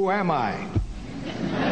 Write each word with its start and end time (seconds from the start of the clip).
Who 0.00 0.10
am 0.10 0.30
I? 0.30 0.52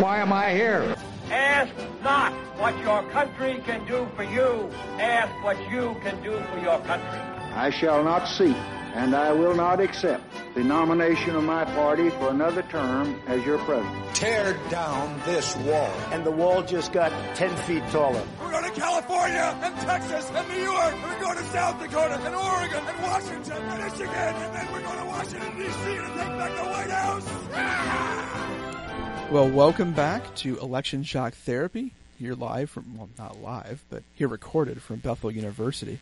Why 0.02 0.18
am 0.18 0.34
I 0.34 0.53
here? 0.53 0.95
Ask 1.30 1.73
not 2.03 2.31
what 2.61 2.79
your 2.81 3.03
country 3.04 3.62
can 3.65 3.87
do 3.87 4.07
for 4.15 4.23
you. 4.23 4.69
Ask 5.01 5.33
what 5.43 5.58
you 5.71 5.97
can 6.03 6.23
do 6.23 6.38
for 6.52 6.58
your 6.58 6.78
country. 6.80 7.20
I 7.54 7.70
shall 7.70 8.04
not 8.04 8.28
seek 8.28 8.54
and 8.95 9.14
I 9.14 9.32
will 9.32 9.54
not 9.54 9.80
accept 9.80 10.22
the 10.54 10.64
nomination 10.64 11.37
of 11.37 11.45
my 11.45 11.64
party 11.64 12.11
for 12.11 12.30
another 12.30 12.62
term 12.62 13.21
as 13.27 13.45
your 13.45 13.59
president. 13.59 14.14
Tear 14.14 14.57
down 14.71 15.21
this 15.25 15.57
wall. 15.57 15.93
And 16.11 16.25
the 16.25 16.30
wall 16.30 16.62
just 16.62 16.93
got 16.93 17.12
10 17.36 17.54
feet 17.59 17.82
taller. 17.90 18.22
We're 18.40 18.50
going 18.50 18.64
to 18.64 18.80
California 18.80 19.59
and 19.62 19.77
Texas 19.77 20.30
and 20.35 20.48
New 20.48 20.62
York 20.62 20.93
and 20.95 21.03
we're 21.03 21.21
going 21.21 21.39
to 21.39 21.45
South 21.45 21.80
Dakota 21.80 22.21
and 22.25 22.35
Oregon 22.35 22.85
and 22.86 23.03
Washington 23.03 23.57
and 23.57 23.82
Michigan 23.85 24.09
and 24.09 24.54
then 24.54 24.72
we're 24.72 24.82
going 24.82 24.98
to 24.98 25.05
Washington 25.07 25.57
D.C. 25.57 25.95
to 25.95 26.02
take 26.02 26.14
back 26.14 26.57
the 26.57 26.64
White 26.64 26.91
House. 26.91 27.25
Ah! 27.55 29.29
Well, 29.30 29.50
welcome 29.50 29.93
back 29.93 30.34
to 30.36 30.59
Election 30.59 31.03
Shock 31.03 31.34
Therapy. 31.34 31.93
Here 32.19 32.34
live 32.34 32.70
from, 32.70 32.97
well, 32.97 33.11
not 33.19 33.41
live, 33.41 33.84
but 33.91 34.03
here 34.15 34.27
recorded 34.27 34.83
from 34.83 34.97
Bethel 34.97 35.31
University. 35.31 35.98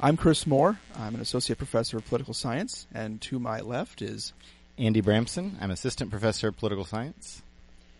I'm 0.00 0.16
Chris 0.16 0.46
Moore. 0.46 0.78
I'm 0.96 1.16
an 1.16 1.20
associate 1.20 1.58
professor 1.58 1.96
of 1.96 2.06
political 2.06 2.32
science, 2.32 2.86
and 2.94 3.20
to 3.22 3.40
my 3.40 3.62
left 3.62 4.00
is 4.00 4.32
Andy 4.78 5.02
Bramsen. 5.02 5.60
I'm 5.60 5.72
assistant 5.72 6.12
professor 6.12 6.46
of 6.46 6.56
political 6.56 6.84
science. 6.84 7.42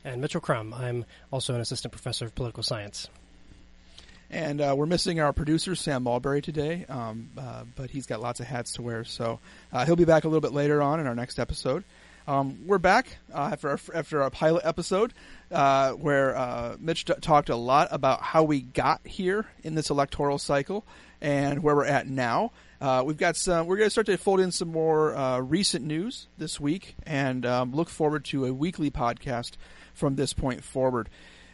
And 0.05 0.20
Mitchell 0.20 0.41
Crum. 0.41 0.73
I'm 0.73 1.06
also 1.33 1.56
an 1.56 1.61
assistant 1.61 1.91
professor 1.91 2.25
of 2.27 2.37
political 2.37 2.62
science. 2.62 3.09
And 4.30 4.61
uh, 4.61 4.75
we're 4.79 4.87
missing 4.87 5.19
our 5.19 5.33
producer 5.33 5.75
Sam 5.75 6.05
Mulberry 6.05 6.41
today, 6.41 6.87
um, 6.89 7.30
uh, 7.37 7.65
but 7.75 7.91
he's 7.91 8.06
got 8.06 8.20
lots 8.20 8.39
of 8.39 8.47
hats 8.47 8.75
to 8.75 8.83
wear, 8.83 9.03
so 9.03 9.41
uh, 9.73 9.84
he'll 9.84 9.97
be 9.97 10.05
back 10.05 10.23
a 10.23 10.28
little 10.28 10.41
bit 10.41 10.53
later 10.53 10.80
on 10.80 11.01
in 11.01 11.09
our 11.09 11.17
next 11.17 11.41
episode. 11.41 11.83
Um, 12.28 12.59
we're 12.67 12.78
back 12.78 13.19
uh, 13.34 13.48
after 13.53 13.70
our, 13.70 13.80
after 13.92 14.23
our 14.23 14.30
pilot 14.30 14.65
episode, 14.65 15.15
uh, 15.51 15.92
where 15.92 16.37
uh, 16.37 16.77
Mitch 16.78 17.06
d- 17.06 17.15
talked 17.20 17.48
a 17.48 17.56
lot 17.56 17.89
about 17.91 18.23
how 18.23 18.45
we 18.45 18.61
got 18.61 19.05
here 19.05 19.47
in 19.64 19.75
this 19.75 19.91
electoral 19.91 20.39
cycle 20.39 20.84
and 21.20 21.62
where 21.62 21.74
we're 21.74 21.84
at 21.84 22.08
now. 22.08 22.52
Uh, 22.80 23.02
we've 23.05 23.16
got 23.16 23.36
some. 23.36 23.66
We're 23.66 23.77
going 23.77 23.86
to 23.86 23.91
start 23.91 24.06
to 24.06 24.16
fold 24.16 24.41
in 24.41 24.52
some 24.52 24.69
more 24.69 25.16
uh, 25.16 25.41
recent 25.41 25.84
news 25.84 26.28
this 26.38 26.61
week, 26.61 26.97
and 27.05 27.44
um, 27.44 27.74
look 27.74 27.88
forward 27.88 28.24
to 28.27 28.47
a 28.47 28.52
weekly 28.52 28.91
podcast 28.91 29.52
from 29.94 30.14
this 30.14 30.33
point 30.33 30.62
forward. 30.62 31.08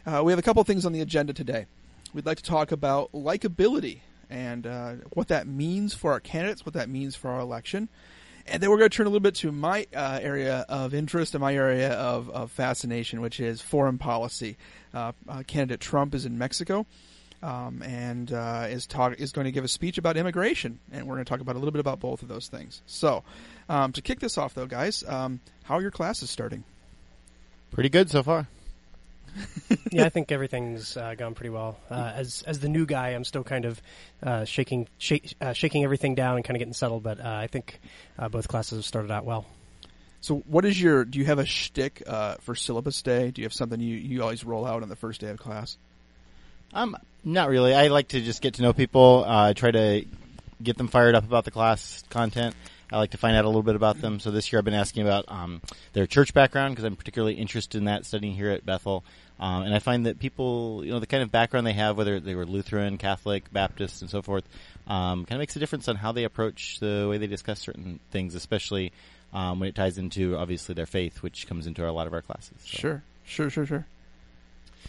Uh, 0.07 0.23
we 0.23 0.33
have 0.33 0.39
a 0.39 0.43
couple 0.43 0.61
of 0.61 0.67
things 0.67 0.85
on 0.85 0.93
the 0.93 1.01
agenda 1.01 1.33
today. 1.33 1.67
We'd 2.13 2.27
like 2.27 2.37
to 2.37 2.45
talk 2.45 2.73
about 2.73 3.13
likability 3.13 4.01
and 4.29 4.67
uh, 4.67 4.93
what 5.15 5.29
that 5.29 5.47
means 5.47 5.95
for 5.95 6.13
our 6.13 6.21
candidates, 6.21 6.67
what 6.67 6.75
that 6.75 6.89
means 6.89 7.17
for 7.17 7.31
our 7.31 7.41
election. 7.41 7.89
And 8.47 8.63
then 8.63 8.69
we're 8.69 8.77
going 8.77 8.91
to 8.91 8.97
turn 8.97 9.07
a 9.07 9.11
little 9.11 9.21
bit 9.21 9.37
to 9.37 9.51
my 9.51 9.87
uh, 9.97 10.19
area 10.21 10.67
of 10.69 10.93
interest 10.93 11.35
and 11.35 11.41
my 11.41 11.55
area 11.55 11.93
of, 11.95 12.29
of 12.29 12.51
fascination, 12.51 13.23
which 13.23 13.41
is 13.41 13.63
foreign 13.63 13.97
policy. 13.97 14.59
Uh, 14.93 15.13
candidate 15.47 15.81
Trump 15.81 16.15
is 16.15 16.27
in 16.27 16.37
Mexico 16.37 16.87
um, 17.45 17.83
and 17.83 18.33
uh, 18.33 18.67
is 18.71 18.87
talk 18.87 19.21
is 19.21 19.33
going 19.33 19.45
to 19.45 19.53
give 19.53 19.65
a 19.65 19.69
speech 19.69 19.99
about 19.99 20.17
immigration, 20.17 20.79
and 20.91 21.07
we're 21.07 21.17
going 21.17 21.27
to 21.27 21.29
talk 21.29 21.41
about 21.41 21.57
a 21.57 21.59
little 21.59 21.73
bit 21.73 21.81
about 21.81 22.01
both 22.01 22.23
of 22.23 22.29
those 22.29 22.49
things. 22.49 22.81
So, 22.87 23.23
um, 23.69 23.93
to 23.93 24.01
kick 24.01 24.19
this 24.19 24.39
off, 24.39 24.55
though, 24.55 24.67
guys, 24.67 25.05
um, 25.07 25.41
how 25.65 25.75
are 25.75 25.83
your 25.83 25.91
classes 25.91 26.31
starting? 26.31 26.65
Pretty 27.71 27.91
good 27.91 28.11
so 28.11 28.23
far. 28.23 28.49
yeah, 29.91 30.07
I 30.07 30.09
think 30.09 30.33
everything's 30.33 30.97
uh, 30.97 31.15
gone 31.17 31.35
pretty 31.35 31.51
well. 31.51 31.77
Uh, 31.91 32.13
as 32.15 32.43
as 32.47 32.61
the 32.61 32.69
new 32.69 32.87
guy, 32.87 33.11
I'm 33.11 33.25
still 33.25 33.45
kind 33.45 33.67
of 33.67 33.83
uh, 34.23 34.45
shaking 34.47 34.89
shake, 34.97 35.35
uh, 35.41 35.53
shaking 35.53 35.85
everything 35.85 36.15
down 36.15 36.37
and 36.37 36.45
kind 36.45 36.57
of 36.57 36.61
getting 36.61 36.73
settled. 36.73 37.03
But 37.03 37.21
uh, 37.21 37.29
I 37.29 37.49
think 37.49 37.79
uh, 38.19 38.31
both 38.31 38.49
classes 38.49 38.79
have 38.79 38.87
started 38.87 39.11
out 39.11 39.27
well. 39.27 39.45
So, 40.23 40.37
what 40.47 40.65
is 40.65 40.81
your? 40.81 41.05
Do 41.05 41.19
you 41.19 41.27
have 41.27 41.39
a 41.39 41.45
shtick 41.45 42.03
for 42.41 42.55
syllabus 42.55 43.03
day? 43.03 43.33
Do 43.33 43.43
you 43.43 43.45
have 43.45 43.53
something 43.53 43.81
you, 43.81 43.97
you 43.97 44.23
always 44.23 44.45
roll 44.45 44.65
out 44.65 44.83
on 44.83 44.89
the 44.89 44.97
first 44.97 45.21
day 45.21 45.29
of 45.29 45.39
class? 45.39 45.77
Um, 46.73 46.97
not 47.25 47.49
really. 47.49 47.75
I 47.75 47.89
like 47.89 48.09
to 48.09 48.21
just 48.21 48.43
get 48.43 48.55
to 48.55 48.63
know 48.63 48.73
people. 48.73 49.25
Uh, 49.27 49.55
try 49.55 49.71
to 49.71 50.05
get 50.63 50.77
them 50.77 50.89
fired 50.89 51.15
up 51.15 51.25
about 51.25 51.45
the 51.45 51.51
class 51.51 52.03
content. 52.11 52.55
I 52.93 52.99
like 52.99 53.11
to 53.11 53.19
find 53.19 53.37
out 53.37 53.45
a 53.45 53.49
little 53.49 53.63
bit 53.63 53.77
about 53.77 54.01
them. 54.01 54.21
So 54.21 54.31
this 54.31 54.53
year 54.53 54.59
I've 54.59 54.65
been 54.65 54.75
asking 54.75 55.03
about 55.03 55.25
um, 55.29 55.61
their 55.95 56.07
church 56.07 56.33
background 56.33 56.75
because 56.75 56.85
I'm 56.85 56.97
particularly 56.97 57.35
interested 57.35 57.79
in 57.79 57.87
that 57.87 58.07
studying 58.07 58.35
here 58.35 58.51
at 58.51 58.65
Bethel. 58.65 59.05
Um, 59.41 59.65
and 59.65 59.75
I 59.75 59.81
find 59.81 60.07
that 60.07 60.21
people, 60.21 60.83
you 60.85 60.93
know, 60.93 61.01
the 61.01 61.07
kind 61.07 61.23
of 61.23 61.33
background 61.33 61.67
they 61.67 61.73
have, 61.73 61.97
whether 61.97 62.21
they 62.21 62.37
were 62.37 62.47
Lutheran, 62.47 62.99
Catholic, 62.99 63.53
Baptist, 63.53 64.01
and 64.03 64.11
so 64.11 64.23
forth, 64.23 64.45
um, 64.87 65.25
kind 65.25 65.33
of 65.33 65.39
makes 65.41 65.57
a 65.57 65.59
difference 65.59 65.89
on 65.89 65.97
how 65.97 66.13
they 66.13 66.25
approach 66.25 66.79
the 66.79 67.07
way 67.09 67.19
they 67.19 67.27
discuss 67.27 67.59
certain 67.59 67.99
things, 68.13 68.37
especially 68.37 68.93
um, 69.33 69.59
when 69.59 69.69
it 69.69 69.75
ties 69.75 69.99
into 69.99 70.37
obviously 70.37 70.75
their 70.75 70.87
faith, 70.87 71.23
which 71.23 71.49
comes 71.49 71.67
into 71.67 71.89
a 71.89 71.91
lot 71.91 72.07
of 72.07 72.13
our 72.13 72.23
classes. 72.23 72.57
So. 72.61 72.79
Sure, 72.79 73.03
sure, 73.25 73.51
sure, 73.51 73.67
sure. 73.67 73.87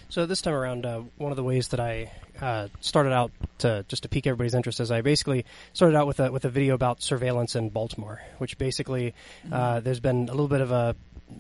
So 0.10 0.26
this 0.26 0.42
time 0.42 0.54
around, 0.54 0.86
uh, 0.86 1.02
one 1.18 1.32
of 1.32 1.36
the 1.36 1.44
ways 1.44 1.70
that 1.70 1.80
I 1.80 2.12
uh, 2.42 2.68
started 2.80 3.14
out 3.14 3.32
to 3.60 3.86
just 3.88 4.04
to 4.04 4.10
pique 4.10 4.28
everybody's 4.28 4.54
interest 4.54 4.80
is 4.80 4.92
I 4.92 5.02
basically 5.02 5.46
started 5.74 5.96
out 5.96 6.08
with 6.08 6.20
a 6.20 6.32
with 6.32 6.46
a 6.46 6.50
video 6.50 6.74
about 6.74 7.02
surveillance 7.02 7.56
in 7.56 7.70
Baltimore, 7.70 8.22
which 8.38 8.58
basically 8.58 9.14
uh, 9.52 9.80
there's 9.80 10.00
been 10.00 10.30
a 10.30 10.32
little 10.32 10.48
bit 10.48 10.62
of 10.62 10.72
a 10.72 10.96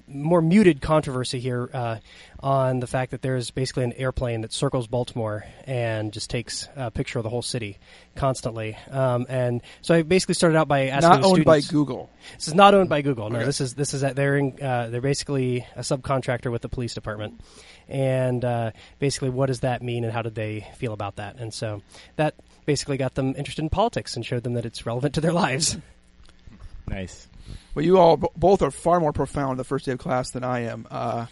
more 0.07 0.41
muted 0.41 0.81
controversy 0.81 1.39
here 1.39 1.69
uh, 1.73 1.97
on 2.39 2.79
the 2.79 2.87
fact 2.87 3.11
that 3.11 3.21
there's 3.21 3.51
basically 3.51 3.83
an 3.83 3.93
airplane 3.93 4.41
that 4.41 4.51
circles 4.51 4.87
Baltimore 4.87 5.45
and 5.65 6.11
just 6.11 6.29
takes 6.29 6.67
a 6.75 6.89
picture 6.89 7.19
of 7.19 7.23
the 7.23 7.29
whole 7.29 7.41
city 7.41 7.77
constantly. 8.15 8.77
Um, 8.89 9.25
and 9.29 9.61
so 9.81 9.93
I 9.95 10.01
basically 10.01 10.33
started 10.35 10.57
out 10.57 10.67
by 10.67 10.87
asking 10.87 11.09
not 11.09 11.23
owned 11.23 11.35
students, 11.35 11.45
by 11.67 11.71
Google. 11.71 12.09
This 12.35 12.47
is 12.47 12.55
not 12.55 12.73
owned 12.73 12.89
by 12.89 13.01
Google. 13.01 13.29
No, 13.29 13.37
Okay. 13.37 13.45
this 13.45 13.61
is 13.61 13.75
this 13.75 13.93
is 13.93 14.01
they're 14.01 14.37
in, 14.37 14.57
uh, 14.61 14.87
they're 14.89 15.01
basically 15.01 15.65
a 15.75 15.81
subcontractor 15.81 16.51
with 16.51 16.61
the 16.61 16.69
police 16.69 16.93
department. 16.93 17.41
And 17.87 18.43
uh, 18.43 18.71
basically, 18.97 19.29
what 19.29 19.45
does 19.45 19.59
that 19.59 19.83
mean, 19.83 20.03
and 20.03 20.11
how 20.11 20.23
did 20.23 20.33
they 20.33 20.67
feel 20.77 20.93
about 20.93 21.17
that? 21.17 21.35
And 21.37 21.53
so 21.53 21.83
that 22.15 22.33
basically 22.65 22.97
got 22.97 23.13
them 23.13 23.35
interested 23.37 23.61
in 23.61 23.69
politics 23.69 24.15
and 24.15 24.25
showed 24.25 24.41
them 24.43 24.53
that 24.55 24.65
it's 24.65 24.85
relevant 24.87 25.13
to 25.15 25.21
their 25.21 25.33
lives. 25.33 25.77
Nice. 26.87 27.27
Well, 27.73 27.85
you 27.85 27.97
all 27.97 28.17
b- 28.17 28.27
both 28.35 28.61
are 28.61 28.71
far 28.71 28.99
more 28.99 29.13
profound 29.13 29.59
the 29.59 29.63
first 29.63 29.85
day 29.85 29.91
of 29.91 29.99
class 29.99 30.31
than 30.31 30.43
I 30.43 30.61
am. 30.61 30.87
Uh, 30.89 31.25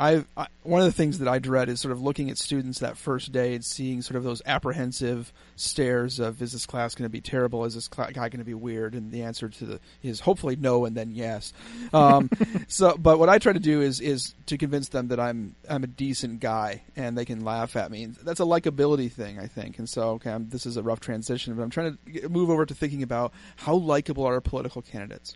I've, 0.00 0.28
I, 0.36 0.46
one 0.62 0.80
of 0.80 0.86
the 0.86 0.92
things 0.92 1.18
that 1.18 1.26
I 1.26 1.40
dread 1.40 1.68
is 1.68 1.80
sort 1.80 1.90
of 1.90 2.00
looking 2.00 2.30
at 2.30 2.38
students 2.38 2.78
that 2.78 2.96
first 2.96 3.32
day 3.32 3.54
and 3.54 3.64
seeing 3.64 4.00
sort 4.00 4.16
of 4.16 4.22
those 4.22 4.40
apprehensive 4.46 5.32
stares 5.56 6.20
of 6.20 6.40
is 6.40 6.52
this 6.52 6.66
class 6.66 6.94
going 6.94 7.06
to 7.06 7.10
be 7.10 7.20
terrible? 7.20 7.64
Is 7.64 7.74
this 7.74 7.90
cl- 7.92 8.12
guy 8.12 8.28
going 8.28 8.38
to 8.38 8.44
be 8.44 8.54
weird? 8.54 8.94
And 8.94 9.10
the 9.10 9.24
answer 9.24 9.48
to 9.48 9.64
the 9.64 9.80
is 10.04 10.20
hopefully 10.20 10.54
no, 10.54 10.84
and 10.84 10.96
then 10.96 11.10
yes. 11.10 11.52
Um, 11.92 12.30
so, 12.68 12.96
but 12.96 13.18
what 13.18 13.28
I 13.28 13.38
try 13.38 13.52
to 13.52 13.58
do 13.58 13.80
is 13.80 14.00
is 14.00 14.34
to 14.46 14.56
convince 14.56 14.90
them 14.90 15.08
that 15.08 15.18
I'm 15.18 15.56
I'm 15.68 15.82
a 15.82 15.88
decent 15.88 16.38
guy 16.38 16.82
and 16.94 17.18
they 17.18 17.24
can 17.24 17.44
laugh 17.44 17.74
at 17.74 17.90
me. 17.90 18.06
That's 18.06 18.40
a 18.40 18.44
likability 18.44 19.10
thing, 19.10 19.40
I 19.40 19.48
think. 19.48 19.80
And 19.80 19.88
so, 19.88 20.10
okay, 20.10 20.30
I'm, 20.30 20.48
this 20.48 20.64
is 20.64 20.76
a 20.76 20.82
rough 20.82 21.00
transition, 21.00 21.54
but 21.54 21.62
I'm 21.64 21.70
trying 21.70 21.98
to 22.14 22.28
move 22.28 22.50
over 22.50 22.64
to 22.64 22.74
thinking 22.74 23.02
about 23.02 23.32
how 23.56 23.74
likable 23.74 24.24
are 24.24 24.34
our 24.34 24.40
political 24.40 24.80
candidates. 24.80 25.34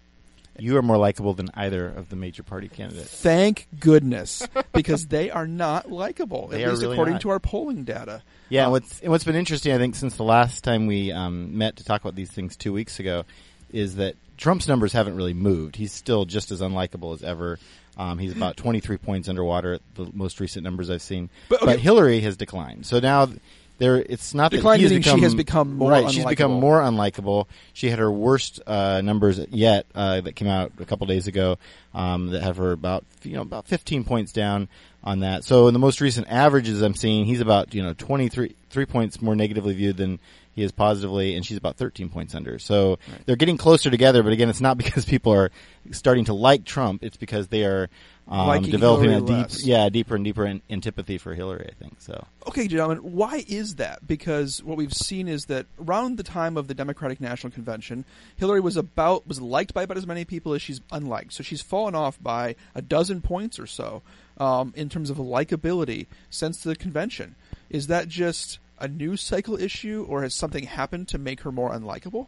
You 0.62 0.76
are 0.76 0.82
more 0.82 0.96
likable 0.96 1.34
than 1.34 1.48
either 1.54 1.86
of 1.88 2.08
the 2.08 2.16
major 2.16 2.42
party 2.42 2.68
candidates. 2.68 3.08
Thank 3.20 3.66
goodness, 3.80 4.46
because 4.72 5.08
they 5.08 5.30
are 5.30 5.46
not 5.46 5.90
likable, 5.90 6.46
They 6.48 6.62
at 6.62 6.68
are 6.68 6.70
least 6.70 6.82
really 6.82 6.94
according 6.94 7.14
not. 7.14 7.22
to 7.22 7.30
our 7.30 7.40
polling 7.40 7.84
data. 7.84 8.22
Yeah, 8.48 8.64
and 8.64 8.72
what's 8.72 9.00
and 9.00 9.10
what's 9.10 9.24
been 9.24 9.34
interesting, 9.36 9.72
I 9.72 9.78
think, 9.78 9.94
since 9.96 10.16
the 10.16 10.22
last 10.24 10.62
time 10.62 10.86
we 10.86 11.10
um, 11.10 11.58
met 11.58 11.76
to 11.76 11.84
talk 11.84 12.00
about 12.00 12.14
these 12.14 12.30
things 12.30 12.56
two 12.56 12.72
weeks 12.72 13.00
ago, 13.00 13.24
is 13.72 13.96
that 13.96 14.14
Trump's 14.36 14.68
numbers 14.68 14.92
haven't 14.92 15.16
really 15.16 15.34
moved. 15.34 15.76
He's 15.76 15.92
still 15.92 16.24
just 16.26 16.50
as 16.50 16.60
unlikable 16.60 17.14
as 17.14 17.22
ever. 17.22 17.58
Um, 17.96 18.18
he's 18.18 18.34
about 18.34 18.56
23 18.56 18.96
points 18.96 19.28
underwater 19.28 19.74
at 19.74 19.82
the 19.96 20.08
most 20.14 20.40
recent 20.40 20.64
numbers 20.64 20.88
I've 20.90 21.02
seen. 21.02 21.28
But, 21.48 21.60
But, 21.60 21.68
okay. 21.70 21.78
Hillary 21.78 22.20
has 22.20 22.36
declined. 22.38 22.86
So 22.86 23.00
now 23.00 23.26
th- 23.26 23.38
there, 23.78 23.96
it's 23.96 24.34
not 24.34 24.50
Declined 24.50 24.82
that 24.82 24.88
meaning 24.90 25.02
she 25.02 25.20
has 25.20 25.34
become 25.34 25.76
more 25.76 25.90
right. 25.90 26.10
She's 26.10 26.24
become 26.24 26.52
unlikable. 26.52 26.60
more 26.60 26.80
unlikable. 26.80 27.46
She 27.72 27.90
had 27.90 27.98
her 27.98 28.10
worst 28.10 28.60
uh, 28.66 29.00
numbers 29.00 29.40
yet 29.50 29.86
uh, 29.94 30.20
that 30.20 30.36
came 30.36 30.48
out 30.48 30.72
a 30.78 30.84
couple 30.84 31.06
days 31.06 31.26
ago 31.26 31.58
um, 31.94 32.28
that 32.28 32.42
have 32.42 32.58
her 32.58 32.72
about 32.72 33.04
you 33.22 33.34
know 33.34 33.42
about 33.42 33.66
15 33.66 34.04
points 34.04 34.32
down 34.32 34.68
on 35.02 35.20
that. 35.20 35.44
So 35.44 35.66
in 35.66 35.72
the 35.74 35.80
most 35.80 36.00
recent 36.00 36.28
averages 36.28 36.80
I'm 36.82 36.94
seeing, 36.94 37.24
he's 37.24 37.40
about 37.40 37.74
you 37.74 37.82
know 37.82 37.94
23 37.94 38.54
three 38.70 38.86
points 38.86 39.20
more 39.20 39.34
negatively 39.34 39.74
viewed 39.74 39.96
than 39.96 40.18
he 40.54 40.62
is 40.62 40.72
positively, 40.72 41.34
and 41.34 41.44
she's 41.44 41.56
about 41.56 41.76
13 41.76 42.08
points 42.08 42.34
under. 42.34 42.58
So 42.58 42.98
they're 43.24 43.36
getting 43.36 43.56
closer 43.56 43.90
together. 43.90 44.22
But 44.22 44.32
again, 44.32 44.48
it's 44.48 44.60
not 44.60 44.76
because 44.82 45.04
people 45.04 45.32
are 45.32 45.50
starting 45.90 46.26
to 46.26 46.34
like 46.34 46.64
Trump. 46.64 47.02
It's 47.02 47.16
because 47.16 47.48
they 47.48 47.64
are 47.64 47.88
um, 48.28 48.62
developing 48.62 49.10
Hillary 49.10 49.24
a 49.24 49.26
deep, 49.26 49.50
less. 49.50 49.66
yeah, 49.66 49.88
deeper 49.88 50.14
and 50.14 50.24
deeper 50.24 50.44
an- 50.44 50.62
antipathy 50.70 51.18
for 51.18 51.34
Hillary. 51.34 51.70
I 51.70 51.74
think 51.74 52.00
so. 52.00 52.26
Okay, 52.46 52.68
gentlemen, 52.68 52.98
why 52.98 53.44
is 53.48 53.76
that? 53.76 54.06
Because 54.06 54.62
what 54.62 54.76
we've 54.76 54.92
seen 54.92 55.26
is 55.26 55.46
that 55.46 55.66
around 55.80 56.18
the 56.18 56.22
time 56.22 56.56
of 56.56 56.68
the 56.68 56.74
Democratic 56.74 57.20
National 57.20 57.50
Convention, 57.50 58.04
Hillary 58.36 58.60
was 58.60 58.76
about 58.76 59.26
was 59.26 59.40
liked 59.40 59.74
by 59.74 59.82
about 59.82 59.96
as 59.96 60.06
many 60.06 60.24
people 60.24 60.54
as 60.54 60.62
she's 60.62 60.80
unliked. 60.92 61.32
So 61.32 61.42
she's 61.42 61.62
fallen 61.62 61.94
off 61.94 62.22
by 62.22 62.54
a 62.74 62.82
dozen 62.82 63.22
points 63.22 63.58
or 63.58 63.66
so 63.66 64.02
um, 64.38 64.72
in 64.76 64.88
terms 64.88 65.10
of 65.10 65.16
likability 65.16 66.06
since 66.30 66.62
the 66.62 66.76
convention. 66.76 67.34
Is 67.70 67.88
that 67.88 68.06
just 68.08 68.58
a 68.82 68.88
news 68.88 69.22
cycle 69.22 69.58
issue, 69.58 70.04
or 70.08 70.22
has 70.22 70.34
something 70.34 70.64
happened 70.64 71.08
to 71.08 71.18
make 71.18 71.40
her 71.42 71.52
more 71.52 71.70
unlikable? 71.70 72.26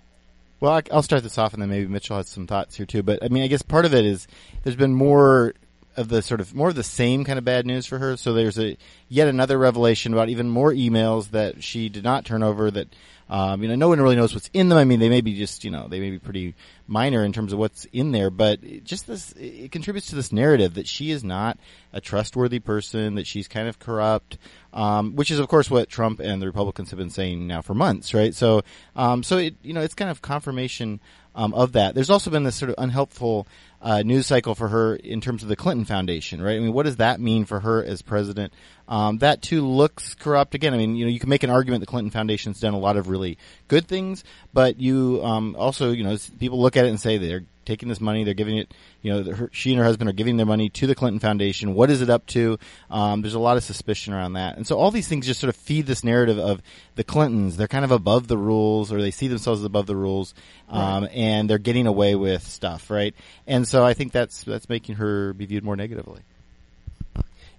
Well, 0.60 0.80
I'll 0.90 1.02
start 1.02 1.22
this 1.22 1.36
off, 1.36 1.52
and 1.52 1.60
then 1.60 1.68
maybe 1.68 1.88
Mitchell 1.88 2.16
has 2.16 2.28
some 2.28 2.46
thoughts 2.46 2.76
here 2.76 2.86
too. 2.86 3.02
But 3.02 3.22
I 3.22 3.28
mean, 3.28 3.42
I 3.42 3.48
guess 3.48 3.60
part 3.60 3.84
of 3.84 3.92
it 3.92 4.06
is 4.06 4.26
there's 4.62 4.76
been 4.76 4.94
more 4.94 5.52
of 5.96 6.08
the 6.08 6.22
sort 6.22 6.40
of 6.40 6.54
more 6.54 6.68
of 6.68 6.74
the 6.74 6.82
same 6.82 7.24
kind 7.24 7.38
of 7.38 7.44
bad 7.44 7.66
news 7.66 7.86
for 7.86 7.98
her. 7.98 8.16
So 8.16 8.32
there's 8.32 8.58
a 8.58 8.76
yet 9.08 9.28
another 9.28 9.58
revelation 9.58 10.12
about 10.12 10.28
even 10.28 10.48
more 10.48 10.72
emails 10.72 11.30
that 11.30 11.62
she 11.62 11.88
did 11.88 12.04
not 12.04 12.24
turn 12.24 12.42
over. 12.42 12.70
That 12.70 12.88
um, 13.28 13.62
you 13.62 13.68
know, 13.68 13.74
no 13.74 13.88
one 13.88 14.00
really 14.00 14.16
knows 14.16 14.34
what's 14.34 14.50
in 14.52 14.68
them. 14.68 14.78
I 14.78 14.84
mean, 14.84 15.00
they 15.00 15.08
may 15.08 15.20
be 15.20 15.34
just 15.34 15.64
you 15.64 15.70
know 15.70 15.88
they 15.88 16.00
may 16.00 16.10
be 16.10 16.18
pretty 16.18 16.54
minor 16.86 17.24
in 17.24 17.32
terms 17.32 17.52
of 17.52 17.58
what's 17.58 17.86
in 17.86 18.12
there, 18.12 18.30
but 18.30 18.62
it 18.62 18.84
just 18.84 19.06
this 19.06 19.32
it 19.32 19.72
contributes 19.72 20.08
to 20.08 20.14
this 20.14 20.32
narrative 20.32 20.74
that 20.74 20.86
she 20.86 21.10
is 21.10 21.24
not 21.24 21.58
a 21.92 22.00
trustworthy 22.00 22.58
person, 22.58 23.14
that 23.14 23.26
she's 23.26 23.48
kind 23.48 23.68
of 23.68 23.78
corrupt, 23.78 24.36
um, 24.72 25.16
which 25.16 25.30
is 25.30 25.38
of 25.38 25.48
course 25.48 25.70
what 25.70 25.88
Trump 25.88 26.20
and 26.20 26.42
the 26.42 26.46
Republicans 26.46 26.90
have 26.90 26.98
been 26.98 27.10
saying 27.10 27.46
now 27.46 27.62
for 27.62 27.74
months, 27.74 28.12
right? 28.12 28.34
So, 28.34 28.62
um, 28.94 29.22
so 29.22 29.38
it 29.38 29.56
you 29.62 29.72
know 29.72 29.80
it's 29.80 29.94
kind 29.94 30.10
of 30.10 30.20
confirmation 30.20 31.00
um, 31.34 31.54
of 31.54 31.72
that. 31.72 31.94
There's 31.94 32.10
also 32.10 32.30
been 32.30 32.44
this 32.44 32.56
sort 32.56 32.70
of 32.70 32.76
unhelpful 32.78 33.46
uh, 33.80 34.02
news 34.02 34.26
cycle 34.26 34.54
for 34.54 34.68
her 34.68 34.96
in 34.96 35.20
terms 35.20 35.42
of 35.42 35.48
the 35.48 35.56
Clinton 35.56 35.84
Foundation, 35.84 36.40
right? 36.40 36.56
I 36.56 36.58
mean, 36.58 36.72
what 36.72 36.84
does 36.84 36.96
that 36.96 37.20
mean 37.20 37.44
for 37.44 37.60
her 37.60 37.84
as 37.84 38.02
president? 38.02 38.52
Um, 38.88 39.18
that 39.18 39.42
too 39.42 39.66
looks 39.66 40.14
corrupt. 40.14 40.54
Again, 40.54 40.72
I 40.72 40.78
mean, 40.78 40.96
you 40.96 41.04
know, 41.04 41.10
you 41.10 41.20
can 41.20 41.28
make 41.28 41.42
an 41.42 41.50
argument 41.50 41.80
the 41.80 41.86
Clinton 41.86 42.10
Foundation's 42.10 42.60
done 42.60 42.74
a 42.74 42.78
lot 42.78 42.96
of 42.96 43.08
really 43.08 43.38
good 43.68 43.86
things, 43.86 44.24
but 44.52 44.80
you 44.80 45.22
um, 45.22 45.54
also, 45.58 45.90
you 45.90 46.04
know, 46.04 46.16
people 46.38 46.60
look 46.60 46.76
at 46.76 46.86
it 46.86 46.88
and 46.88 47.00
say 47.00 47.18
they're 47.18 47.44
taking 47.64 47.88
this 47.88 48.00
money, 48.00 48.24
they're 48.24 48.34
giving 48.34 48.58
it, 48.58 48.72
you 49.02 49.12
know, 49.12 49.32
her, 49.32 49.50
she 49.52 49.72
and 49.72 49.78
her 49.78 49.84
husband 49.84 50.08
are 50.08 50.14
giving 50.14 50.36
their 50.36 50.46
money 50.46 50.68
to 50.70 50.86
the 50.86 50.94
Clinton 50.94 51.20
Foundation. 51.20 51.74
What 51.74 51.90
is 51.90 52.00
it 52.00 52.10
up 52.10 52.26
to? 52.28 52.58
Um, 52.90 53.22
there's 53.22 53.34
a 53.34 53.38
lot 53.38 53.56
of 53.56 53.64
suspicion 53.64 54.14
around 54.14 54.34
that, 54.34 54.56
and 54.56 54.66
so 54.66 54.78
all 54.78 54.90
these 54.90 55.08
things 55.08 55.26
just 55.26 55.40
sort 55.40 55.48
of 55.48 55.56
feed 55.56 55.86
this 55.86 56.04
narrative 56.04 56.38
of 56.38 56.62
the 56.94 57.04
Clintons. 57.04 57.56
They're 57.56 57.68
kind 57.68 57.84
of 57.84 57.90
above 57.90 58.28
the 58.28 58.38
rules, 58.38 58.92
or 58.92 59.00
they 59.00 59.10
see 59.10 59.28
themselves 59.28 59.60
as 59.60 59.64
above 59.64 59.86
the 59.86 59.96
rules, 59.96 60.34
um, 60.68 61.04
right. 61.04 61.12
and 61.12 61.48
they're 61.48 61.58
getting 61.58 61.86
away 61.86 62.14
with 62.14 62.42
stuff, 62.42 62.90
right? 62.90 63.14
And 63.46 63.66
so 63.66 63.84
I 63.84 63.94
think 63.94 64.12
that's 64.12 64.44
that's 64.44 64.68
making 64.68 64.96
her 64.96 65.32
be 65.32 65.46
viewed 65.46 65.64
more 65.64 65.76
negatively. 65.76 66.22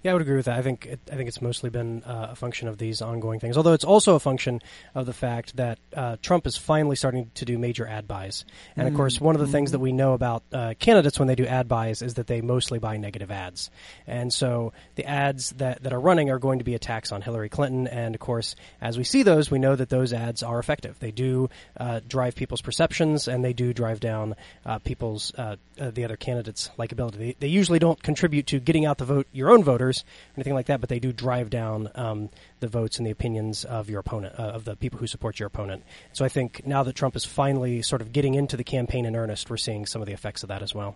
Yeah, 0.06 0.12
I 0.12 0.14
would 0.14 0.22
agree 0.22 0.36
with 0.36 0.46
that. 0.46 0.60
I 0.60 0.62
think 0.62 0.86
it, 0.86 1.00
I 1.12 1.16
think 1.16 1.28
it's 1.28 1.42
mostly 1.42 1.72
been 1.72 2.04
uh, 2.04 2.28
a 2.30 2.36
function 2.36 2.68
of 2.68 2.78
these 2.78 3.02
ongoing 3.02 3.40
things. 3.40 3.58
Although 3.58 3.74
it's 3.74 3.84
also 3.84 4.14
a 4.14 4.20
function 4.20 4.62
of 4.94 5.08
the 5.08 5.14
fact 5.14 5.58
that 5.58 5.80
uh, 5.96 6.18
Trump 6.22 6.46
is 6.46 6.56
finally 6.56 6.96
starting 6.96 7.32
to 7.34 7.44
do 7.44 7.58
major 7.58 7.88
ad 7.88 8.08
buys. 8.08 8.46
And 8.76 8.86
of 8.86 8.92
mm-hmm. 8.92 8.98
course, 8.98 9.20
one 9.20 9.34
of 9.34 9.42
the 9.42 9.48
things 9.48 9.72
that 9.72 9.80
we 9.80 9.92
know 9.92 10.14
about 10.14 10.44
uh, 10.54 10.76
candidates 10.78 11.18
when 11.18 11.28
they 11.28 11.34
do 11.34 11.48
ad 11.48 11.68
buys 11.68 12.04
is 12.04 12.14
that 12.14 12.28
they 12.28 12.42
mostly 12.42 12.78
buy 12.78 12.98
negative 12.98 13.32
ads. 13.32 13.72
And 14.06 14.32
so 14.32 14.74
the 14.94 15.06
ads 15.06 15.50
that, 15.54 15.82
that 15.82 15.92
are 15.92 16.00
running 16.00 16.30
are 16.30 16.38
going 16.38 16.60
to 16.60 16.66
be 16.66 16.76
attacks 16.76 17.12
on 17.12 17.24
Hillary 17.24 17.50
Clinton. 17.50 17.88
And 17.88 18.14
of 18.14 18.22
course, 18.22 18.56
as 18.82 19.00
we 19.00 19.06
see 19.06 19.24
those, 19.24 19.50
we 19.50 19.58
know 19.58 19.76
that 19.76 19.90
those 19.90 20.14
ads 20.14 20.44
are 20.44 20.60
effective. 20.60 21.00
They 21.00 21.10
do 21.10 21.50
uh, 21.80 22.02
drive 22.08 22.36
people's 22.36 22.62
perceptions, 22.62 23.28
and 23.28 23.44
they 23.44 23.54
do 23.54 23.74
drive 23.74 24.02
down 24.02 24.36
uh, 24.68 24.78
people's 24.78 25.34
uh, 25.34 25.56
the 25.78 26.06
other 26.06 26.16
candidates' 26.16 26.70
likability. 26.78 27.18
They, 27.18 27.36
they 27.40 27.48
usually 27.48 27.80
don't 27.80 28.02
contribute 28.04 28.46
to 28.48 28.60
getting 28.60 28.86
out 28.86 29.00
the 29.00 29.06
vote 29.06 29.28
your 29.32 29.50
own 29.50 29.64
voters 29.64 29.95
or 30.02 30.34
anything 30.38 30.54
like 30.54 30.68
that, 30.68 30.80
but 30.80 30.90
they 30.90 31.00
do 31.00 31.14
drive 31.14 31.50
down 31.50 31.90
um, 31.96 32.30
the 32.60 32.68
votes 32.68 32.98
and 32.98 33.06
the 33.06 33.12
opinions 33.12 33.66
of 33.66 33.90
your 33.90 34.00
opponent, 34.00 34.36
uh, 34.40 34.44
of 34.44 34.66
the 34.66 34.76
people 34.76 35.00
who 35.00 35.08
support 35.08 35.40
your 35.40 35.48
opponent. 35.48 35.84
So 36.14 36.26
I 36.26 36.30
think 36.30 36.66
now 36.66 36.84
that 36.84 36.94
Trump 36.94 37.16
is 37.16 37.26
finally 37.26 37.82
sort 37.82 38.02
of 38.02 38.12
getting 38.12 38.34
into 38.34 38.58
the 38.58 38.64
campaign 38.64 39.06
in 39.06 39.16
earnest, 39.16 39.50
we're 39.50 39.58
seeing 39.58 39.86
some 39.86 40.02
of 40.02 40.08
the 40.08 40.14
effects 40.14 40.44
of 40.44 40.50
that 40.50 40.62
as 40.62 40.74
well. 40.74 40.96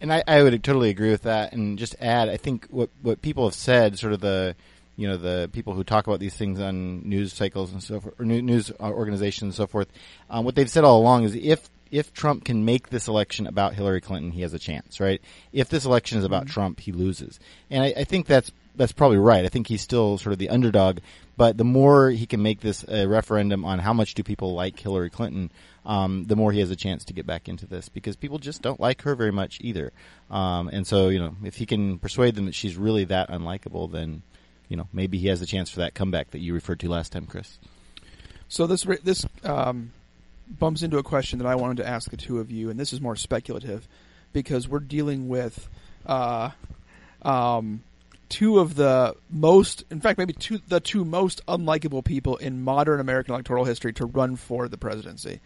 And 0.00 0.12
I, 0.12 0.24
I 0.26 0.42
would 0.42 0.64
totally 0.64 0.90
agree 0.90 1.10
with 1.10 1.22
that. 1.22 1.52
And 1.52 1.78
just 1.78 1.94
add, 2.00 2.28
I 2.28 2.36
think 2.36 2.66
what 2.70 2.90
what 3.02 3.22
people 3.22 3.44
have 3.44 3.54
said, 3.54 3.98
sort 3.98 4.12
of 4.12 4.20
the 4.20 4.56
you 4.96 5.06
know 5.06 5.16
the 5.16 5.48
people 5.52 5.74
who 5.74 5.84
talk 5.84 6.06
about 6.06 6.18
these 6.18 6.34
things 6.34 6.60
on 6.60 7.08
news 7.08 7.32
cycles 7.32 7.72
and 7.72 7.82
so 7.82 8.00
forth, 8.00 8.14
or 8.18 8.24
news 8.24 8.72
organizations 8.80 9.42
and 9.42 9.54
so 9.54 9.66
forth. 9.66 9.88
Um, 10.28 10.44
what 10.44 10.56
they've 10.56 10.68
said 10.68 10.84
all 10.84 11.00
along 11.00 11.24
is 11.24 11.34
if 11.36 11.70
if 11.92 12.12
Trump 12.14 12.44
can 12.44 12.64
make 12.64 12.88
this 12.88 13.06
election 13.06 13.46
about 13.46 13.74
Hillary 13.74 14.00
Clinton, 14.00 14.32
he 14.32 14.40
has 14.40 14.54
a 14.54 14.58
chance, 14.58 14.98
right? 14.98 15.20
If 15.52 15.68
this 15.68 15.84
election 15.84 16.18
is 16.18 16.24
about 16.24 16.44
mm-hmm. 16.44 16.54
Trump, 16.54 16.80
he 16.80 16.90
loses. 16.90 17.38
And 17.70 17.84
I, 17.84 17.92
I, 17.98 18.04
think 18.04 18.26
that's 18.26 18.50
that's 18.74 18.92
probably 18.92 19.18
right. 19.18 19.44
I 19.44 19.48
think 19.48 19.66
he's 19.68 19.82
still 19.82 20.16
sort 20.16 20.32
of 20.32 20.38
the 20.38 20.48
underdog, 20.48 20.98
but 21.36 21.58
the 21.58 21.64
more 21.64 22.10
he 22.10 22.24
can 22.24 22.42
make 22.42 22.60
this 22.60 22.82
a 22.88 23.06
referendum 23.06 23.66
on 23.66 23.78
how 23.78 23.92
much 23.92 24.14
do 24.14 24.22
people 24.22 24.54
like 24.54 24.80
Hillary 24.80 25.10
Clinton, 25.10 25.52
um, 25.84 26.24
the 26.24 26.34
more 26.34 26.50
he 26.50 26.60
has 26.60 26.70
a 26.70 26.76
chance 26.76 27.04
to 27.04 27.12
get 27.12 27.26
back 27.26 27.46
into 27.46 27.66
this 27.66 27.90
because 27.90 28.16
people 28.16 28.38
just 28.38 28.62
don't 28.62 28.80
like 28.80 29.02
her 29.02 29.14
very 29.14 29.32
much 29.32 29.58
either. 29.60 29.92
Um, 30.30 30.68
and 30.68 30.86
so, 30.86 31.10
you 31.10 31.18
know, 31.18 31.36
if 31.44 31.56
he 31.56 31.66
can 31.66 31.98
persuade 31.98 32.34
them 32.34 32.46
that 32.46 32.54
she's 32.54 32.76
really 32.76 33.04
that 33.04 33.28
unlikable, 33.28 33.92
then, 33.92 34.22
you 34.68 34.78
know, 34.78 34.88
maybe 34.94 35.18
he 35.18 35.28
has 35.28 35.42
a 35.42 35.46
chance 35.46 35.68
for 35.68 35.80
that 35.80 35.94
comeback 35.94 36.30
that 36.30 36.38
you 36.38 36.54
referred 36.54 36.80
to 36.80 36.88
last 36.88 37.12
time, 37.12 37.26
Chris. 37.26 37.58
So 38.48 38.66
this 38.66 38.86
this 39.02 39.26
um, 39.44 39.92
bumps 40.58 40.82
into 40.82 40.98
a 40.98 41.02
question 41.02 41.38
that 41.38 41.46
I 41.46 41.54
wanted 41.54 41.78
to 41.78 41.88
ask 41.88 42.10
the 42.10 42.16
two 42.16 42.38
of 42.38 42.50
you, 42.50 42.70
and 42.70 42.78
this 42.78 42.92
is 42.92 43.00
more 43.00 43.16
speculative 43.16 43.86
because 44.32 44.68
we're 44.68 44.80
dealing 44.80 45.28
with 45.28 45.68
uh, 46.06 46.50
um, 47.22 47.82
two 48.28 48.58
of 48.58 48.74
the 48.74 49.14
most, 49.30 49.84
in 49.90 50.00
fact, 50.00 50.18
maybe 50.18 50.32
two 50.32 50.58
the 50.68 50.80
two 50.80 51.04
most 51.04 51.44
unlikable 51.46 52.04
people 52.04 52.36
in 52.36 52.62
modern 52.62 53.00
American 53.00 53.34
electoral 53.34 53.64
history 53.64 53.92
to 53.94 54.06
run 54.06 54.36
for 54.36 54.68
the 54.68 54.78
presidency. 54.78 55.40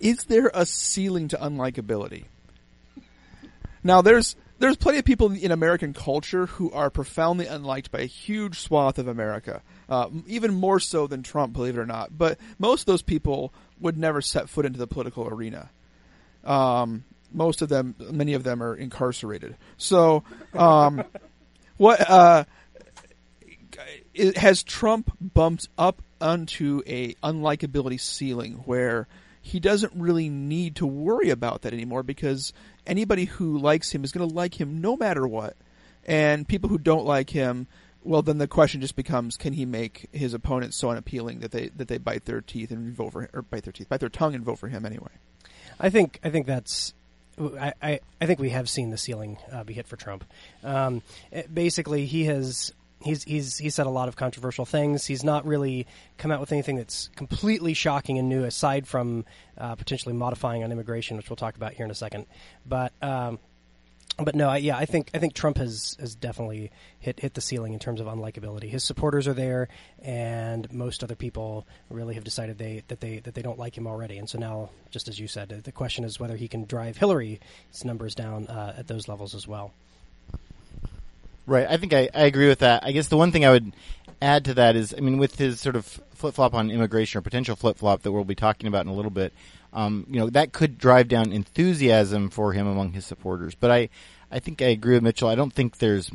Is 0.00 0.24
there 0.24 0.50
a 0.54 0.66
ceiling 0.66 1.28
to 1.28 1.36
unlikability? 1.36 2.24
Now, 3.82 4.00
there's 4.00 4.36
there's 4.58 4.76
plenty 4.76 4.98
of 4.98 5.04
people 5.04 5.32
in 5.32 5.50
American 5.50 5.92
culture 5.92 6.46
who 6.46 6.70
are 6.70 6.88
profoundly 6.88 7.46
unliked 7.46 7.90
by 7.90 8.00
a 8.00 8.06
huge 8.06 8.60
swath 8.60 8.98
of 8.98 9.08
America, 9.08 9.62
uh, 9.88 10.08
even 10.26 10.54
more 10.54 10.80
so 10.80 11.06
than 11.06 11.22
Trump, 11.22 11.52
believe 11.52 11.76
it 11.76 11.80
or 11.80 11.86
not. 11.86 12.16
But 12.16 12.38
most 12.58 12.82
of 12.82 12.86
those 12.86 13.02
people 13.02 13.52
would 13.80 13.96
never 13.96 14.20
set 14.20 14.48
foot 14.48 14.66
into 14.66 14.78
the 14.78 14.86
political 14.86 15.28
arena. 15.28 15.70
Um, 16.44 17.04
most 17.32 17.62
of 17.62 17.68
them, 17.68 17.94
many 17.98 18.34
of 18.34 18.44
them, 18.44 18.62
are 18.62 18.74
incarcerated. 18.74 19.56
So, 19.76 20.22
um, 20.54 21.04
what 21.76 22.08
uh, 22.08 22.44
has 24.36 24.62
Trump 24.62 25.10
bumped 25.20 25.68
up 25.76 26.02
onto 26.20 26.82
a 26.86 27.14
unlikability 27.14 28.00
ceiling 28.00 28.62
where 28.64 29.08
he 29.42 29.60
doesn't 29.60 29.92
really 29.94 30.28
need 30.30 30.76
to 30.76 30.86
worry 30.86 31.30
about 31.30 31.62
that 31.62 31.74
anymore 31.74 32.02
because 32.02 32.52
anybody 32.86 33.26
who 33.26 33.58
likes 33.58 33.90
him 33.90 34.04
is 34.04 34.12
going 34.12 34.26
to 34.26 34.34
like 34.34 34.58
him 34.58 34.80
no 34.80 34.96
matter 34.96 35.26
what, 35.26 35.56
and 36.06 36.48
people 36.48 36.70
who 36.70 36.78
don't 36.78 37.04
like 37.04 37.30
him 37.30 37.66
well, 38.04 38.22
then 38.22 38.38
the 38.38 38.46
question 38.46 38.80
just 38.80 38.96
becomes: 38.96 39.36
Can 39.36 39.52
he 39.52 39.64
make 39.64 40.08
his 40.12 40.34
opponents 40.34 40.76
so 40.76 40.90
unappealing 40.90 41.40
that 41.40 41.50
they 41.50 41.68
that 41.76 41.88
they 41.88 41.98
bite 41.98 42.26
their 42.26 42.40
teeth 42.40 42.70
and 42.70 42.94
vote 42.94 43.12
for 43.12 43.30
or 43.32 43.42
bite 43.42 43.64
their 43.64 43.72
teeth, 43.72 43.88
bite 43.88 44.00
their 44.00 44.08
tongue 44.08 44.34
and 44.34 44.44
vote 44.44 44.58
for 44.58 44.68
him 44.68 44.84
anyway? 44.84 45.10
I 45.80 45.90
think 45.90 46.20
I 46.22 46.30
think 46.30 46.46
that's 46.46 46.94
I, 47.38 47.72
I, 47.82 48.00
I 48.20 48.26
think 48.26 48.38
we 48.38 48.50
have 48.50 48.68
seen 48.68 48.90
the 48.90 48.98
ceiling 48.98 49.38
uh, 49.50 49.64
be 49.64 49.74
hit 49.74 49.86
for 49.86 49.96
Trump. 49.96 50.24
Um, 50.62 51.02
it, 51.32 51.52
basically, 51.52 52.06
he 52.06 52.24
has 52.24 52.72
he's 53.02 53.24
he's 53.24 53.58
he 53.58 53.70
said 53.70 53.86
a 53.86 53.90
lot 53.90 54.08
of 54.08 54.16
controversial 54.16 54.64
things. 54.64 55.06
He's 55.06 55.24
not 55.24 55.46
really 55.46 55.86
come 56.18 56.30
out 56.30 56.40
with 56.40 56.52
anything 56.52 56.76
that's 56.76 57.08
completely 57.16 57.74
shocking 57.74 58.18
and 58.18 58.28
new, 58.28 58.44
aside 58.44 58.86
from 58.86 59.24
uh, 59.58 59.74
potentially 59.74 60.14
modifying 60.14 60.62
on 60.62 60.72
immigration, 60.72 61.16
which 61.16 61.28
we'll 61.28 61.36
talk 61.36 61.56
about 61.56 61.72
here 61.72 61.84
in 61.84 61.90
a 61.90 61.94
second. 61.96 62.26
But 62.66 62.92
um, 63.02 63.38
but 64.16 64.34
no, 64.34 64.48
I, 64.48 64.58
yeah, 64.58 64.76
I 64.76 64.84
think 64.84 65.10
I 65.14 65.18
think 65.18 65.34
Trump 65.34 65.58
has 65.58 65.96
has 65.98 66.14
definitely 66.14 66.70
hit 67.00 67.20
hit 67.20 67.34
the 67.34 67.40
ceiling 67.40 67.72
in 67.72 67.80
terms 67.80 68.00
of 68.00 68.06
unlikability. 68.06 68.70
His 68.70 68.84
supporters 68.84 69.26
are 69.26 69.34
there, 69.34 69.68
and 70.00 70.72
most 70.72 71.02
other 71.02 71.16
people 71.16 71.66
really 71.90 72.14
have 72.14 72.24
decided 72.24 72.58
they 72.58 72.82
that 72.88 73.00
they 73.00 73.18
that 73.20 73.34
they 73.34 73.42
don't 73.42 73.58
like 73.58 73.76
him 73.76 73.86
already. 73.86 74.18
And 74.18 74.28
so 74.28 74.38
now, 74.38 74.70
just 74.90 75.08
as 75.08 75.18
you 75.18 75.26
said, 75.26 75.48
the 75.48 75.72
question 75.72 76.04
is 76.04 76.20
whether 76.20 76.36
he 76.36 76.48
can 76.48 76.64
drive 76.64 76.96
Hillary's 76.96 77.40
numbers 77.84 78.14
down 78.14 78.46
uh, 78.46 78.74
at 78.78 78.86
those 78.86 79.08
levels 79.08 79.34
as 79.34 79.48
well. 79.48 79.72
Right. 81.46 81.66
I 81.68 81.76
think 81.76 81.92
I, 81.92 82.08
I 82.14 82.22
agree 82.22 82.48
with 82.48 82.60
that. 82.60 82.84
I 82.84 82.92
guess 82.92 83.08
the 83.08 83.18
one 83.18 83.30
thing 83.30 83.44
I 83.44 83.50
would 83.50 83.74
add 84.22 84.46
to 84.46 84.54
that 84.54 84.76
is, 84.76 84.94
I 84.96 85.00
mean, 85.00 85.18
with 85.18 85.36
his 85.36 85.60
sort 85.60 85.76
of 85.76 85.84
flip 86.14 86.34
flop 86.34 86.54
on 86.54 86.70
immigration 86.70 87.18
or 87.18 87.22
potential 87.22 87.54
flip 87.54 87.76
flop 87.76 88.02
that 88.02 88.12
we'll 88.12 88.24
be 88.24 88.34
talking 88.34 88.66
about 88.66 88.86
in 88.86 88.90
a 88.90 88.94
little 88.94 89.10
bit, 89.10 89.34
um, 89.74 90.06
you 90.08 90.20
know, 90.20 90.30
that 90.30 90.52
could 90.52 90.78
drive 90.78 91.08
down 91.08 91.32
enthusiasm 91.32 92.30
for 92.30 92.52
him 92.52 92.66
among 92.66 92.92
his 92.92 93.04
supporters. 93.04 93.54
But 93.54 93.70
I, 93.70 93.88
I 94.30 94.38
think 94.38 94.62
I 94.62 94.66
agree 94.66 94.94
with 94.94 95.02
Mitchell. 95.02 95.28
I 95.28 95.34
don't 95.34 95.52
think 95.52 95.78
there's, 95.78 96.10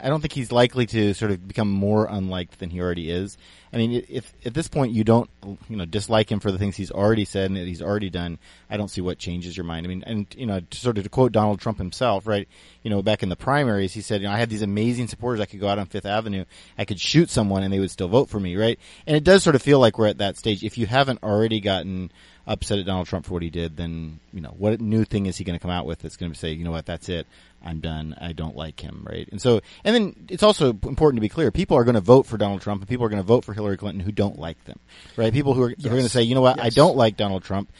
I 0.00 0.08
don't 0.08 0.20
think 0.20 0.32
he's 0.32 0.52
likely 0.52 0.86
to 0.86 1.12
sort 1.12 1.32
of 1.32 1.46
become 1.46 1.68
more 1.68 2.06
unliked 2.06 2.60
than 2.60 2.70
he 2.70 2.80
already 2.80 3.10
is. 3.10 3.36
I 3.72 3.76
mean, 3.76 4.06
if 4.08 4.32
at 4.46 4.54
this 4.54 4.68
point 4.68 4.92
you 4.92 5.02
don't, 5.02 5.28
you 5.68 5.76
know, 5.76 5.84
dislike 5.84 6.30
him 6.30 6.38
for 6.38 6.52
the 6.52 6.58
things 6.58 6.76
he's 6.76 6.92
already 6.92 7.24
said 7.24 7.46
and 7.46 7.56
that 7.56 7.66
he's 7.66 7.82
already 7.82 8.08
done, 8.08 8.38
I 8.70 8.76
don't 8.76 8.88
see 8.88 9.00
what 9.00 9.18
changes 9.18 9.56
your 9.56 9.64
mind. 9.64 9.84
I 9.84 9.88
mean, 9.88 10.04
and 10.06 10.26
you 10.38 10.46
know, 10.46 10.60
sort 10.70 10.96
of 10.96 11.02
to 11.02 11.10
quote 11.10 11.32
Donald 11.32 11.60
Trump 11.60 11.78
himself, 11.78 12.28
right? 12.28 12.46
You 12.84 12.90
know, 12.90 13.02
back 13.02 13.24
in 13.24 13.28
the 13.30 13.36
primaries, 13.36 13.92
he 13.92 14.00
said, 14.00 14.20
you 14.20 14.28
know, 14.28 14.32
I 14.32 14.38
had 14.38 14.48
these 14.48 14.62
amazing 14.62 15.08
supporters. 15.08 15.40
I 15.40 15.46
could 15.46 15.58
go 15.58 15.66
out 15.66 15.80
on 15.80 15.86
Fifth 15.86 16.06
Avenue, 16.06 16.44
I 16.78 16.84
could 16.84 17.00
shoot 17.00 17.28
someone, 17.28 17.64
and 17.64 17.74
they 17.74 17.80
would 17.80 17.90
still 17.90 18.06
vote 18.06 18.28
for 18.28 18.38
me, 18.38 18.54
right? 18.54 18.78
And 19.08 19.16
it 19.16 19.24
does 19.24 19.42
sort 19.42 19.56
of 19.56 19.62
feel 19.62 19.80
like 19.80 19.98
we're 19.98 20.06
at 20.06 20.18
that 20.18 20.36
stage. 20.36 20.62
If 20.62 20.78
you 20.78 20.86
haven't 20.86 21.24
already 21.24 21.58
gotten 21.58 22.12
upset 22.46 22.78
at 22.78 22.86
Donald 22.86 23.06
Trump 23.06 23.26
for 23.26 23.32
what 23.32 23.42
he 23.42 23.50
did, 23.50 23.76
then 23.76 24.20
you 24.32 24.40
know 24.40 24.54
what 24.56 24.80
new 24.80 25.04
thing 25.04 25.26
is 25.26 25.36
he 25.36 25.44
going 25.44 25.58
to 25.58 25.62
come 25.62 25.70
out 25.70 25.86
with 25.86 26.00
that's 26.00 26.16
going 26.16 26.32
to 26.32 26.38
say, 26.38 26.52
you 26.52 26.64
know 26.64 26.70
what, 26.70 26.86
that's 26.86 27.08
it, 27.08 27.26
I'm 27.64 27.80
done, 27.80 28.14
I 28.20 28.32
don't 28.32 28.56
like 28.56 28.80
him, 28.80 29.06
right? 29.08 29.28
And 29.30 29.40
so, 29.40 29.60
and 29.84 29.94
then 29.94 30.26
it's 30.28 30.42
also 30.42 30.70
important 30.70 31.16
to 31.16 31.22
be 31.22 31.28
clear: 31.28 31.50
people 31.50 31.76
are 31.76 31.84
going 31.84 31.94
to 31.94 32.00
vote 32.00 32.26
for 32.26 32.36
Donald 32.36 32.60
Trump, 32.60 32.82
and 32.82 32.88
people 32.88 33.06
are 33.06 33.08
going 33.08 33.22
to 33.22 33.26
vote 33.26 33.44
for 33.44 33.54
Hillary 33.54 33.76
Clinton 33.76 34.00
who 34.00 34.12
don't 34.12 34.38
like 34.38 34.62
them, 34.64 34.78
right? 35.16 35.32
People 35.32 35.54
who 35.54 35.62
are, 35.62 35.70
yes. 35.70 35.86
are 35.86 35.90
going 35.90 36.02
to 36.02 36.08
say, 36.08 36.22
you 36.22 36.34
know 36.34 36.42
what, 36.42 36.56
yes. 36.58 36.66
I 36.66 36.68
don't 36.70 36.96
like 36.96 37.16
Donald 37.16 37.44
Trump, 37.44 37.70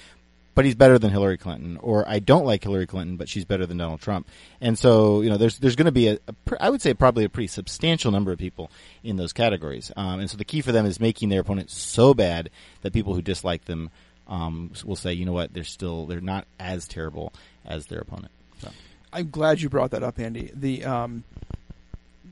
but 0.54 0.64
he's 0.64 0.74
better 0.74 0.98
than 0.98 1.10
Hillary 1.10 1.36
Clinton, 1.36 1.78
or 1.82 2.08
I 2.08 2.20
don't 2.20 2.44
like 2.44 2.62
Hillary 2.62 2.86
Clinton, 2.86 3.16
but 3.16 3.28
she's 3.28 3.44
better 3.44 3.66
than 3.66 3.76
Donald 3.76 4.00
Trump. 4.00 4.28
And 4.60 4.78
so, 4.78 5.20
you 5.20 5.28
know, 5.28 5.36
there's 5.36 5.58
there's 5.58 5.76
going 5.76 5.86
to 5.86 5.92
be 5.92 6.08
a, 6.08 6.18
a 6.28 6.32
pr- 6.32 6.56
I 6.60 6.70
would 6.70 6.80
say 6.80 6.94
probably 6.94 7.24
a 7.24 7.28
pretty 7.28 7.48
substantial 7.48 8.12
number 8.12 8.32
of 8.32 8.38
people 8.38 8.70
in 9.02 9.16
those 9.16 9.32
categories. 9.32 9.90
Um, 9.96 10.20
and 10.20 10.30
so 10.30 10.36
the 10.36 10.44
key 10.44 10.60
for 10.60 10.72
them 10.72 10.86
is 10.86 11.00
making 11.00 11.28
their 11.28 11.40
opponent 11.40 11.70
so 11.70 12.14
bad 12.14 12.50
that 12.82 12.92
people 12.92 13.14
who 13.14 13.22
dislike 13.22 13.64
them 13.64 13.90
um, 14.26 14.72
will 14.84 14.96
say, 14.96 15.12
you 15.12 15.24
know 15.24 15.32
what, 15.32 15.52
they're 15.52 15.64
still 15.64 16.06
they're 16.06 16.20
not 16.20 16.46
as 16.58 16.86
terrible 16.86 17.32
as 17.64 17.86
their 17.86 18.00
opponent. 18.00 18.32
So. 18.58 18.70
I'm 19.12 19.30
glad 19.30 19.60
you 19.60 19.68
brought 19.68 19.92
that 19.92 20.02
up, 20.02 20.18
Andy. 20.18 20.50
The 20.54 20.84
um, 20.84 21.24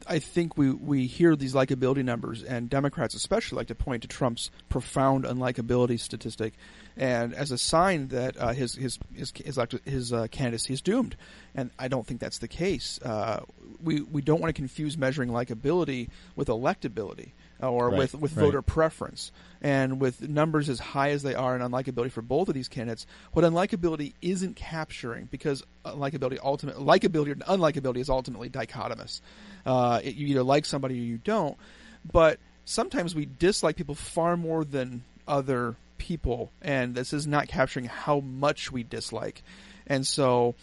I 0.07 0.19
think 0.19 0.57
we 0.57 0.71
we 0.71 1.07
hear 1.07 1.37
these 1.37 1.55
likability 1.55 2.05
numbers, 2.05 2.43
and 2.43 2.69
Democrats 2.69 3.15
especially 3.15 3.57
like 3.57 3.69
to 3.69 3.75
point 3.75 4.03
to 4.03 4.09
Trump's 4.09 4.51
profound 4.69 5.25
unlikability 5.25 5.99
statistic, 6.01 6.55
and 6.97 7.35
as 7.35 7.51
a 7.51 7.59
sign 7.59 8.09
that 8.09 8.37
uh, 8.37 8.53
his 8.53 8.75
his 8.75 8.99
his 9.15 9.33
his, 9.45 9.59
his 9.85 10.13
uh, 10.13 10.27
candidacy 10.31 10.73
is 10.73 10.81
doomed. 10.81 11.17
And 11.55 11.71
I 11.79 11.89
don't 11.89 12.07
think 12.07 12.21
that's 12.21 12.39
the 12.39 12.49
case. 12.49 12.99
Uh, 13.03 13.45
we 13.83 14.01
we 14.01 14.23
don't 14.23 14.41
want 14.41 14.55
to 14.55 14.59
confuse 14.59 14.97
measuring 14.97 15.31
likability 15.31 16.09
with 16.37 16.49
electability 16.49 17.33
or 17.62 17.90
Right, 17.90 17.99
with 17.99 18.14
with 18.14 18.37
right. 18.37 18.45
voter 18.45 18.62
preference. 18.62 19.33
And 19.61 20.00
with 20.00 20.21
numbers 20.28 20.69
as 20.69 20.81
high 20.81 21.11
as 21.11 21.23
they 21.23 21.35
are 21.35 21.54
in 21.54 21.62
unlikability 21.62 22.11
for 22.11 22.23
both 22.23 22.49
of 22.49 22.54
these 22.54 22.69
candidates, 22.69 23.07
what 23.33 23.45
unlikability 23.45 24.14
isn't 24.21 24.57
capturing, 24.57 25.26
because 25.31 25.62
unlikability 25.85 26.38
ultimate 26.42 26.76
likability 26.76 27.33
and 27.33 27.42
unlikability 27.42 27.99
is 27.99 28.11
ultimately 28.11 28.50
dichotomous. 28.50 29.21
Uh, 29.64 30.00
it, 30.02 30.16
you 30.16 30.26
either 30.28 30.42
like 30.42 30.64
somebody 30.64 30.95
or 30.99 31.02
you 31.04 31.19
don't. 31.19 31.57
But 32.11 32.40
sometimes 32.64 33.14
we 33.14 33.26
dislike 33.26 33.76
people 33.76 33.95
far 33.95 34.37
more 34.37 34.64
than 34.64 35.04
other 35.28 35.76
people, 35.99 36.50
and 36.61 36.97
this 36.97 37.12
is 37.12 37.28
not 37.28 37.47
capturing 37.47 37.85
how 37.85 38.19
much 38.19 38.73
we 38.73 38.83
dislike. 38.83 39.42
And 39.87 40.04
so, 40.04 40.57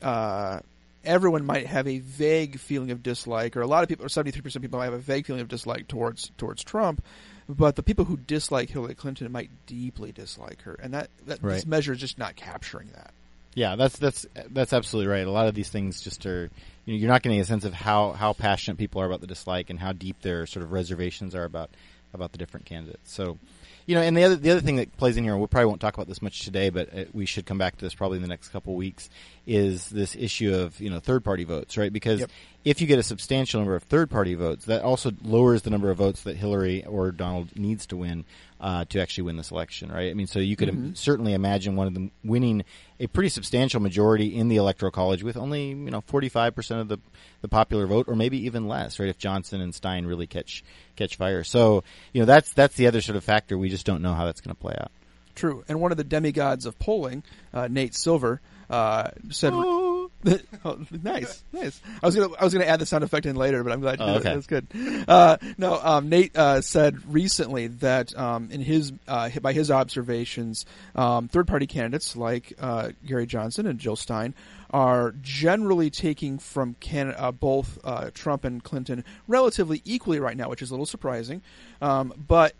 uh, 0.00 0.60
everyone 1.04 1.44
might 1.44 1.66
have 1.66 1.86
a 1.86 1.98
vague 1.98 2.58
feeling 2.58 2.90
of 2.90 3.02
dislike, 3.02 3.56
or 3.56 3.60
a 3.60 3.66
lot 3.66 3.82
of 3.82 3.88
people, 3.88 4.04
or 4.04 4.08
seventy 4.08 4.30
three 4.30 4.42
percent 4.42 4.64
of 4.64 4.70
people 4.70 4.78
might 4.78 4.86
have 4.86 4.94
a 4.94 4.98
vague 4.98 5.26
feeling 5.26 5.42
of 5.42 5.48
dislike 5.48 5.88
towards 5.88 6.30
towards 6.36 6.62
Trump. 6.64 7.04
But 7.48 7.76
the 7.76 7.82
people 7.82 8.06
who 8.06 8.16
dislike 8.16 8.70
Hillary 8.70 8.94
Clinton 8.94 9.30
might 9.30 9.50
deeply 9.66 10.12
dislike 10.12 10.62
her, 10.62 10.74
and 10.74 10.94
that, 10.94 11.10
that 11.26 11.42
this 11.42 11.66
measure 11.66 11.92
is 11.92 12.00
just 12.00 12.18
not 12.18 12.36
capturing 12.36 12.88
that. 12.94 13.12
Yeah, 13.54 13.76
that's 13.76 13.98
that's 13.98 14.26
that's 14.50 14.72
absolutely 14.72 15.12
right. 15.12 15.26
A 15.26 15.30
lot 15.30 15.46
of 15.46 15.54
these 15.54 15.68
things 15.68 16.00
just 16.00 16.26
are 16.26 16.50
you 16.84 16.94
know, 16.94 16.98
you're 16.98 17.10
not 17.10 17.22
getting 17.22 17.40
a 17.40 17.44
sense 17.44 17.64
of 17.64 17.72
how 17.72 18.12
how 18.12 18.32
passionate 18.32 18.78
people 18.78 19.00
are 19.00 19.06
about 19.06 19.20
the 19.20 19.26
dislike 19.26 19.70
and 19.70 19.78
how 19.78 19.92
deep 19.92 20.20
their 20.22 20.46
sort 20.46 20.64
of 20.64 20.72
reservations 20.72 21.34
are 21.34 21.44
about 21.44 21.70
about 22.12 22.32
the 22.32 22.38
different 22.38 22.66
candidates. 22.66 23.12
So, 23.12 23.38
you 23.86 23.94
know, 23.94 24.00
and 24.00 24.16
the 24.16 24.24
other 24.24 24.36
the 24.36 24.50
other 24.50 24.60
thing 24.60 24.76
that 24.76 24.96
plays 24.96 25.16
in 25.16 25.24
here, 25.24 25.36
we 25.36 25.46
probably 25.46 25.66
won't 25.66 25.80
talk 25.80 25.94
about 25.94 26.08
this 26.08 26.22
much 26.22 26.40
today, 26.40 26.70
but 26.70 26.88
uh, 26.96 27.04
we 27.12 27.26
should 27.26 27.46
come 27.46 27.58
back 27.58 27.76
to 27.76 27.84
this 27.84 27.94
probably 27.94 28.16
in 28.16 28.22
the 28.22 28.28
next 28.28 28.48
couple 28.48 28.72
of 28.72 28.76
weeks. 28.78 29.10
Is 29.46 29.90
this 29.90 30.16
issue 30.16 30.54
of 30.54 30.80
you 30.80 30.90
know 30.90 31.00
third 31.00 31.24
party 31.24 31.44
votes, 31.44 31.76
right? 31.76 31.92
Because 31.92 32.20
Yep. 32.20 32.30
if 32.64 32.80
you 32.80 32.86
get 32.86 32.98
a 32.98 33.02
substantial 33.02 33.60
number 33.60 33.76
of 33.76 33.82
third 33.84 34.10
party 34.10 34.34
votes, 34.34 34.64
that 34.66 34.82
also 34.82 35.12
lowers 35.22 35.62
the 35.62 35.70
number 35.70 35.90
of 35.90 35.98
votes 35.98 36.22
that 36.22 36.36
Hillary 36.36 36.84
or 36.86 37.12
Donald 37.12 37.56
needs 37.56 37.86
to 37.86 37.96
win 37.96 38.24
uh, 38.64 38.86
to 38.86 38.98
actually 38.98 39.24
win 39.24 39.36
this 39.36 39.50
election, 39.50 39.92
right? 39.92 40.10
I 40.10 40.14
mean, 40.14 40.26
so 40.26 40.38
you 40.38 40.56
could 40.56 40.70
im- 40.70 40.94
certainly 40.94 41.34
imagine 41.34 41.76
one 41.76 41.86
of 41.86 41.92
them 41.92 42.10
winning 42.24 42.64
a 42.98 43.06
pretty 43.06 43.28
substantial 43.28 43.78
majority 43.78 44.34
in 44.34 44.48
the 44.48 44.56
electoral 44.56 44.90
college 44.90 45.22
with 45.22 45.36
only 45.36 45.68
you 45.68 45.90
know 45.90 46.00
forty 46.00 46.30
five 46.30 46.54
percent 46.54 46.80
of 46.80 46.88
the 46.88 46.96
the 47.42 47.48
popular 47.48 47.86
vote, 47.86 48.08
or 48.08 48.16
maybe 48.16 48.46
even 48.46 48.66
less, 48.66 48.98
right? 48.98 49.10
If 49.10 49.18
Johnson 49.18 49.60
and 49.60 49.74
Stein 49.74 50.06
really 50.06 50.26
catch 50.26 50.64
catch 50.96 51.16
fire, 51.16 51.44
so 51.44 51.84
you 52.14 52.22
know 52.22 52.24
that's 52.24 52.54
that's 52.54 52.74
the 52.76 52.86
other 52.86 53.02
sort 53.02 53.16
of 53.16 53.24
factor. 53.24 53.58
We 53.58 53.68
just 53.68 53.84
don't 53.84 54.00
know 54.00 54.14
how 54.14 54.24
that's 54.24 54.40
going 54.40 54.56
to 54.56 54.60
play 54.60 54.74
out. 54.80 54.90
True. 55.34 55.62
And 55.68 55.78
one 55.78 55.90
of 55.90 55.98
the 55.98 56.04
demigods 56.04 56.64
of 56.64 56.78
polling, 56.78 57.22
uh, 57.52 57.68
Nate 57.70 57.94
Silver, 57.94 58.40
uh, 58.70 59.10
said, 59.30 59.52
oh, 59.52 59.83
"Nice, 61.02 61.44
nice." 61.52 61.80
I 62.02 62.06
was 62.06 62.16
gonna, 62.16 62.34
I 62.38 62.44
was 62.44 62.52
gonna 62.52 62.64
add 62.66 62.80
the 62.80 62.86
sound 62.86 63.04
effect 63.04 63.26
in 63.26 63.36
later, 63.36 63.62
but 63.62 63.72
I'm 63.72 63.80
glad 63.80 63.98
you 63.98 64.04
Oh, 64.06 64.14
did 64.14 64.16
it. 64.16 64.18
okay. 64.20 64.34
That's 64.34 64.46
good. 64.46 64.66
Uh, 65.08 65.36
no, 65.58 65.78
um, 65.82 66.08
Nate 66.08 66.36
uh, 66.36 66.60
said 66.60 66.98
recently 67.12 67.66
that 67.68 68.16
um, 68.18 68.48
in 68.50 68.60
his, 68.60 68.92
uh, 69.06 69.28
by 69.42 69.52
his 69.52 69.70
observations, 69.70 70.66
um, 70.94 71.28
third-party 71.28 71.66
candidates 71.66 72.16
like 72.16 72.52
uh, 72.60 72.90
Gary 73.06 73.26
Johnson 73.26 73.66
and 73.66 73.78
Jill 73.78 73.96
Stein 73.96 74.34
are 74.70 75.14
generally 75.22 75.90
taking 75.90 76.38
from 76.38 76.74
can- 76.80 77.14
uh, 77.16 77.30
both 77.30 77.78
uh, 77.84 78.10
Trump 78.12 78.44
and 78.44 78.62
Clinton 78.64 79.04
relatively 79.28 79.80
equally 79.84 80.18
right 80.18 80.36
now, 80.36 80.48
which 80.48 80.62
is 80.62 80.70
a 80.70 80.72
little 80.74 80.86
surprising. 80.86 81.42
Um, 81.80 82.12
but 82.26 82.54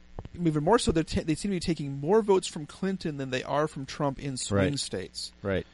even 0.44 0.62
more 0.64 0.78
so, 0.78 0.92
they're 0.92 1.02
they 1.02 1.34
seem 1.34 1.50
to 1.50 1.56
be 1.56 1.60
taking 1.60 2.00
more 2.00 2.22
votes 2.22 2.46
from 2.46 2.66
Clinton 2.66 3.16
than 3.16 3.30
they 3.30 3.42
are 3.42 3.66
from 3.66 3.84
Trump 3.86 4.18
in 4.20 4.36
swing 4.36 4.58
Right. 4.72 4.78
states. 4.78 5.32
Right. 5.42 5.66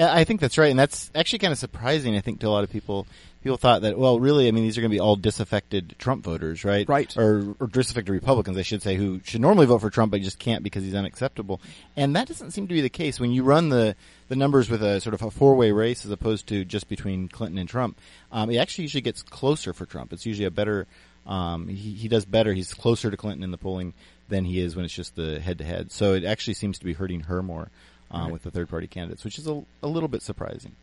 Yeah, 0.00 0.14
I 0.14 0.24
think 0.24 0.40
that's 0.40 0.56
right, 0.56 0.70
and 0.70 0.78
that's 0.78 1.10
actually 1.14 1.40
kind 1.40 1.52
of 1.52 1.58
surprising. 1.58 2.16
I 2.16 2.22
think 2.22 2.40
to 2.40 2.46
a 2.46 2.48
lot 2.48 2.64
of 2.64 2.70
people, 2.70 3.06
people 3.42 3.58
thought 3.58 3.82
that 3.82 3.98
well, 3.98 4.18
really, 4.18 4.48
I 4.48 4.50
mean, 4.50 4.64
these 4.64 4.78
are 4.78 4.80
going 4.80 4.90
to 4.90 4.94
be 4.94 4.98
all 4.98 5.14
disaffected 5.14 5.94
Trump 5.98 6.24
voters, 6.24 6.64
right? 6.64 6.88
Right. 6.88 7.14
Or, 7.18 7.54
or 7.60 7.66
disaffected 7.66 8.10
Republicans, 8.10 8.56
I 8.56 8.62
should 8.62 8.80
say, 8.80 8.96
who 8.96 9.20
should 9.24 9.42
normally 9.42 9.66
vote 9.66 9.82
for 9.82 9.90
Trump 9.90 10.12
but 10.12 10.22
just 10.22 10.38
can't 10.38 10.64
because 10.64 10.84
he's 10.84 10.94
unacceptable. 10.94 11.60
And 11.98 12.16
that 12.16 12.28
doesn't 12.28 12.52
seem 12.52 12.66
to 12.66 12.72
be 12.72 12.80
the 12.80 12.88
case 12.88 13.20
when 13.20 13.30
you 13.30 13.42
run 13.42 13.68
the 13.68 13.94
the 14.28 14.36
numbers 14.36 14.70
with 14.70 14.82
a 14.82 15.02
sort 15.02 15.12
of 15.12 15.20
a 15.20 15.30
four 15.30 15.54
way 15.54 15.70
race 15.70 16.06
as 16.06 16.10
opposed 16.10 16.46
to 16.46 16.64
just 16.64 16.88
between 16.88 17.28
Clinton 17.28 17.58
and 17.58 17.68
Trump. 17.68 17.98
Um, 18.32 18.48
it 18.48 18.56
actually 18.56 18.84
usually 18.84 19.02
gets 19.02 19.22
closer 19.22 19.74
for 19.74 19.84
Trump. 19.84 20.14
It's 20.14 20.24
usually 20.24 20.46
a 20.46 20.50
better. 20.50 20.86
Um, 21.26 21.68
he, 21.68 21.92
he 21.92 22.08
does 22.08 22.24
better. 22.24 22.54
He's 22.54 22.72
closer 22.72 23.10
to 23.10 23.18
Clinton 23.18 23.44
in 23.44 23.50
the 23.50 23.58
polling 23.58 23.92
than 24.28 24.46
he 24.46 24.60
is 24.60 24.74
when 24.74 24.86
it's 24.86 24.94
just 24.94 25.14
the 25.14 25.40
head 25.40 25.58
to 25.58 25.64
head. 25.64 25.92
So 25.92 26.14
it 26.14 26.24
actually 26.24 26.54
seems 26.54 26.78
to 26.78 26.86
be 26.86 26.94
hurting 26.94 27.20
her 27.20 27.42
more 27.42 27.68
uh, 28.10 28.28
with 28.30 28.42
the 28.42 28.50
third 28.50 28.68
party 28.68 28.86
candidates, 28.86 29.24
which 29.24 29.38
is 29.38 29.46
a, 29.46 29.62
a 29.82 29.88
little 29.88 30.08
bit 30.08 30.22
surprising. 30.22 30.74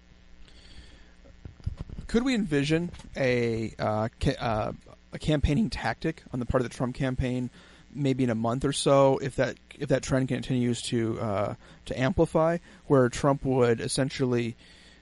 Could 2.07 2.24
we 2.24 2.34
envision 2.34 2.91
a 3.15 3.74
uh, 3.77 4.07
ca- 4.19 4.38
uh, 4.39 4.72
a 5.13 5.19
campaigning 5.19 5.69
tactic 5.69 6.24
on 6.34 6.39
the 6.39 6.46
part 6.46 6.63
of 6.63 6.69
the 6.69 6.75
Trump 6.75 6.96
campaign, 6.96 7.50
maybe 7.93 8.24
in 8.24 8.29
a 8.29 8.36
month 8.36 8.63
or 8.63 8.74
so, 8.74 9.17
if 9.17 9.36
that 9.36 9.57
if 9.77 9.89
that 9.89 10.03
trend 10.03 10.27
continues 10.29 10.81
to 10.84 11.19
uh, 11.19 11.55
to 11.86 12.00
amplify, 12.00 12.57
where 12.86 13.10
Trump 13.10 13.43
would 13.43 13.81
essentially 13.81 14.55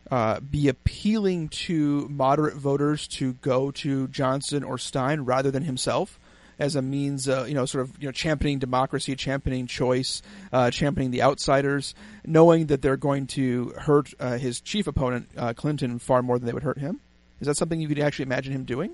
uh, 0.10 0.40
be 0.40 0.68
appealing 0.68 1.50
to 1.50 2.08
moderate 2.10 2.56
voters 2.56 3.08
to 3.08 3.34
go 3.34 3.72
to 3.72 4.08
Johnson 4.08 4.64
or 4.64 4.78
Stein 4.78 5.22
rather 5.22 5.52
than 5.52 5.64
himself? 5.64 6.20
As 6.58 6.76
a 6.76 6.82
means, 6.82 7.28
uh, 7.28 7.46
you 7.48 7.54
know, 7.54 7.66
sort 7.66 7.84
of, 7.84 8.02
you 8.02 8.08
know, 8.08 8.12
championing 8.14 8.60
democracy, 8.60 9.16
championing 9.16 9.68
choice, 9.68 10.22
uh, 10.54 10.72
championing 10.72 11.12
the 11.12 11.22
outsiders, 11.22 11.94
knowing 12.26 12.68
that 12.68 12.82
they're 12.82 12.96
going 12.98 13.28
to 13.28 13.74
hurt 13.78 14.14
uh, 14.20 14.38
his 14.38 14.62
chief 14.62 14.88
opponent, 14.88 15.28
uh, 15.38 15.54
Clinton, 15.54 16.00
far 16.00 16.22
more 16.22 16.40
than 16.40 16.46
they 16.46 16.54
would 16.54 16.64
hurt 16.64 16.78
him. 16.78 17.02
Is 17.42 17.48
that 17.48 17.58
something 17.58 17.82
you 17.82 17.90
could 17.90 18.00
actually 18.00 18.24
imagine 18.24 18.54
him 18.54 18.64
doing? 18.64 18.92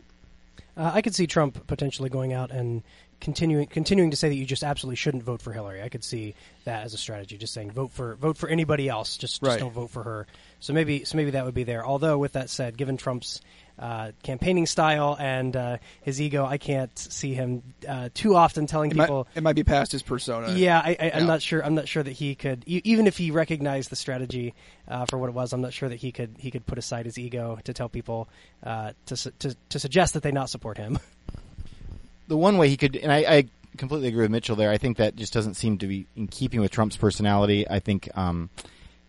Uh, 0.76 0.92
I 0.94 1.02
could 1.02 1.14
see 1.14 1.28
Trump 1.28 1.68
potentially 1.68 2.10
going 2.10 2.34
out 2.34 2.50
and 2.50 2.82
continuing 3.20 3.68
continuing 3.68 4.10
to 4.10 4.18
say 4.18 4.30
that 4.30 4.36
you 4.36 4.46
just 4.46 4.64
absolutely 4.64 4.96
shouldn't 4.96 5.22
vote 5.24 5.42
for 5.42 5.54
Hillary. 5.54 5.84
I 5.84 5.90
could 5.90 6.04
see 6.04 6.34
that 6.64 6.84
as 6.84 6.94
a 6.94 6.98
strategy, 6.98 7.38
just 7.38 7.54
saying 7.54 7.72
vote 7.72 7.92
for 7.92 8.16
vote 8.16 8.38
for 8.38 8.50
anybody 8.50 8.90
else, 8.90 9.18
just, 9.18 9.42
just 9.42 9.48
Right. 9.48 9.60
don't 9.60 9.74
vote 9.74 9.92
for 9.92 10.02
her. 10.02 10.28
So 10.60 10.74
maybe 10.74 11.04
so 11.04 11.18
maybe 11.18 11.32
that 11.32 11.46
would 11.46 11.54
be 11.54 11.64
there. 11.66 11.86
Although 11.86 12.18
with 12.18 12.34
that 12.34 12.50
said, 12.50 12.78
given 12.78 12.98
Trump's 12.98 13.42
uh, 13.80 14.12
campaigning 14.24 14.66
style 14.66 15.16
and 15.20 15.56
uh, 15.56 15.78
his 16.02 16.22
ego, 16.22 16.46
I 16.46 16.58
can't 16.58 16.98
see 16.98 17.34
him 17.34 17.64
uh, 17.88 18.10
too 18.14 18.36
often 18.36 18.68
telling 18.68 18.92
It 18.92 18.98
might, 18.98 19.06
people. 19.06 19.28
it 19.36 19.42
might 19.44 19.56
be 19.56 19.64
past 19.64 19.92
his 19.92 20.04
persona. 20.04 20.54
Yeah, 20.54 20.80
I, 20.84 20.90
I, 21.00 21.12
I'm 21.16 21.20
Yeah. 21.22 21.26
not 21.26 21.42
sure. 21.42 21.66
I'm 21.66 21.76
not 21.76 21.88
sure 21.88 22.04
that 22.04 22.12
he 22.12 22.36
could, 22.36 22.64
e- 22.68 22.82
even 22.84 23.08
if 23.08 23.18
he 23.18 23.32
recognized 23.32 23.90
the 23.90 23.96
strategy 23.96 24.54
uh, 24.88 25.06
for 25.06 25.18
what 25.18 25.28
it 25.30 25.34
was. 25.34 25.54
I'm 25.54 25.62
not 25.62 25.74
sure 25.74 25.90
that 25.90 25.96
he 26.00 26.12
could 26.12 26.36
he 26.38 26.52
could 26.52 26.66
put 26.66 26.78
aside 26.78 27.06
his 27.06 27.18
ego 27.18 27.58
to 27.64 27.74
tell 27.74 27.90
people 27.90 28.28
uh, 28.64 28.92
to, 29.08 29.16
su- 29.18 29.32
to 29.40 29.56
to 29.70 29.80
suggest 29.80 30.14
that 30.14 30.24
they 30.24 30.32
not 30.32 30.50
support 30.50 30.78
him. 30.78 31.00
the 32.28 32.38
one 32.38 32.58
way 32.58 32.70
he 32.70 32.78
could, 32.78 32.96
and 32.96 33.12
I, 33.12 33.18
I 33.20 33.46
completely 33.78 34.08
agree 34.10 34.22
with 34.24 34.32
Mitchell 34.32 34.56
there. 34.56 34.70
I 34.70 34.78
think 34.78 34.98
that 34.98 35.16
just 35.16 35.34
doesn't 35.34 35.56
seem 35.56 35.78
to 35.80 35.88
be 35.88 36.06
in 36.16 36.28
keeping 36.28 36.60
with 36.62 36.72
Trump's 36.72 36.98
personality. 36.98 37.68
I 37.70 37.80
think 37.80 38.10
um, 38.16 38.50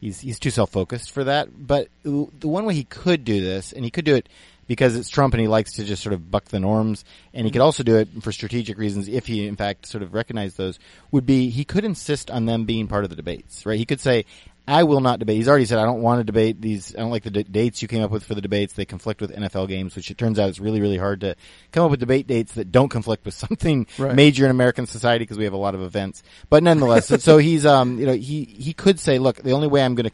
he's 0.00 0.20
he's 0.20 0.38
too 0.38 0.50
self 0.50 0.70
focused 0.70 1.10
for 1.10 1.24
that. 1.24 1.48
But 1.66 1.88
the 2.02 2.26
the 2.38 2.48
one 2.48 2.64
way 2.64 2.74
he 2.74 2.84
could 2.84 3.24
do 3.24 3.40
this, 3.40 3.72
and 3.72 3.84
he 3.84 3.90
could 3.90 4.04
do 4.04 4.14
it 4.14 4.28
because 4.72 4.96
it's 4.96 5.10
Trump 5.10 5.34
and 5.34 5.40
he 5.42 5.48
likes 5.48 5.74
to 5.74 5.84
just 5.84 6.02
sort 6.02 6.14
of 6.14 6.30
buck 6.30 6.46
the 6.46 6.58
norms, 6.58 7.04
and 7.34 7.44
he 7.46 7.50
could 7.52 7.60
also 7.60 7.82
do 7.82 7.96
it 7.98 8.08
for 8.22 8.32
strategic 8.32 8.78
reasons 8.78 9.06
if 9.06 9.26
he 9.26 9.46
in 9.46 9.54
fact 9.56 9.84
sort 9.84 10.02
of 10.02 10.14
recognized 10.14 10.56
those. 10.56 10.78
Would 11.10 11.26
be 11.26 11.50
he 11.50 11.64
could 11.64 11.84
insist 11.84 12.30
on 12.30 12.46
them 12.46 12.64
being 12.64 12.88
part 12.88 13.04
of 13.04 13.10
the 13.10 13.16
debates, 13.16 13.66
right? 13.66 13.78
He 13.78 13.84
could 13.84 14.00
say. 14.00 14.24
I 14.64 14.84
will 14.84 15.00
not 15.00 15.18
debate. 15.18 15.38
He's 15.38 15.48
already 15.48 15.64
said 15.64 15.78
I 15.80 15.84
don't 15.84 16.02
want 16.02 16.20
to 16.20 16.24
debate 16.24 16.60
these. 16.60 16.94
I 16.94 17.00
don't 17.00 17.10
like 17.10 17.24
the 17.24 17.32
d- 17.32 17.42
dates 17.42 17.82
you 17.82 17.88
came 17.88 18.00
up 18.00 18.12
with 18.12 18.22
for 18.22 18.36
the 18.36 18.40
debates. 18.40 18.74
They 18.74 18.84
conflict 18.84 19.20
with 19.20 19.34
NFL 19.34 19.66
games, 19.66 19.96
which 19.96 20.08
it 20.08 20.16
turns 20.16 20.38
out 20.38 20.50
is 20.50 20.60
really, 20.60 20.80
really 20.80 20.96
hard 20.98 21.22
to 21.22 21.34
come 21.72 21.84
up 21.84 21.90
with 21.90 21.98
debate 21.98 22.28
dates 22.28 22.52
that 22.52 22.70
don't 22.70 22.88
conflict 22.88 23.24
with 23.24 23.34
something 23.44 23.88
Right. 23.98 24.14
major 24.14 24.44
in 24.44 24.52
American 24.52 24.86
society 24.86 25.24
because 25.24 25.36
we 25.36 25.42
have 25.44 25.52
a 25.52 25.56
lot 25.56 25.74
of 25.74 25.82
events. 25.82 26.22
But 26.48 26.62
nonetheless, 26.62 27.08
so, 27.08 27.16
so 27.16 27.38
he's, 27.38 27.66
um, 27.66 27.98
you 27.98 28.06
know, 28.06 28.12
he 28.14 28.44
he 28.44 28.72
could 28.72 29.00
say, 29.00 29.18
look, 29.18 29.42
the 29.42 29.50
only 29.50 29.66
way 29.66 29.82
I'm 29.82 29.96
going 29.96 30.10
to 30.10 30.12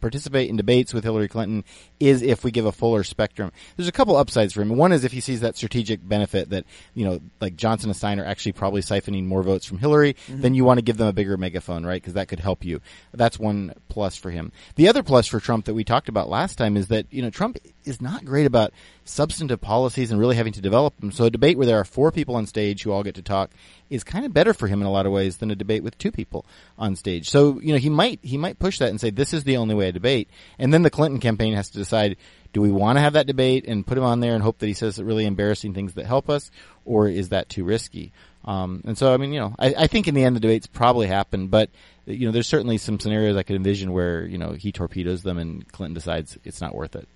participate 0.00 0.48
in 0.48 0.56
debates 0.56 0.94
with 0.94 1.04
Hillary 1.04 1.28
Clinton 1.28 1.64
is 2.00 2.22
if 2.22 2.44
we 2.44 2.50
give 2.50 2.66
a 2.66 2.72
fuller 2.72 3.04
spectrum. 3.04 3.50
There's 3.76 3.88
a 3.88 3.92
couple 3.92 4.16
upsides 4.16 4.52
for 4.52 4.62
him. 4.62 4.70
One 4.76 4.92
is 4.92 5.04
if 5.04 5.12
he 5.12 5.20
sees 5.20 5.40
that 5.40 5.56
strategic 5.56 6.06
benefit 6.06 6.50
that 6.50 6.64
you 6.94 7.04
know, 7.04 7.20
like 7.40 7.56
Johnson 7.56 7.90
and 7.90 7.96
Stein 7.96 8.20
are 8.20 8.24
actually 8.24 8.52
probably 8.52 8.82
siphoning 8.82 9.24
more 9.24 9.42
votes 9.42 9.66
from 9.66 9.78
Hillary, 9.78 10.14
mm-hmm. 10.14 10.40
then 10.40 10.54
you 10.54 10.64
want 10.64 10.78
to 10.78 10.84
give 10.84 10.96
them 10.96 11.08
a 11.08 11.12
bigger 11.12 11.36
megaphone, 11.36 11.84
right? 11.84 12.00
Because 12.00 12.14
that 12.14 12.28
could 12.28 12.40
help 12.40 12.64
you. 12.64 12.80
That's 13.12 13.38
one 13.38 13.74
plus 13.88 14.16
for 14.16 14.30
him. 14.30 14.52
The 14.76 14.88
other 14.88 15.02
plus 15.02 15.26
for 15.26 15.40
Trump 15.40 15.66
that 15.66 15.74
we 15.74 15.84
talked 15.84 16.08
about 16.08 16.28
last 16.28 16.56
time 16.56 16.76
is 16.76 16.88
that 16.88 17.06
you 17.10 17.22
know 17.22 17.30
Trump 17.30 17.58
is 17.84 18.00
not 18.00 18.24
great 18.24 18.46
about 18.46 18.72
substantive 19.04 19.60
policies 19.60 20.10
and 20.10 20.18
really 20.18 20.36
having 20.36 20.52
to 20.52 20.60
develop 20.60 20.98
them. 20.98 21.12
So 21.12 21.24
a 21.24 21.30
debate 21.30 21.58
where 21.58 21.66
there 21.66 21.78
are 21.78 21.84
four 21.84 22.10
people 22.10 22.36
on 22.36 22.46
stage 22.46 22.82
who 22.82 22.92
all 22.92 23.02
get 23.02 23.14
to 23.16 23.22
talk 23.22 23.50
is 23.90 24.02
kind 24.02 24.24
of 24.24 24.32
better 24.32 24.54
for 24.54 24.66
him 24.66 24.80
in 24.80 24.86
a 24.86 24.90
lot 24.90 25.06
of 25.06 25.12
ways 25.12 25.36
than 25.36 25.50
a 25.50 25.56
debate 25.56 25.82
with 25.82 25.96
two 25.98 26.10
people 26.10 26.46
on 26.78 26.96
stage. 26.96 27.28
So, 27.28 27.60
you 27.60 27.72
know, 27.72 27.78
he 27.78 27.90
might, 27.90 28.18
he 28.22 28.38
might 28.38 28.58
push 28.58 28.78
that 28.78 28.88
and 28.88 29.00
say, 29.00 29.10
this 29.10 29.34
is 29.34 29.44
the 29.44 29.58
only 29.58 29.63
way 29.72 29.88
I 29.88 29.90
debate. 29.90 30.28
And 30.58 30.72
then 30.72 30.82
the 30.82 30.90
Clinton 30.90 31.20
campaign 31.20 31.54
has 31.54 31.70
to 31.70 31.78
decide, 31.78 32.16
do 32.52 32.60
we 32.60 32.70
want 32.70 32.96
to 32.98 33.00
have 33.00 33.14
that 33.14 33.26
debate 33.26 33.64
and 33.66 33.86
put 33.86 33.96
him 33.96 34.04
on 34.04 34.20
there 34.20 34.34
and 34.34 34.42
hope 34.42 34.58
that 34.58 34.66
he 34.66 34.74
says 34.74 35.02
really 35.02 35.24
embarrassing 35.24 35.72
things 35.72 35.94
that 35.94 36.06
help 36.06 36.28
us, 36.28 36.50
or 36.84 37.08
is 37.08 37.30
that 37.30 37.48
too 37.48 37.64
risky? 37.64 38.12
Um, 38.44 38.82
and 38.84 38.98
so, 38.98 39.12
I 39.12 39.16
mean, 39.16 39.32
you 39.32 39.40
know, 39.40 39.54
I, 39.58 39.74
I 39.78 39.86
think 39.86 40.06
in 40.06 40.14
the 40.14 40.24
end 40.24 40.36
the 40.36 40.40
debates 40.40 40.66
probably 40.66 41.06
happen, 41.06 41.48
but 41.48 41.70
you 42.06 42.26
know, 42.26 42.32
there's 42.32 42.46
certainly 42.46 42.78
some 42.78 43.00
scenarios 43.00 43.36
I 43.36 43.42
could 43.42 43.56
envision 43.56 43.92
where 43.92 44.26
you 44.26 44.38
know 44.38 44.52
he 44.52 44.72
torpedoes 44.72 45.22
them 45.22 45.38
and 45.38 45.66
Clinton 45.72 45.94
decides 45.94 46.36
it's 46.44 46.60
not 46.60 46.74
worth 46.74 46.94
it. 46.96 47.08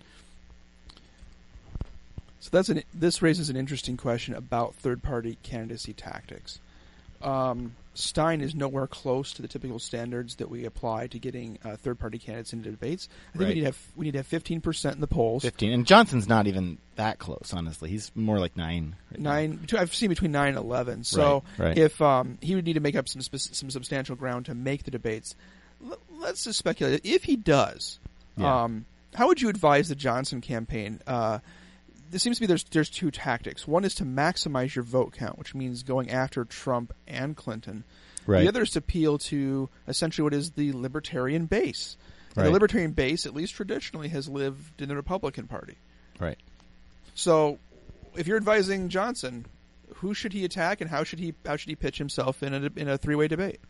So 2.41 2.51
that's 2.53 2.69
an 2.71 2.83
this 2.95 3.21
raises 3.21 3.51
an 3.51 3.57
interesting 3.57 3.97
question 3.97 4.35
about 4.35 4.75
third 4.75 5.03
party 5.03 5.37
candidacy 5.43 5.93
tactics. 5.93 6.61
Um, 7.21 7.75
Stein 7.99 8.41
is 8.41 8.55
nowhere 8.55 8.87
close 8.87 9.33
to 9.33 9.43
the 9.43 9.49
typical 9.49 9.79
standards 9.79 10.37
that 10.37 10.49
we 10.49 10.65
apply 10.65 11.09
to 11.09 11.19
getting 11.19 11.59
uh, 11.65 11.77
third 11.77 11.99
party 11.99 12.19
candidates 12.19 12.53
into 12.53 12.71
debates. 12.71 13.09
I 13.11 13.39
think 13.39 13.41
Right. 13.43 13.49
we 13.49 13.55
need 13.55 13.61
to 13.61 13.67
have 13.67 13.79
we 13.97 14.05
need 14.07 14.13
to 14.13 14.19
have 14.19 14.27
fifteen 14.27 14.61
percent 14.61 14.95
in 14.95 15.01
the 15.01 15.07
polls. 15.09 15.43
Fifteen, 15.43 15.73
and 15.73 15.87
Johnson's 15.87 16.29
not 16.29 16.47
even 16.47 16.79
that 16.97 17.19
close. 17.19 17.53
Honestly, 17.53 17.91
he's 17.91 18.13
more 18.15 18.39
like 18.39 18.57
nine. 18.57 18.95
Right 19.11 19.21
nine. 19.21 19.57
between, 19.57 19.83
I've 19.83 19.95
seen 19.95 20.09
between 20.09 20.33
nine 20.33 20.49
and 20.51 20.59
eleven. 20.59 21.03
So 21.05 21.43
Right, 21.59 21.77
if 21.77 22.01
um, 22.01 22.39
he 22.41 22.55
would 22.55 22.65
need 22.65 22.75
to 22.75 22.81
make 22.81 22.95
up 22.97 23.09
some 23.09 23.21
some 23.21 23.71
substantial 23.71 24.15
ground 24.17 24.47
to 24.47 24.55
make 24.55 24.85
the 24.85 24.91
debates, 24.91 25.35
L- 25.85 25.99
let's 26.19 26.45
just 26.45 26.59
speculate. 26.59 27.01
If 27.05 27.25
he 27.25 27.37
does, 27.37 27.99
Yeah. 28.37 28.63
um, 28.65 28.85
how 29.15 29.27
would 29.27 29.41
you 29.41 29.49
advise 29.49 29.89
the 29.89 29.95
Johnson 29.97 30.41
campaign? 30.41 31.01
Uh, 31.07 31.39
there 32.11 32.19
seems 32.19 32.37
to 32.37 32.41
be 32.41 32.47
there's 32.47 32.65
there's 32.65 32.91
two 32.91 33.11
tactics. 33.11 33.67
One 33.67 33.85
is 33.85 33.95
to 33.97 34.05
maximize 34.05 34.75
your 34.75 34.85
vote 34.85 35.13
count, 35.13 35.39
which 35.39 35.55
means 35.55 35.83
going 35.83 36.11
after 36.11 36.45
Trump 36.45 36.93
and 37.07 37.37
Clinton. 37.37 37.85
Right. 38.27 38.43
The 38.43 38.49
other 38.49 38.63
is 38.63 38.71
to 38.71 38.81
appeal 38.81 39.19
to 39.19 39.69
essentially 39.87 40.23
what 40.23 40.35
is 40.35 40.51
the 40.53 40.73
libertarian 40.73 41.47
base. 41.47 41.97
And 42.37 42.47
the 42.47 42.51
libertarian 42.53 42.93
base, 42.93 43.27
at 43.27 43.35
least 43.35 43.55
traditionally, 43.55 44.09
has 44.09 44.29
lived 44.29 44.81
in 44.81 44.89
the 44.89 44.95
Republican 44.95 45.49
Party. 45.49 45.77
Right. 46.21 46.39
So, 47.17 47.59
if 48.15 48.29
you're 48.29 48.37
advising 48.37 48.91
Johnson, 48.91 49.47
who 49.97 50.15
should 50.15 50.33
he 50.33 50.45
attack, 50.45 50.81
and 50.81 50.89
how 50.89 51.03
should 51.03 51.19
he 51.19 51.35
how 51.45 51.57
should 51.57 51.69
he 51.69 51.75
pitch 51.75 51.99
himself 51.99 52.43
in 52.43 52.55
a 52.55 52.71
in 52.77 52.89
a 52.89 52.97
three 52.97 53.17
way 53.17 53.27
debate? 53.27 53.61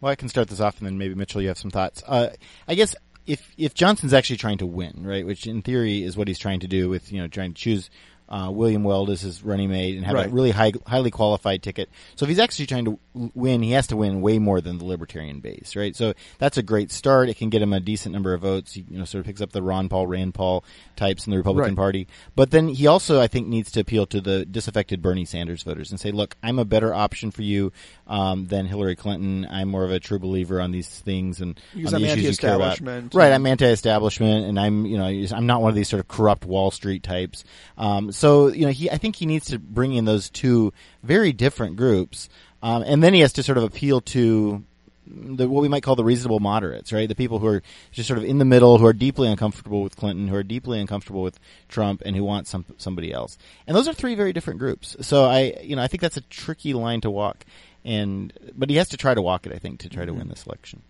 Well, 0.00 0.12
I 0.12 0.16
can 0.16 0.28
start 0.28 0.48
this 0.48 0.60
off, 0.60 0.78
and 0.78 0.86
then 0.86 0.98
maybe 0.98 1.14
Mitchell, 1.14 1.40
you 1.40 1.48
have 1.48 1.56
some 1.56 1.70
thoughts. 1.70 2.02
Uh, 2.06 2.30
I 2.68 2.74
guess 2.74 2.94
if 3.26 3.52
if 3.56 3.74
Johnson's 3.74 4.12
actually 4.12 4.36
trying 4.36 4.58
to 4.58 4.66
win, 4.66 5.02
right, 5.04 5.26
which 5.26 5.46
in 5.46 5.62
theory 5.62 6.02
is 6.02 6.16
what 6.16 6.28
he's 6.28 6.38
trying 6.38 6.60
to 6.60 6.68
do 6.68 6.88
with 6.88 7.12
you 7.12 7.20
know 7.20 7.28
trying 7.28 7.54
to 7.54 7.60
choose 7.60 7.90
uh, 8.28 8.50
William 8.50 8.84
Weld 8.84 9.10
as 9.10 9.20
his 9.20 9.42
running 9.42 9.68
mate 9.70 9.96
and 9.96 10.04
have 10.06 10.14
Right. 10.14 10.26
a 10.26 10.30
really 10.30 10.50
high, 10.50 10.72
highly 10.86 11.10
qualified 11.10 11.62
ticket. 11.62 11.90
So 12.16 12.24
if 12.24 12.28
he's 12.30 12.38
actually 12.38 12.66
trying 12.66 12.86
to 12.86 12.98
win, 13.34 13.62
he 13.62 13.72
has 13.72 13.86
to 13.88 13.96
win 13.96 14.20
way 14.22 14.38
more 14.38 14.60
than 14.60 14.78
the 14.78 14.84
Libertarian 14.84 15.40
base, 15.40 15.76
right? 15.76 15.94
So 15.94 16.14
that's 16.38 16.56
a 16.56 16.62
great 16.62 16.90
start. 16.90 17.28
It 17.28 17.36
can 17.36 17.50
get 17.50 17.60
him 17.62 17.72
a 17.72 17.80
decent 17.80 18.12
number 18.14 18.32
of 18.34 18.40
votes. 18.40 18.72
He 18.72 18.84
you 18.88 18.98
know 18.98 19.04
sort 19.04 19.20
of 19.20 19.26
picks 19.26 19.40
up 19.40 19.52
the 19.52 19.62
Ron 19.62 19.88
Paul, 19.88 20.06
Rand 20.06 20.34
Paul 20.34 20.64
types 20.96 21.26
in 21.26 21.32
the 21.32 21.36
Republican 21.36 21.72
Right. 21.72 21.76
Party. 21.76 22.08
But 22.34 22.50
then 22.50 22.68
he 22.68 22.86
also, 22.86 23.20
I 23.20 23.26
think, 23.26 23.46
needs 23.46 23.70
to 23.72 23.80
appeal 23.80 24.06
to 24.06 24.20
the 24.20 24.44
disaffected 24.46 25.02
Bernie 25.02 25.24
Sanders 25.26 25.62
voters 25.62 25.90
and 25.90 26.00
say, 26.00 26.10
look, 26.10 26.34
I'm 26.42 26.58
a 26.58 26.64
better 26.64 26.94
option 26.94 27.30
for 27.30 27.42
you 27.42 27.72
um, 28.06 28.46
than 28.46 28.66
Hillary 28.66 28.96
Clinton. 28.96 29.46
I'm 29.50 29.68
more 29.68 29.84
of 29.84 29.90
a 29.90 30.00
true 30.00 30.18
believer 30.18 30.60
on 30.60 30.72
these 30.72 30.88
things 30.88 31.40
and 31.40 31.60
Because 31.74 31.94
on 31.94 32.00
the 32.00 32.08
I'm 32.10 32.18
issues 32.18 32.30
you 32.30 32.36
care 32.38 32.54
about. 32.56 32.80
Right, 33.14 33.32
I'm 33.32 33.46
anti-establishment, 33.46 34.46
and 34.46 34.58
I'm 34.58 34.86
you 34.86 34.96
know 34.98 35.04
I'm 35.36 35.46
not 35.46 35.60
one 35.62 35.68
of 35.70 35.74
these 35.76 35.88
sort 35.88 36.00
of 36.00 36.08
corrupt 36.08 36.44
Wall 36.44 36.70
Street 36.70 37.02
types. 37.02 37.44
Um, 37.76 38.12
so 38.14 38.48
you 38.48 38.66
know 38.66 38.72
he 38.72 38.90
I 38.90 38.96
think 38.96 39.16
he 39.16 39.26
needs 39.26 39.46
to 39.46 39.58
bring 39.58 39.94
in 39.94 40.04
those 40.04 40.30
two 40.30 40.72
very 41.02 41.32
different 41.32 41.76
groups, 41.76 42.28
um, 42.62 42.82
and 42.82 43.02
then 43.02 43.14
he 43.14 43.20
has 43.20 43.32
to 43.34 43.42
sort 43.42 43.58
of 43.58 43.64
appeal 43.64 44.00
to 44.02 44.64
the, 45.06 45.48
what 45.48 45.62
we 45.62 45.68
might 45.68 45.82
call 45.82 45.96
the 45.96 46.04
reasonable 46.04 46.40
moderates, 46.40 46.92
right? 46.92 47.08
The 47.08 47.14
people 47.14 47.38
who 47.38 47.46
are 47.46 47.62
just 47.92 48.08
sort 48.08 48.18
of 48.18 48.24
in 48.24 48.38
the 48.38 48.44
middle, 48.44 48.78
who 48.78 48.86
are 48.86 48.92
deeply 48.92 49.28
uncomfortable 49.28 49.82
with 49.82 49.96
Clinton, 49.96 50.28
who 50.28 50.36
are 50.36 50.42
deeply 50.42 50.80
uncomfortable 50.80 51.22
with 51.22 51.38
Trump, 51.68 52.02
and 52.04 52.16
who 52.16 52.24
want 52.24 52.46
some 52.46 52.64
somebody 52.78 53.12
else. 53.12 53.36
And 53.66 53.76
those 53.76 53.88
are 53.88 53.92
three 53.92 54.14
very 54.14 54.32
different 54.32 54.58
groups. 54.58 54.96
So 55.00 55.24
I, 55.24 55.58
you 55.62 55.76
know, 55.76 55.82
I 55.82 55.88
think 55.88 56.00
that's 56.00 56.16
a 56.16 56.22
tricky 56.22 56.72
line 56.72 57.00
to 57.02 57.10
walk. 57.10 57.44
And 57.84 58.32
but 58.56 58.70
he 58.70 58.76
has 58.76 58.88
to 58.90 58.96
try 58.96 59.14
to 59.14 59.20
walk 59.20 59.46
it, 59.46 59.52
I 59.52 59.58
think, 59.58 59.80
to 59.80 59.88
try 59.88 60.04
to 60.04 60.14
win 60.14 60.28
this 60.28 60.46
election. 60.46 60.82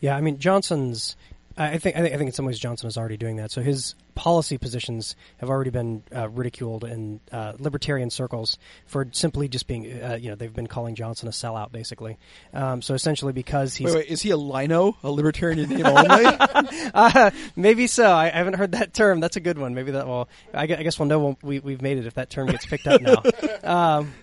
Yeah, 0.00 0.16
I 0.16 0.20
mean 0.20 0.38
Johnson's. 0.38 1.16
I 1.56 1.72
I 1.72 1.78
think 1.78 1.96
I 1.96 2.00
think, 2.00 2.14
I 2.14 2.18
think 2.18 2.28
in 2.28 2.32
some 2.32 2.46
ways 2.46 2.58
Johnson 2.58 2.88
is 2.88 2.96
already 2.96 3.16
doing 3.16 3.36
that. 3.36 3.50
So 3.50 3.60
his 3.60 3.94
policy 4.18 4.58
positions 4.58 5.14
have 5.36 5.48
already 5.48 5.70
been 5.70 6.02
uh, 6.14 6.28
ridiculed 6.28 6.82
in 6.82 7.20
uh, 7.30 7.52
libertarian 7.60 8.10
circles 8.10 8.58
for 8.84 9.06
simply 9.12 9.46
just 9.46 9.68
being, 9.68 9.86
uh, 10.02 10.18
you 10.20 10.28
know, 10.28 10.34
they've 10.34 10.52
been 10.52 10.66
calling 10.66 10.96
Johnson 10.96 11.28
a 11.28 11.30
sellout, 11.30 11.70
basically. 11.70 12.18
Um, 12.52 12.82
so 12.82 12.94
essentially, 12.94 13.32
because 13.32 13.76
he's 13.76 13.86
Wait, 13.86 13.94
wait, 13.94 14.08
is 14.08 14.20
he 14.20 14.30
a 14.30 14.36
lino, 14.36 14.96
a 15.04 15.10
libertarian 15.10 15.60
in 15.60 15.68
name 15.68 15.86
only? 15.86 16.24
uh, 16.94 17.30
maybe 17.54 17.86
so. 17.86 18.10
I, 18.10 18.26
I 18.26 18.30
haven't 18.30 18.54
heard 18.54 18.72
that 18.72 18.92
term. 18.92 19.20
That's 19.20 19.36
a 19.36 19.40
good 19.40 19.56
one. 19.56 19.72
Maybe 19.72 19.92
that. 19.92 20.08
Well, 20.08 20.28
I, 20.52 20.66
gue- 20.66 20.76
I 20.76 20.82
guess 20.82 20.98
we'll 20.98 21.06
know 21.06 21.20
when 21.20 21.36
we, 21.40 21.60
we've 21.60 21.80
made 21.80 21.98
it 21.98 22.06
if 22.06 22.14
that 22.14 22.28
term 22.28 22.48
gets 22.48 22.66
picked 22.66 22.88
up 22.88 23.00
now. 23.00 23.22
um, 23.98 24.14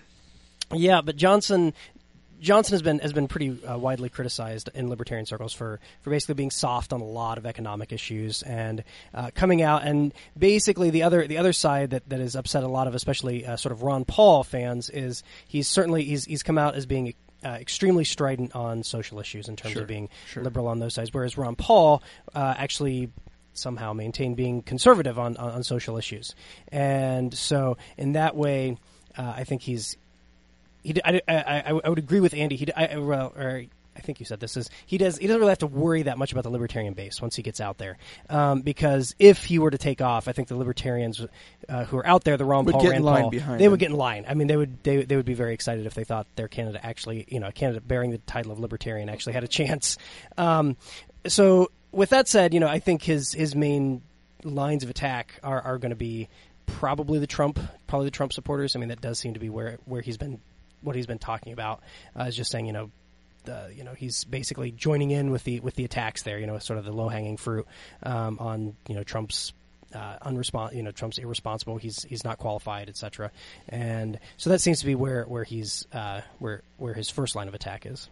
yeah, 0.74 1.00
but 1.00 1.16
Johnson. 1.16 1.72
Johnson 2.40 2.74
has 2.74 2.82
been 2.82 2.98
has 3.00 3.12
been 3.12 3.28
pretty 3.28 3.62
uh, 3.64 3.78
widely 3.78 4.08
criticized 4.08 4.68
in 4.74 4.88
libertarian 4.88 5.26
circles 5.26 5.52
for, 5.52 5.80
for 6.02 6.10
basically 6.10 6.34
being 6.34 6.50
soft 6.50 6.92
on 6.92 7.00
a 7.00 7.04
lot 7.04 7.38
of 7.38 7.46
economic 7.46 7.92
issues 7.92 8.42
and 8.42 8.84
uh, 9.14 9.30
coming 9.34 9.62
out 9.62 9.84
and 9.84 10.12
basically 10.38 10.90
the 10.90 11.02
other 11.02 11.26
the 11.26 11.38
other 11.38 11.52
side 11.52 11.90
that, 11.90 12.08
that 12.08 12.20
has 12.20 12.36
upset 12.36 12.62
a 12.62 12.68
lot 12.68 12.86
of 12.86 12.94
especially 12.94 13.46
uh, 13.46 13.56
sort 13.56 13.72
of 13.72 13.82
Ron 13.82 14.04
Paul 14.04 14.44
fans 14.44 14.90
is 14.90 15.22
he's 15.46 15.68
certainly 15.68 16.04
he's 16.04 16.24
he's 16.24 16.42
come 16.42 16.58
out 16.58 16.74
as 16.74 16.86
being 16.86 17.14
uh, 17.44 17.48
extremely 17.50 18.04
strident 18.04 18.54
on 18.54 18.82
social 18.82 19.20
issues 19.20 19.48
in 19.48 19.56
terms 19.56 19.74
Sure, 19.74 19.82
of 19.82 19.88
being 19.88 20.08
sure. 20.26 20.42
liberal 20.42 20.68
on 20.68 20.78
those 20.78 20.94
sides, 20.94 21.12
whereas 21.12 21.36
Ron 21.36 21.54
Paul 21.54 22.02
uh, 22.34 22.54
actually 22.56 23.10
somehow 23.52 23.92
maintained 23.92 24.36
being 24.36 24.62
conservative 24.62 25.18
on, 25.18 25.36
on, 25.36 25.50
on 25.52 25.62
social 25.62 25.96
issues, 25.96 26.34
and 26.68 27.32
so 27.32 27.76
in 27.96 28.12
that 28.12 28.36
way, 28.36 28.78
uh, 29.16 29.34
I 29.36 29.44
think 29.44 29.62
he's 29.62 29.96
he. 30.86 30.94
I, 31.04 31.20
I, 31.28 31.34
I- 31.36 31.80
I 31.84 31.88
would 31.88 31.98
agree 31.98 32.20
with 32.20 32.34
Andy. 32.34 32.56
He. 32.56 32.72
I, 32.72 32.94
or 32.96 33.64
I 33.96 34.00
think 34.00 34.20
you 34.20 34.26
said 34.26 34.40
this 34.40 34.56
is 34.58 34.68
he 34.84 34.98
does. 34.98 35.16
He 35.16 35.26
doesn't 35.26 35.40
really 35.40 35.50
have 35.50 35.58
to 35.58 35.66
worry 35.66 36.02
that 36.02 36.18
much 36.18 36.30
about 36.32 36.44
the 36.44 36.50
libertarian 36.50 36.92
base 36.94 37.20
once 37.22 37.34
he 37.34 37.42
gets 37.42 37.60
out 37.60 37.78
there, 37.78 37.96
um, 38.28 38.60
because 38.60 39.14
if 39.18 39.44
he 39.44 39.58
were 39.58 39.70
to 39.70 39.78
take 39.78 40.00
off, 40.02 40.28
I 40.28 40.32
think 40.32 40.48
the 40.48 40.56
libertarians 40.56 41.24
uh, 41.68 41.84
who 41.84 41.96
are 41.96 42.06
out 42.06 42.22
there, 42.24 42.36
the 42.36 42.44
Ron 42.44 42.66
Would 42.66 42.72
Paul, 42.74 42.82
get 42.82 42.88
in 42.88 42.92
Rand 42.92 43.04
line 43.04 43.22
Paul, 43.22 43.30
they 43.30 43.64
him. 43.64 43.70
would 43.70 43.80
get 43.80 43.90
in 43.90 43.96
line. 43.96 44.26
I 44.28 44.34
mean, 44.34 44.48
they 44.48 44.56
would 44.56 44.82
they, 44.82 45.02
they 45.04 45.16
would 45.16 45.24
be 45.24 45.34
very 45.34 45.54
excited 45.54 45.86
if 45.86 45.94
they 45.94 46.04
thought 46.04 46.26
their 46.36 46.48
candidate 46.48 46.82
actually, 46.84 47.24
you 47.28 47.40
know, 47.40 47.48
a 47.48 47.52
candidate 47.52 47.88
bearing 47.88 48.10
the 48.10 48.18
title 48.18 48.52
of 48.52 48.58
libertarian 48.60 49.08
actually 49.08 49.32
had 49.32 49.44
a 49.44 49.48
chance. 49.48 49.96
Um, 50.36 50.76
so 51.26 51.70
with 51.90 52.10
that 52.10 52.28
said, 52.28 52.52
you 52.52 52.60
know, 52.60 52.68
I 52.68 52.80
think 52.80 53.02
his 53.02 53.32
his 53.32 53.54
main 53.56 54.02
lines 54.44 54.84
of 54.84 54.90
attack 54.90 55.40
are, 55.42 55.60
are 55.62 55.78
going 55.78 55.90
to 55.90 55.96
be 55.96 56.28
probably 56.66 57.18
the 57.18 57.26
Trump, 57.26 57.58
probably 57.86 58.08
the 58.08 58.10
Trump 58.10 58.32
supporters. 58.34 58.76
I 58.76 58.78
mean, 58.78 58.90
that 58.90 59.00
does 59.00 59.18
seem 59.18 59.32
to 59.34 59.40
be 59.40 59.48
where 59.48 59.78
where 59.86 60.02
he's 60.02 60.18
been, 60.18 60.40
what 60.82 60.96
he's 60.96 61.06
been 61.06 61.18
talking 61.18 61.52
about. 61.52 61.82
Uh, 62.18 62.24
is 62.24 62.36
just 62.36 62.50
saying, 62.50 62.66
you 62.66 62.72
know. 62.72 62.90
You 63.76 63.84
know 63.84 63.92
he's 63.92 64.24
basically 64.24 64.72
joining 64.72 65.12
in 65.12 65.30
with 65.30 65.44
the 65.44 65.60
with 65.60 65.76
the 65.76 65.84
attacks 65.84 66.24
there. 66.24 66.40
You 66.40 66.48
know, 66.48 66.58
sort 66.58 66.80
of 66.80 66.84
the 66.84 66.90
low 66.90 67.08
hanging 67.08 67.36
fruit 67.36 67.64
um, 68.02 68.38
on 68.40 68.74
you 68.88 68.96
know 68.96 69.04
Trump's 69.04 69.52
uh, 69.94 70.70
You 70.72 70.82
know, 70.82 70.90
Trump's 70.90 71.18
irresponsible. 71.18 71.76
He's 71.78 72.02
he's 72.02 72.24
not 72.24 72.38
qualified, 72.38 72.88
etc. 72.88 73.30
And 73.68 74.18
so 74.36 74.50
that 74.50 74.60
seems 74.60 74.80
to 74.80 74.86
be 74.86 74.94
where 74.94 75.24
where 75.24 75.44
he's 75.44 75.86
uh, 75.92 76.22
where 76.38 76.62
where 76.76 76.94
his 76.94 77.08
first 77.08 77.36
line 77.36 77.48
of 77.48 77.54
attack 77.54 77.86
is. 77.86 78.08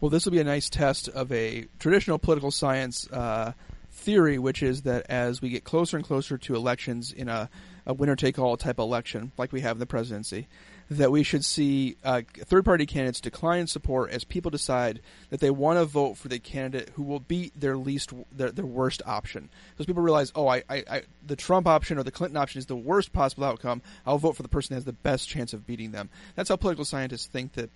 Well, 0.00 0.10
this 0.10 0.24
will 0.24 0.32
be 0.32 0.40
a 0.40 0.44
nice 0.44 0.68
test 0.68 1.08
of 1.08 1.32
a 1.32 1.66
traditional 1.78 2.18
political 2.18 2.50
science 2.50 3.08
uh, 3.10 3.52
theory, 3.92 4.38
which 4.38 4.62
is 4.62 4.82
that 4.82 5.06
as 5.08 5.40
we 5.40 5.48
get 5.48 5.64
closer 5.64 5.96
and 5.96 6.04
closer 6.04 6.36
to 6.36 6.54
elections 6.54 7.12
in 7.12 7.28
a, 7.28 7.48
a 7.86 7.94
winner 7.94 8.16
take 8.16 8.38
all 8.38 8.56
type 8.56 8.78
election, 8.78 9.32
like 9.38 9.52
we 9.52 9.62
have 9.62 9.76
in 9.76 9.80
the 9.80 9.86
presidency, 9.86 10.46
that 10.90 11.10
we 11.10 11.22
should 11.22 11.44
see 11.44 11.96
uh, 12.04 12.22
third 12.36 12.64
party 12.64 12.86
candidates 12.86 13.20
decline 13.20 13.60
in 13.60 13.66
support 13.66 14.10
as 14.10 14.24
people 14.24 14.50
decide 14.50 15.00
that 15.30 15.40
they 15.40 15.50
want 15.50 15.78
to 15.78 15.84
vote 15.84 16.16
for 16.16 16.28
the 16.28 16.38
candidate 16.38 16.90
who 16.94 17.02
will 17.02 17.20
beat 17.20 17.58
their 17.58 17.76
least 17.76 18.12
their, 18.30 18.50
their 18.50 18.66
worst 18.66 19.00
option. 19.06 19.48
Because 19.70 19.86
people 19.86 20.02
realize, 20.02 20.30
oh, 20.34 20.46
I, 20.46 20.62
I, 20.68 20.84
I 20.90 21.02
the 21.26 21.36
Trump 21.36 21.66
option 21.66 21.98
or 21.98 22.02
the 22.02 22.10
Clinton 22.10 22.36
option 22.36 22.58
is 22.58 22.66
the 22.66 22.76
worst 22.76 23.12
possible 23.12 23.44
outcome. 23.44 23.80
I'll 24.06 24.18
vote 24.18 24.36
for 24.36 24.42
the 24.42 24.48
person 24.48 24.74
that 24.74 24.78
has 24.78 24.84
the 24.84 24.92
best 24.92 25.28
chance 25.28 25.52
of 25.52 25.66
beating 25.66 25.92
them. 25.92 26.10
That's 26.34 26.50
how 26.50 26.56
political 26.56 26.84
scientists 26.84 27.26
think 27.26 27.54
that 27.54 27.70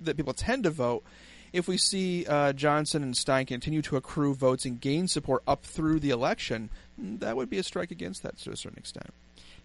that 0.00 0.16
people 0.16 0.34
tend 0.34 0.64
to 0.64 0.70
vote. 0.70 1.04
if 1.52 1.68
we 1.68 1.78
see 1.78 2.26
uh, 2.26 2.52
Johnson 2.52 3.02
and 3.02 3.16
Stein 3.16 3.46
continue 3.46 3.82
to 3.82 3.96
accrue 3.96 4.34
votes 4.34 4.64
and 4.64 4.80
gain 4.80 5.08
support 5.08 5.42
up 5.46 5.64
through 5.64 6.00
the 6.00 6.10
election, 6.10 6.70
that 6.98 7.36
would 7.36 7.48
be 7.48 7.58
a 7.58 7.62
strike 7.62 7.90
against 7.90 8.22
that 8.22 8.38
to 8.38 8.50
a 8.50 8.56
certain 8.56 8.78
extent. 8.78 9.12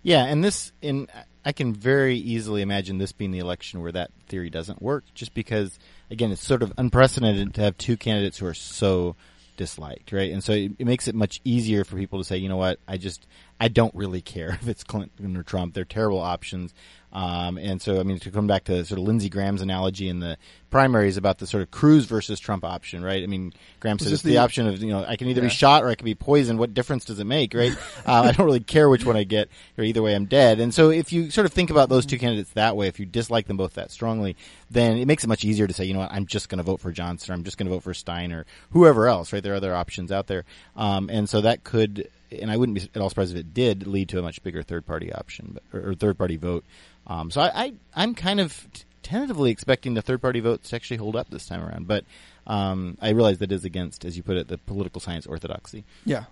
Yeah, 0.04 0.26
and 0.26 0.44
this 0.44 0.72
in 0.82 1.08
I 1.44 1.52
can 1.52 1.74
very 1.74 2.18
easily 2.18 2.62
imagine 2.62 2.98
this 2.98 3.12
being 3.12 3.32
the 3.32 3.40
election 3.40 3.82
where 3.82 3.92
that 3.92 4.12
theory 4.28 4.50
doesn't 4.50 4.82
work, 4.82 5.04
just 5.14 5.34
because 5.34 5.78
again 6.10 6.32
it's 6.32 6.46
sort 6.46 6.64
of 6.64 6.74
unprecedented 6.78 7.54
to 7.56 7.62
have 7.62 7.78
two 7.78 7.98
candidates 7.98 8.38
who 8.38 8.46
are 8.46 8.54
so 8.54 9.16
disliked, 9.58 10.12
right? 10.12 10.32
And 10.32 10.44
so 10.44 10.54
it, 10.54 10.72
it 10.80 10.86
makes 10.86 11.08
it 11.08 11.14
much 11.14 11.40
easier 11.44 11.84
for 11.84 11.96
people 11.96 12.20
to 12.20 12.26
say, 12.26 12.38
you 12.38 12.50
know 12.50 12.58
what, 12.58 12.80
I 12.88 12.98
just 12.98 13.28
I 13.60 13.68
don't 13.68 13.94
really 13.94 14.22
care 14.22 14.50
if 14.62 14.68
it's 14.68 14.84
Clinton 14.84 15.38
or 15.38 15.44
Trump. 15.44 15.74
They're 15.74 15.86
terrible 15.86 16.20
options. 16.20 16.74
Um, 17.14 17.58
and 17.58 17.82
so, 17.82 18.00
I 18.00 18.04
mean, 18.04 18.20
to 18.20 18.32
come 18.32 18.48
back 18.48 18.64
to 18.66 18.86
sort 18.86 19.00
of 19.00 19.06
Lindsey 19.06 19.30
Graham's 19.30 19.62
analogy 19.62 20.08
in 20.08 20.20
the 20.20 20.38
primaries 20.71 21.17
about 21.17 21.38
the 21.38 21.45
sort 21.45 21.62
of 21.62 21.69
Cruz 21.69 22.05
versus 22.05 22.39
Trump 22.39 22.63
option, 22.63 23.03
right? 23.03 23.21
I 23.21 23.27
mean, 23.27 23.53
Graham 23.79 23.99
says 23.99 24.12
it's 24.12 24.23
the, 24.23 24.31
the- 24.31 24.38
option 24.39 24.65
of, 24.67 24.81
you 24.81 24.89
know, 24.91 25.05
I 25.07 25.17
can 25.17 25.27
either 25.27 25.41
Yeah. 25.41 25.47
be 25.49 25.53
shot 25.53 25.84
or 25.84 25.89
I 25.89 25.95
can 25.95 26.05
be 26.05 26.15
poisoned. 26.15 26.57
What 26.57 26.73
difference 26.73 27.05
does 27.05 27.19
it 27.19 27.25
make, 27.25 27.53
right? 27.53 27.73
uh, 28.07 28.21
I 28.23 28.31
don't 28.31 28.45
really 28.47 28.60
care 28.62 28.89
which 28.89 29.05
one 29.05 29.15
I 29.15 29.23
get, 29.23 29.49
or 29.77 29.84
either 29.84 30.01
way 30.01 30.15
I'm 30.15 30.25
dead. 30.25 30.60
And 30.60 30.73
so 30.73 30.89
if 30.89 31.13
you 31.13 31.29
sort 31.29 31.45
of 31.45 31.53
think 31.53 31.69
about 31.69 31.89
those 31.89 32.05
two 32.07 32.17
candidates 32.17 32.51
that 32.53 32.75
way, 32.75 32.88
if 32.88 32.99
you 32.99 33.05
dislike 33.05 33.45
them 33.47 33.57
both 33.57 33.75
that 33.75 33.91
strongly, 33.91 34.36
then 34.71 34.97
it 34.97 35.05
makes 35.05 35.23
it 35.23 35.27
much 35.27 35.43
easier 35.45 35.67
to 35.67 35.73
say, 35.73 35.84
you 35.86 35.93
know 35.93 35.99
what, 35.99 36.12
I'm 36.12 36.25
just 36.25 36.49
going 36.49 36.57
to 36.57 36.63
vote 36.63 36.79
for 36.79 36.91
Johnson, 36.91 37.31
or 37.31 37.36
I'm 37.36 37.43
just 37.43 37.57
going 37.57 37.67
to 37.67 37.73
vote 37.75 37.84
for 37.84 37.93
Stein, 37.93 38.31
or 38.31 38.45
whoever 38.71 39.07
else, 39.07 39.34
right? 39.34 39.43
There 39.43 39.53
are 39.53 39.57
other 39.57 39.75
options 39.75 40.12
out 40.12 40.27
there. 40.27 40.45
Um, 40.75 41.10
and 41.12 41.27
so 41.29 41.41
that 41.41 41.63
could, 41.63 42.07
and 42.31 42.49
I 42.49 42.55
wouldn't 42.57 42.77
be 42.77 42.89
at 42.95 43.01
all 43.01 43.10
surprised 43.10 43.34
if 43.34 43.39
it 43.39 43.53
did 43.53 43.86
lead 43.88 44.10
to 44.10 44.19
a 44.19 44.21
much 44.21 44.41
bigger 44.41 44.63
third 44.63 44.86
party 44.86 45.12
option, 45.12 45.51
but, 45.71 45.77
or, 45.77 45.89
or 45.89 45.93
third 45.95 46.17
party 46.17 46.38
vote. 46.38 46.63
Um, 47.07 47.29
so 47.31 47.41
I, 47.41 47.51
I, 47.53 47.73
I'm 47.93 48.15
kind 48.15 48.39
of 48.39 48.67
t- 48.71 48.84
tentatively 49.04 49.52
expecting 49.52 49.94
the 49.94 50.02
third 50.02 50.22
party 50.22 50.40
votes 50.40 50.70
to 50.70 50.76
actually 50.76 50.98
hold 50.98 51.16
up 51.16 51.30
this 51.30 51.46
time 51.46 51.64
around, 51.64 51.88
but 51.88 52.06
um, 52.48 52.98
I 53.02 53.10
realize 53.10 53.40
that 53.40 53.52
is 53.52 53.66
against, 53.66 54.06
as 54.06 54.18
you 54.18 54.24
put 54.24 54.38
it, 54.38 54.48
the 54.48 54.58
political 54.58 55.02
science 55.02 55.26
orthodoxy. 55.26 55.84
Yeah. 56.06 56.26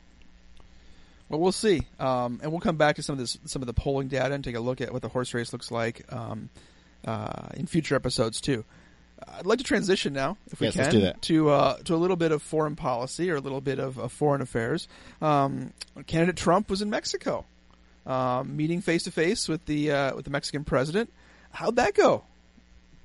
Well, 1.29 1.39
we'll 1.39 1.51
see, 1.51 1.81
um, 1.99 2.39
and 2.41 2.51
we'll 2.51 2.61
come 2.61 2.77
back 2.77 2.95
to 2.95 3.03
some 3.03 3.13
of 3.13 3.19
this, 3.19 3.37
some 3.45 3.61
of 3.61 3.67
the 3.67 3.73
polling 3.73 4.07
data, 4.07 4.33
and 4.33 4.43
take 4.43 4.55
a 4.55 4.59
look 4.59 4.81
at 4.81 4.91
what 4.91 5.03
the 5.03 5.09
horse 5.09 5.33
race 5.33 5.53
looks 5.53 5.69
like 5.69 6.11
um, 6.11 6.49
uh, 7.05 7.49
in 7.53 7.67
future 7.67 7.95
episodes 7.95 8.41
too. 8.41 8.65
I'd 9.37 9.45
like 9.45 9.59
to 9.59 9.65
transition 9.65 10.13
now, 10.13 10.37
if 10.49 10.59
we 10.59 10.67
Yes, 10.67 10.75
can, 10.75 11.13
to 11.19 11.49
uh, 11.49 11.77
to 11.83 11.93
a 11.93 11.97
little 11.97 12.15
bit 12.15 12.31
of 12.31 12.41
foreign 12.41 12.75
policy 12.75 13.29
or 13.29 13.35
a 13.35 13.41
little 13.41 13.61
bit 13.61 13.77
of, 13.77 13.99
of 13.99 14.11
foreign 14.11 14.41
affairs. 14.41 14.87
Um, 15.21 15.73
candidate 16.07 16.37
Trump 16.37 16.69
was 16.69 16.81
in 16.81 16.89
Mexico, 16.89 17.45
um, 18.07 18.55
meeting 18.55 18.81
face 18.81 19.03
to 19.03 19.11
face 19.11 19.47
with 19.49 19.65
the 19.65 19.91
uh, 19.91 20.15
with 20.15 20.25
the 20.25 20.31
Mexican 20.31 20.63
president. 20.63 21.11
How'd 21.51 21.75
that 21.75 21.95
go? 21.95 22.23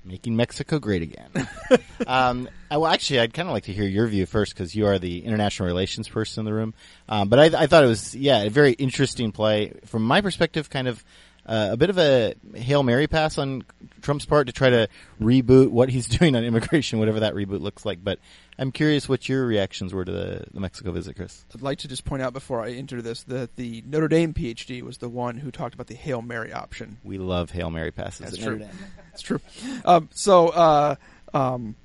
Making 0.05 0.35
Mexico 0.35 0.77
great 0.77 1.01
again. 1.01 1.49
um, 2.07 2.47
I, 2.69 2.77
well, 2.77 2.91
actually, 2.91 3.21
I'd 3.21 3.33
kind 3.33 3.47
of 3.47 3.53
like 3.53 3.63
to 3.63 3.73
hear 3.73 3.85
your 3.85 4.05
view 4.05 4.27
first 4.27 4.53
because 4.53 4.75
you 4.75 4.85
are 4.85 4.99
the 4.99 5.25
international 5.25 5.65
relations 5.65 6.07
person 6.07 6.41
in 6.41 6.45
the 6.45 6.53
room. 6.53 6.75
Um, 7.09 7.27
but 7.27 7.39
I, 7.39 7.63
I 7.63 7.67
thought 7.67 7.83
it 7.83 7.87
was, 7.87 8.13
yeah, 8.13 8.43
a 8.43 8.49
very 8.49 8.73
interesting 8.73 9.31
play 9.31 9.73
from 9.85 10.03
my 10.03 10.21
perspective. 10.21 10.69
Kind 10.69 10.87
of 10.87 11.03
uh, 11.45 11.69
a 11.71 11.77
bit 11.77 11.89
of 11.89 11.97
a 11.97 12.35
hail 12.55 12.83
mary 12.83 13.07
pass 13.07 13.37
on 13.37 13.63
Trump's 14.01 14.25
part 14.25 14.47
to 14.47 14.53
try 14.53 14.69
to 14.69 14.87
reboot 15.21 15.69
what 15.69 15.89
he's 15.89 16.07
doing 16.19 16.35
on 16.35 16.43
immigration, 16.43 16.99
whatever 16.99 17.21
that 17.21 17.33
reboot 17.33 17.61
looks 17.61 17.85
like. 17.85 18.03
But 18.03 18.19
I'm 18.57 18.71
curious 18.71 19.07
what 19.07 19.27
your 19.27 19.45
reactions 19.45 19.93
were 19.93 20.05
to 20.05 20.11
the, 20.11 20.45
the 20.53 20.59
Mexico 20.59 20.91
visit, 20.91 21.15
Chris. 21.15 21.45
I'd 21.53 21.61
like 21.61 21.79
to 21.79 21.87
just 21.87 22.05
point 22.05 22.21
out 22.21 22.33
before 22.33 22.61
I 22.61 22.71
enter 22.71 23.01
this 23.01 23.23
that 23.23 23.55
the 23.55 23.83
Notre 23.85 24.07
Dame 24.07 24.33
PhD 24.33 24.81
was 24.81 24.97
the 24.97 25.09
one 25.09 25.37
who 25.37 25.51
talked 25.51 25.75
about 25.75 25.87
the 25.87 25.95
hail 25.95 26.21
mary 26.21 26.51
option. 26.51 26.97
We 27.03 27.17
love 27.17 27.51
hail 27.51 27.69
mary 27.69 27.91
passes. 27.91 28.31
That's 28.31 28.37
at 28.37 28.43
true. 28.43 28.67
It's 29.13 29.21
true. 29.21 29.39
Um, 29.83 30.09
so 30.13 30.49
uh, 30.49 30.95
um, 31.33 31.75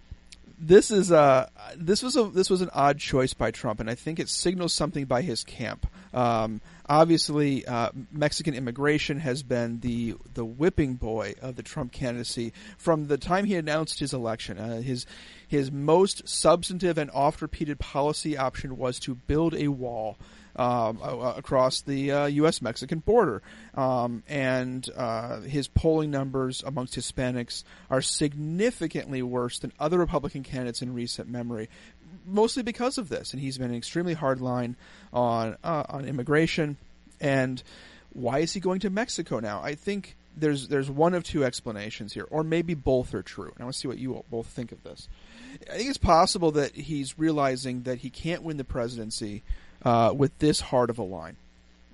this 0.60 0.90
is 0.90 1.10
uh, 1.10 1.48
this 1.76 2.02
was 2.02 2.16
a 2.16 2.24
this 2.24 2.50
was 2.50 2.60
an 2.60 2.70
odd 2.72 2.98
choice 2.98 3.34
by 3.34 3.50
Trump, 3.50 3.80
and 3.80 3.90
I 3.90 3.94
think 3.94 4.18
it 4.18 4.28
signals 4.28 4.72
something 4.72 5.06
by 5.06 5.22
his 5.22 5.42
camp. 5.42 5.86
Um, 6.12 6.60
obviously, 6.90 7.64
uh, 7.64 7.90
Mexican 8.10 8.54
immigration 8.54 9.20
has 9.20 9.42
been 9.42 9.80
the 9.80 10.16
the 10.34 10.44
whipping 10.44 10.94
boy 10.94 11.34
of 11.40 11.56
the 11.56 11.62
Trump 11.62 11.92
candidacy 11.92 12.52
from 12.76 13.06
the 13.06 13.16
time 13.16 13.44
he 13.44 13.54
announced 13.54 14.00
his 14.00 14.12
election. 14.12 14.58
Uh, 14.58 14.82
his 14.82 15.06
his 15.46 15.70
most 15.70 16.28
substantive 16.28 16.98
and 16.98 17.10
oft 17.12 17.40
repeated 17.40 17.78
policy 17.78 18.36
option 18.36 18.76
was 18.76 18.98
to 19.00 19.14
build 19.14 19.54
a 19.54 19.68
wall 19.68 20.18
um, 20.56 20.98
across 21.02 21.82
the 21.82 22.10
uh, 22.10 22.26
U.S. 22.26 22.60
Mexican 22.60 22.98
border, 22.98 23.40
um, 23.74 24.22
and 24.28 24.88
uh, 24.96 25.40
his 25.40 25.68
polling 25.68 26.10
numbers 26.10 26.62
amongst 26.66 26.94
Hispanics 26.96 27.62
are 27.88 28.02
significantly 28.02 29.22
worse 29.22 29.60
than 29.60 29.72
other 29.78 29.98
Republican 29.98 30.42
candidates 30.42 30.82
in 30.82 30.92
recent 30.92 31.28
memory, 31.28 31.68
mostly 32.26 32.62
because 32.62 32.98
of 32.98 33.08
this. 33.08 33.32
And 33.32 33.40
he's 33.40 33.58
been 33.58 33.70
an 33.70 33.76
extremely 33.76 34.14
hard 34.14 34.40
line 34.40 34.76
on 35.12 35.56
uh, 35.62 35.84
on 35.88 36.04
immigration. 36.04 36.76
And 37.20 37.62
why 38.12 38.40
is 38.40 38.52
he 38.52 38.60
going 38.60 38.80
to 38.80 38.90
Mexico 38.90 39.40
now? 39.40 39.60
I 39.62 39.74
think 39.74 40.16
there's 40.36 40.68
there's 40.68 40.90
one 40.90 41.14
of 41.14 41.24
two 41.24 41.44
explanations 41.44 42.12
here, 42.12 42.26
or 42.30 42.42
maybe 42.42 42.74
both 42.74 43.14
are 43.14 43.22
true. 43.22 43.50
And 43.50 43.60
I 43.60 43.64
want 43.64 43.74
to 43.74 43.80
see 43.80 43.88
what 43.88 43.98
you 43.98 44.24
both 44.30 44.46
think 44.46 44.72
of 44.72 44.82
this. 44.82 45.08
I 45.70 45.76
think 45.76 45.88
it's 45.88 45.98
possible 45.98 46.52
that 46.52 46.74
he's 46.74 47.18
realizing 47.18 47.82
that 47.82 47.98
he 47.98 48.10
can't 48.10 48.42
win 48.42 48.56
the 48.56 48.64
presidency 48.64 49.42
uh, 49.84 50.12
with 50.16 50.38
this 50.38 50.60
hard 50.60 50.90
of 50.90 50.98
a 50.98 51.02
line. 51.02 51.36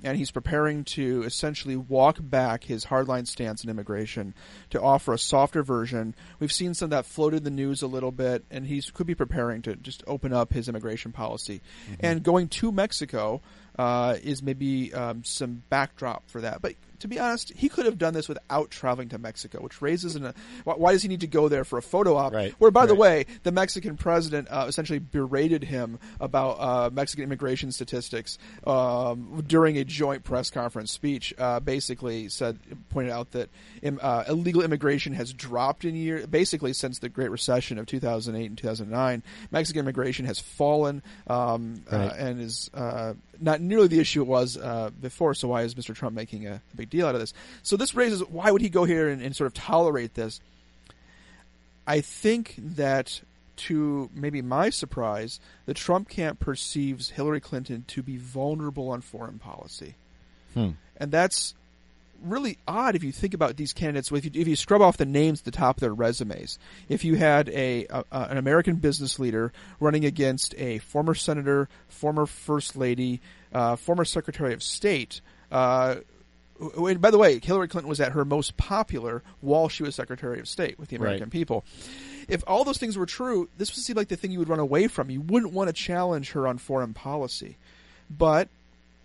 And 0.05 0.19
he's 0.19 0.31
preparing 0.31 0.85
to 0.85 1.23
essentially 1.25 1.77
walk 1.77 2.19
back 2.21 2.65
his 2.65 2.85
hardline 2.85 3.27
stance 3.27 3.65
on 3.65 3.71
immigration 3.71 4.35
to 4.71 4.81
offer 4.81 5.15
a 5.15 5.19
softer 5.19 5.63
version. 5.63 6.15
We've 6.39 6.53
seen 6.53 6.75
some 6.75 6.87
of 6.87 6.91
that 6.91 7.07
floated 7.07 7.45
the 7.45 7.51
news 7.51 7.83
a 7.83 7.87
little 7.87 8.13
bit, 8.13 8.45
and 8.51 8.67
he 8.67 8.83
could 8.83 9.07
be 9.07 9.15
preparing 9.15 9.63
to 9.63 9.75
just 9.75 10.05
open 10.07 10.33
up 10.33 10.53
his 10.53 10.69
immigration 10.69 11.13
policy. 11.13 11.63
And 12.01 12.23
going 12.23 12.49
to 12.49 12.71
Mexico 12.73 13.41
uh, 13.79 14.17
is 14.23 14.43
maybe 14.43 14.93
um, 14.95 15.25
some 15.25 15.63
backdrop 15.71 16.29
for 16.29 16.43
that. 16.43 16.61
But 16.61 16.75
to 17.01 17.09
be 17.09 17.19
honest, 17.19 17.53
he 17.55 17.69
could 17.69 17.87
have 17.87 17.99
done 17.99 18.15
this 18.15 18.29
without 18.29 18.71
traveling 18.71 19.09
to 19.11 19.19
Mexico, 19.19 19.61
which 19.61 19.81
raises 19.83 20.17
an. 20.17 20.33
Why, 20.65 20.75
why 20.75 20.93
does 20.93 21.03
he 21.03 21.09
need 21.09 21.21
to 21.21 21.27
go 21.27 21.49
there 21.49 21.65
for 21.65 21.79
a 21.79 21.83
photo 21.83 22.17
op? 22.17 22.33
Right. 22.33 22.55
Where, 22.59 22.71
by 22.71 22.87
the 22.87 22.95
way, 22.95 23.27
the 23.43 23.53
Mexican 23.53 23.97
president 23.97 24.49
uh, 24.51 24.67
essentially 24.69 24.99
berated 24.99 25.65
him 25.65 25.99
about 26.21 26.53
uh, 26.61 26.91
Mexican 26.93 27.25
immigration 27.25 27.73
statistics 27.73 28.39
um, 28.67 29.45
during 29.47 29.79
a 29.79 29.85
joint 29.85 30.25
press 30.25 30.51
conference 30.51 30.93
speech. 30.93 31.35
Uh, 31.39 31.61
basically, 31.61 32.29
said 32.29 32.59
pointed 32.91 33.11
out 33.13 33.31
that 33.33 33.51
uh, 34.01 34.25
illegal 34.29 34.63
immigration 34.63 35.13
has 35.13 35.33
dropped 35.33 35.85
in 35.85 35.95
year 35.95 36.27
basically 36.27 36.73
since 36.73 36.99
the 36.99 37.09
Great 37.09 37.31
Recession 37.31 37.79
of 37.79 37.87
2008 37.87 38.47
and 38.47 38.59
2009. 38.59 39.23
Mexican 39.51 39.81
immigration 39.81 40.27
has 40.27 40.39
fallen 40.39 41.03
um, 41.27 41.83
uh, 41.91 41.97
Right. 41.97 42.13
and 42.19 42.41
is 42.41 42.71
uh, 42.75 43.15
not 43.41 43.61
nearly 43.61 43.89
the 43.89 43.99
issue 44.01 44.23
it 44.23 44.27
was 44.27 44.57
uh, 44.57 44.91
before. 45.01 45.35
So 45.35 45.49
why 45.49 45.63
is 45.63 45.75
Mr. 45.75 45.95
Trump 45.95 46.15
making 46.15 46.47
a, 46.47 46.61
a 46.73 46.77
big 46.87 46.91
deal 46.99 47.07
out 47.07 47.15
of 47.15 47.21
this? 47.21 47.35
So 47.63 47.77
this 47.77 47.95
raises 47.95 48.21
why 48.21 48.51
would 48.51 48.63
he 48.63 48.69
go 48.69 48.85
here 48.85 49.09
and, 49.09 49.23
and 49.23 49.35
sort 49.35 49.47
of 49.47 49.55
tolerate 49.55 50.15
this? 50.15 50.41
I 51.87 52.01
think 52.01 52.55
that 52.59 53.21
to 53.57 54.11
maybe 54.15 54.43
my 54.43 54.71
surprise, 54.71 55.41
the 55.65 55.75
Trump 55.75 56.09
camp 56.09 56.41
perceives 56.41 57.11
Hillary 57.11 57.41
Clinton 57.41 57.85
to 57.89 58.03
be 58.03 58.17
vulnerable 58.17 58.91
on 58.91 59.01
foreign 59.01 59.39
policy. 59.39 59.95
Hmm. 60.55 60.71
And 60.97 61.11
that's 61.11 61.55
really 62.23 62.59
odd 62.67 62.97
if 62.97 63.05
you 63.05 63.13
think 63.13 63.35
about 63.35 63.57
these 63.57 63.73
candidates. 63.73 64.11
If 64.11 64.25
you, 64.25 64.31
if 64.35 64.49
you 64.49 64.57
scrub 64.57 64.83
off 64.83 64.97
the 64.97 65.05
names 65.05 65.41
at 65.41 65.45
the 65.45 65.51
top 65.51 65.77
of 65.77 65.81
their 65.81 65.95
resumes, 65.95 66.59
if 66.89 67.05
you 67.05 67.17
had 67.17 67.49
a, 67.51 67.87
a 67.87 68.05
an 68.11 68.39
American 68.39 68.77
business 68.77 69.19
leader 69.19 69.53
running 69.81 70.05
against 70.05 70.55
a 70.57 70.79
former 70.79 71.15
senator, 71.15 71.69
former 71.89 72.27
first 72.27 72.77
lady, 72.77 73.21
uh, 73.53 73.77
former 73.77 74.05
secretary 74.05 74.53
of 74.53 74.63
state. 74.63 75.21
Uh, 75.51 75.97
and 76.77 77.01
by 77.01 77.11
the 77.11 77.19
way, 77.19 77.39
Hillary 77.41 77.69
Clinton 77.69 77.89
was 77.89 78.01
at 78.01 78.13
her 78.13 78.25
most 78.25 78.57
popular 78.57 79.23
while 79.41 79.69
she 79.69 79.83
was 79.83 79.95
Secretary 79.95 80.39
of 80.41 80.49
State 80.49 80.79
with 80.79 80.89
the 80.89 80.97
American 80.97 81.25
Right. 81.25 81.31
people. 81.33 81.65
If 82.29 82.43
all 82.47 82.65
those 82.65 82.79
things 82.79 82.99
were 82.99 83.07
true, 83.07 83.49
this 83.57 83.75
would 83.75 83.85
seem 83.85 83.97
like 83.97 84.09
the 84.09 84.17
thing 84.17 84.31
you 84.33 84.39
would 84.39 84.49
run 84.49 84.59
away 84.59 84.89
from. 84.89 85.11
You 85.11 85.21
wouldn't 85.21 85.53
want 85.53 85.69
to 85.69 85.73
challenge 85.73 86.33
her 86.33 86.47
on 86.49 86.59
foreign 86.59 86.93
policy. 86.95 87.57
But 88.11 88.49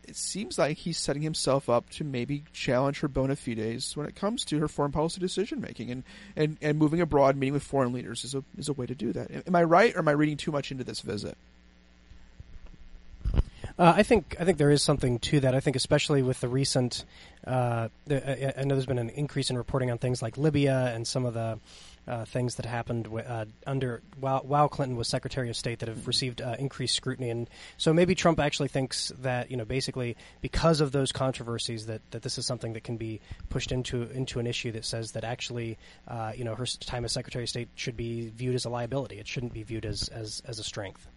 it 0.07 0.15
seems 0.15 0.57
like 0.57 0.77
he's 0.77 0.97
setting 0.97 1.21
himself 1.21 1.69
up 1.69 1.89
to 1.91 2.03
maybe 2.03 2.43
challenge 2.53 2.99
her 3.01 3.07
bona 3.07 3.35
fides 3.35 3.95
when 3.95 4.07
it 4.07 4.15
comes 4.15 4.43
to 4.45 4.59
her 4.59 4.67
foreign 4.67 4.91
policy 4.91 5.19
decision 5.19 5.61
making 5.61 5.91
and, 5.91 6.03
and, 6.35 6.57
and 6.61 6.77
moving 6.79 6.99
abroad, 7.01 7.35
meeting 7.35 7.53
with 7.53 7.63
foreign 7.63 7.93
leaders 7.93 8.23
is 8.25 8.33
a 8.33 8.43
is 8.57 8.67
a 8.69 8.73
way 8.73 8.85
to 8.87 8.95
do 8.95 9.13
that. 9.13 9.47
Am 9.47 9.55
I 9.55 9.63
right, 9.63 9.95
or 9.95 9.99
am 9.99 10.07
I 10.07 10.11
reading 10.13 10.37
too 10.37 10.51
much 10.51 10.71
into 10.71 10.83
this 10.83 11.01
visit? 11.01 11.37
Uh, 13.77 13.93
I 13.95 14.03
think 14.03 14.35
I 14.39 14.45
think 14.45 14.57
there 14.57 14.71
is 14.71 14.83
something 14.83 15.19
to 15.19 15.39
that. 15.41 15.55
I 15.55 15.59
think 15.59 15.75
especially 15.75 16.21
with 16.21 16.39
the 16.39 16.47
recent, 16.47 17.05
uh, 17.45 17.89
the, 18.05 18.57
I, 18.57 18.61
I 18.61 18.63
know 18.63 18.75
there's 18.75 18.85
been 18.85 18.99
an 18.99 19.09
increase 19.09 19.49
in 19.49 19.57
reporting 19.57 19.91
on 19.91 19.97
things 19.97 20.21
like 20.21 20.37
Libya 20.37 20.91
and 20.93 21.07
some 21.07 21.25
of 21.25 21.33
the 21.33 21.59
uh, 22.07 22.25
things 22.25 22.55
that 22.55 22.65
happened 22.65 23.07
uh, 23.27 23.45
under 23.65 24.01
while, 24.19 24.39
while 24.39 24.67
Clinton 24.67 24.97
was 24.97 25.07
Secretary 25.07 25.49
of 25.49 25.55
State 25.55 25.79
that 25.79 25.89
have 25.89 26.07
received 26.07 26.41
uh, 26.41 26.55
increased 26.57 26.95
scrutiny, 26.95 27.29
and 27.29 27.49
so 27.77 27.93
maybe 27.93 28.15
Trump 28.15 28.39
actually 28.39 28.67
thinks 28.69 29.11
that 29.19 29.51
you 29.51 29.57
know 29.57 29.65
basically 29.65 30.17
because 30.41 30.81
of 30.81 30.91
those 30.91 31.11
controversies 31.11 31.85
that, 31.85 32.01
that 32.11 32.23
this 32.23 32.37
is 32.37 32.45
something 32.45 32.73
that 32.73 32.83
can 32.83 32.97
be 32.97 33.21
pushed 33.49 33.71
into 33.71 34.03
into 34.11 34.39
an 34.39 34.47
issue 34.47 34.71
that 34.71 34.85
says 34.85 35.11
that 35.11 35.23
actually 35.23 35.77
uh, 36.07 36.31
you 36.35 36.43
know 36.43 36.55
her 36.55 36.65
time 36.65 37.05
as 37.05 37.11
Secretary 37.11 37.43
of 37.43 37.49
State 37.49 37.69
should 37.75 37.95
be 37.95 38.29
viewed 38.29 38.55
as 38.55 38.65
a 38.65 38.69
liability. 38.69 39.19
It 39.19 39.27
shouldn't 39.27 39.53
be 39.53 39.63
viewed 39.63 39.85
as 39.85 40.09
as, 40.09 40.41
as 40.45 40.59
a 40.59 40.63
strength. 40.63 41.07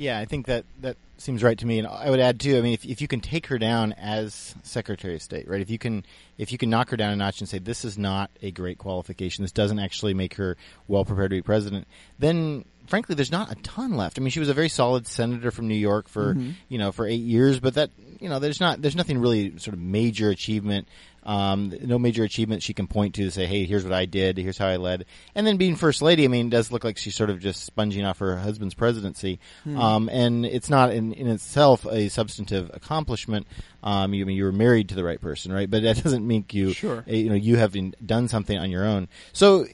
Yeah, 0.00 0.18
I 0.18 0.24
think 0.24 0.46
that 0.46 0.64
that 0.80 0.96
seems 1.18 1.42
right 1.42 1.58
to 1.58 1.66
me. 1.66 1.78
And 1.78 1.86
I 1.86 2.08
would 2.08 2.20
add 2.20 2.40
too. 2.40 2.56
I 2.56 2.62
mean, 2.62 2.72
if, 2.72 2.86
if 2.86 3.02
you 3.02 3.06
can 3.06 3.20
take 3.20 3.48
her 3.48 3.58
down 3.58 3.92
as 3.92 4.54
Secretary 4.62 5.14
of 5.14 5.20
State, 5.20 5.46
right? 5.46 5.60
If 5.60 5.68
you 5.68 5.76
can 5.76 6.06
if 6.38 6.52
you 6.52 6.56
can 6.56 6.70
knock 6.70 6.88
her 6.88 6.96
down 6.96 7.12
a 7.12 7.16
notch 7.16 7.40
and 7.40 7.48
say 7.48 7.58
this 7.58 7.84
is 7.84 7.98
not 7.98 8.30
a 8.40 8.50
great 8.50 8.78
qualification, 8.78 9.44
this 9.44 9.52
doesn't 9.52 9.78
actually 9.78 10.14
make 10.14 10.36
her 10.36 10.56
well 10.88 11.04
prepared 11.04 11.32
to 11.32 11.36
be 11.36 11.42
president, 11.42 11.86
then 12.18 12.64
frankly, 12.86 13.14
there's 13.14 13.30
not 13.30 13.52
a 13.52 13.56
ton 13.56 13.94
left. 13.94 14.18
I 14.18 14.22
mean, 14.22 14.30
she 14.30 14.40
was 14.40 14.48
a 14.48 14.54
very 14.54 14.70
solid 14.70 15.06
senator 15.06 15.50
from 15.50 15.68
New 15.68 15.74
York 15.74 16.08
for 16.08 16.34
mm-hmm. 16.34 16.52
you 16.70 16.78
know 16.78 16.92
for 16.92 17.06
eight 17.06 17.20
years, 17.20 17.60
but 17.60 17.74
that 17.74 17.90
you 18.20 18.30
know 18.30 18.38
there's 18.38 18.58
not 18.58 18.80
there's 18.80 18.96
nothing 18.96 19.18
really 19.18 19.58
sort 19.58 19.74
of 19.74 19.80
major 19.80 20.30
achievement. 20.30 20.88
Um, 21.22 21.72
no 21.82 21.98
major 21.98 22.24
achievement 22.24 22.62
she 22.62 22.72
can 22.72 22.86
point 22.86 23.14
to 23.16 23.24
to 23.24 23.30
say, 23.30 23.46
hey, 23.46 23.64
here's 23.66 23.84
what 23.84 23.92
I 23.92 24.06
did, 24.06 24.38
here's 24.38 24.56
how 24.56 24.66
I 24.66 24.76
led. 24.76 25.04
And 25.34 25.46
then 25.46 25.58
being 25.58 25.76
first 25.76 26.00
lady, 26.00 26.24
I 26.24 26.28
mean, 26.28 26.46
it 26.46 26.50
does 26.50 26.72
look 26.72 26.82
like 26.82 26.96
she's 26.96 27.14
sort 27.14 27.28
of 27.30 27.40
just 27.40 27.64
sponging 27.64 28.04
off 28.04 28.18
her 28.20 28.36
husband's 28.38 28.74
presidency. 28.74 29.38
Um, 29.66 30.08
and 30.10 30.46
it's 30.46 30.70
not 30.70 30.92
in, 30.92 31.12
in 31.12 31.26
itself 31.28 31.84
a 31.90 32.08
substantive 32.08 32.70
accomplishment. 32.72 33.46
Um, 33.82 34.14
you 34.14 34.24
I 34.24 34.26
mean 34.26 34.36
you 34.36 34.44
were 34.44 34.52
married 34.52 34.88
to 34.90 34.94
the 34.94 35.04
right 35.04 35.20
person, 35.20 35.52
right? 35.52 35.70
But 35.70 35.82
that 35.82 35.96
doesn't 36.02 36.26
make 36.26 36.54
you, 36.54 36.72
Sure. 36.72 37.04
uh, 37.06 37.12
you 37.12 37.28
know, 37.28 37.34
you 37.34 37.56
have 37.56 37.76
in- 37.76 37.94
done 38.04 38.28
something 38.28 38.56
on 38.58 38.70
your 38.70 38.84
own. 38.84 39.08
So 39.32 39.66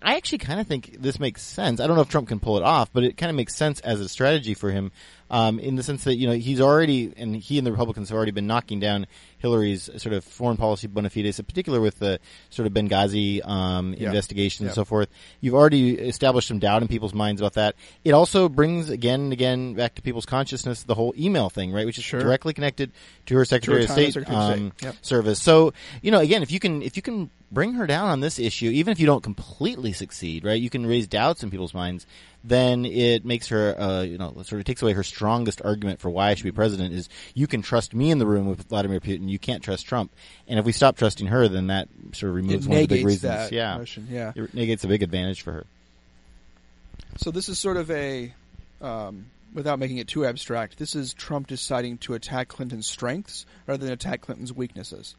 I 0.00 0.16
actually 0.16 0.38
kind 0.38 0.60
of 0.60 0.66
think 0.66 0.96
this 1.02 1.20
makes 1.20 1.42
sense. 1.42 1.78
I 1.78 1.86
don't 1.86 1.96
know 1.96 2.02
if 2.02 2.08
Trump 2.08 2.28
can 2.28 2.40
pull 2.40 2.56
it 2.56 2.62
off, 2.62 2.90
but 2.92 3.04
it 3.04 3.16
kind 3.18 3.28
of 3.28 3.36
makes 3.36 3.54
sense 3.54 3.80
as 3.80 4.00
a 4.00 4.08
strategy 4.08 4.54
for 4.54 4.70
him, 4.70 4.92
um, 5.30 5.58
in 5.58 5.76
the 5.76 5.82
sense 5.82 6.04
that 6.04 6.16
you 6.16 6.26
know 6.26 6.32
he's 6.34 6.60
already 6.60 7.12
and 7.16 7.34
he 7.36 7.58
and 7.58 7.66
the 7.66 7.70
Republicans 7.72 8.08
have 8.10 8.16
already 8.16 8.30
been 8.32 8.46
knocking 8.46 8.80
down 8.80 9.06
Hillary's 9.38 9.90
sort 9.96 10.14
of 10.14 10.24
foreign 10.24 10.56
policy 10.56 10.86
bona 10.86 11.10
fides, 11.10 11.38
in 11.38 11.44
particular 11.44 11.80
with 11.80 11.98
the 11.98 12.18
sort 12.50 12.66
of 12.66 12.72
Benghazi 12.72 13.46
um, 13.46 13.94
Yeah. 13.98 14.08
investigation 14.08 14.64
Yeah. 14.64 14.68
and 14.70 14.74
so 14.74 14.84
forth. 14.84 15.08
You've 15.40 15.54
already 15.54 15.92
established 15.98 16.48
some 16.48 16.58
doubt 16.58 16.82
in 16.82 16.88
people's 16.88 17.14
minds 17.14 17.40
about 17.40 17.54
that. 17.54 17.74
It 18.04 18.12
also 18.12 18.48
brings 18.48 18.88
again 18.90 19.20
and 19.20 19.32
again 19.32 19.74
back 19.74 19.94
to 19.96 20.02
people's 20.02 20.26
consciousness 20.26 20.82
the 20.82 20.94
whole 20.94 21.14
email 21.18 21.50
thing, 21.50 21.72
right, 21.72 21.84
which 21.86 21.98
is 21.98 22.04
Sure. 22.04 22.20
directly 22.20 22.52
connected 22.54 22.92
to 23.26 23.36
her 23.36 23.44
Secretary 23.44 23.84
of 23.84 23.90
State, 23.90 24.12
Secretary 24.14 24.36
of 24.38 24.44
State. 24.44 24.60
um, 24.62 24.72
Yep. 24.82 24.96
service. 25.02 25.42
So, 25.42 25.72
you 26.02 26.10
know, 26.10 26.20
again, 26.20 26.42
if 26.42 26.50
you 26.50 26.60
can, 26.60 26.82
if 26.82 26.96
you 26.96 27.02
can 27.02 27.30
bring 27.52 27.74
her 27.74 27.86
down 27.86 28.08
on 28.08 28.20
this 28.20 28.38
issue, 28.38 28.70
even 28.70 28.90
if 28.92 28.98
you 28.98 29.06
don't 29.06 29.22
completely 29.22 29.92
succeed, 29.92 30.44
right, 30.44 30.60
you 30.60 30.70
can 30.70 30.86
raise 30.86 31.06
doubts 31.06 31.42
in 31.42 31.50
people's 31.50 31.74
minds, 31.74 32.06
then 32.44 32.84
it 32.84 33.24
makes 33.24 33.48
her, 33.48 33.80
uh, 33.80 34.02
you 34.02 34.18
know, 34.18 34.30
sort 34.42 34.60
of 34.60 34.64
takes 34.64 34.82
away 34.82 34.92
her 34.92 35.02
strongest 35.02 35.62
argument 35.64 35.98
for 35.98 36.10
why 36.10 36.28
I 36.28 36.34
should 36.34 36.44
be 36.44 36.52
president 36.52 36.92
is 36.92 37.08
you 37.32 37.46
can 37.46 37.62
trust 37.62 37.94
me 37.94 38.10
in 38.10 38.18
the 38.18 38.26
room 38.26 38.46
with 38.46 38.68
Vladimir 38.68 39.00
Putin, 39.00 39.30
you 39.30 39.38
can't 39.38 39.62
trust 39.62 39.86
Trump. 39.86 40.12
And 40.46 40.58
if 40.58 40.66
we 40.66 40.72
stop 40.72 40.98
trusting 40.98 41.28
her, 41.28 41.48
then 41.48 41.68
that 41.68 41.88
sort 42.12 42.28
of 42.28 42.36
removes 42.36 42.66
It 42.66 42.68
one 42.68 42.82
of 42.82 42.88
the 42.88 42.96
big 42.96 43.06
reasons. 43.06 43.22
that 43.22 43.52
yeah. 43.52 43.78
notion, 43.78 44.08
yeah. 44.10 44.32
It 44.36 44.52
negates 44.52 44.84
a 44.84 44.88
big 44.88 45.02
advantage 45.02 45.40
for 45.40 45.52
her. 45.52 45.66
So 47.16 47.30
this 47.30 47.48
is 47.48 47.58
sort 47.58 47.78
of 47.78 47.90
a, 47.90 48.34
um, 48.82 49.26
without 49.54 49.78
making 49.78 49.96
it 49.96 50.08
too 50.08 50.26
abstract, 50.26 50.78
this 50.78 50.94
is 50.94 51.14
Trump 51.14 51.46
deciding 51.46 51.96
to 51.98 52.12
attack 52.12 52.48
Clinton's 52.48 52.86
strengths 52.88 53.46
rather 53.66 53.82
than 53.84 53.92
attack 53.92 54.20
Clinton's 54.20 54.52
weaknesses, 54.52 55.14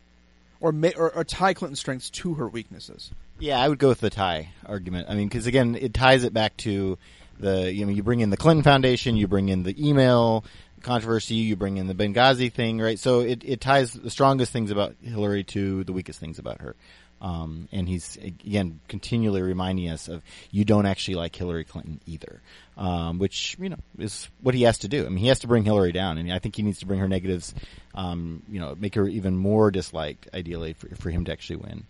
or 0.59 0.71
ma- 0.71 0.89
or, 0.95 1.11
or 1.11 1.23
tie 1.23 1.55
Clinton's 1.55 1.79
strengths 1.79 2.09
to 2.11 2.35
her 2.35 2.47
weaknesses. 2.47 3.11
Yeah, 3.39 3.59
I 3.59 3.67
would 3.67 3.79
go 3.79 3.89
with 3.89 3.99
the 3.99 4.09
tie 4.09 4.49
argument. 4.65 5.07
I 5.09 5.15
mean, 5.15 5.27
because 5.27 5.47
again, 5.47 5.75
it 5.75 5.93
ties 5.93 6.23
it 6.23 6.33
back 6.33 6.55
to 6.57 6.97
the 7.39 7.71
you 7.73 7.85
know 7.85 7.91
you 7.91 8.03
bring 8.03 8.21
in 8.21 8.29
the 8.29 8.37
Clinton 8.37 8.63
Foundation, 8.63 9.15
you 9.17 9.27
bring 9.27 9.49
in 9.49 9.63
the 9.63 9.87
email 9.87 10.45
controversy, 10.81 11.35
you 11.35 11.55
bring 11.55 11.77
in 11.77 11.87
the 11.87 11.95
Benghazi 11.95 12.51
thing, 12.51 12.79
right? 12.79 12.99
So 12.99 13.21
it, 13.21 13.43
it 13.43 13.59
ties 13.59 13.91
the 13.91 14.09
strongest 14.09 14.51
things 14.51 14.71
about 14.71 14.95
Hillary 15.01 15.43
to 15.45 15.83
the 15.83 15.91
weakest 15.91 16.19
things 16.19 16.39
about 16.39 16.61
her. 16.61 16.75
Um, 17.21 17.69
and 17.71 17.87
he's 17.89 18.17
again 18.17 18.81
continually 18.87 19.41
reminding 19.41 19.89
us 19.89 20.07
of 20.09 20.21
you 20.51 20.63
don't 20.63 20.85
actually 20.85 21.15
like 21.15 21.35
Hillary 21.35 21.63
Clinton 21.63 21.99
either, 22.05 22.41
um, 22.77 23.19
which 23.19 23.57
you 23.59 23.69
know 23.69 23.79
is 23.97 24.29
what 24.41 24.53
he 24.53 24.63
has 24.63 24.79
to 24.79 24.87
do. 24.87 25.05
I 25.05 25.09
mean, 25.09 25.17
he 25.17 25.27
has 25.29 25.39
to 25.39 25.47
bring 25.47 25.63
Hillary 25.63 25.91
down, 25.91 26.17
and 26.17 26.31
I 26.31 26.39
think 26.39 26.55
he 26.55 26.61
needs 26.61 26.79
to 26.79 26.85
bring 26.85 26.99
her 26.99 27.07
negatives, 27.07 27.55
um, 27.95 28.43
you 28.49 28.59
know, 28.59 28.75
make 28.77 28.95
her 28.95 29.07
even 29.07 29.37
more 29.37 29.71
disliked, 29.71 30.27
ideally, 30.33 30.73
for, 30.73 30.93
for 30.95 31.09
him 31.09 31.25
to 31.25 31.31
actually 31.31 31.57
win. 31.57 31.85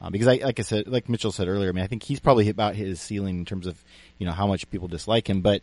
Uh, 0.00 0.10
because 0.10 0.28
I, 0.28 0.36
like 0.36 0.58
I 0.58 0.62
said, 0.62 0.88
like 0.88 1.08
Mitchell 1.08 1.32
said 1.32 1.48
earlier, 1.48 1.68
I 1.68 1.72
mean, 1.72 1.84
I 1.84 1.86
think 1.86 2.02
he's 2.02 2.20
probably 2.20 2.48
about 2.48 2.74
his 2.74 3.00
ceiling 3.00 3.38
in 3.38 3.44
terms 3.44 3.66
of, 3.66 3.82
you 4.18 4.26
know, 4.26 4.32
how 4.32 4.46
much 4.46 4.68
people 4.70 4.88
dislike 4.88 5.28
him. 5.28 5.42
But, 5.42 5.62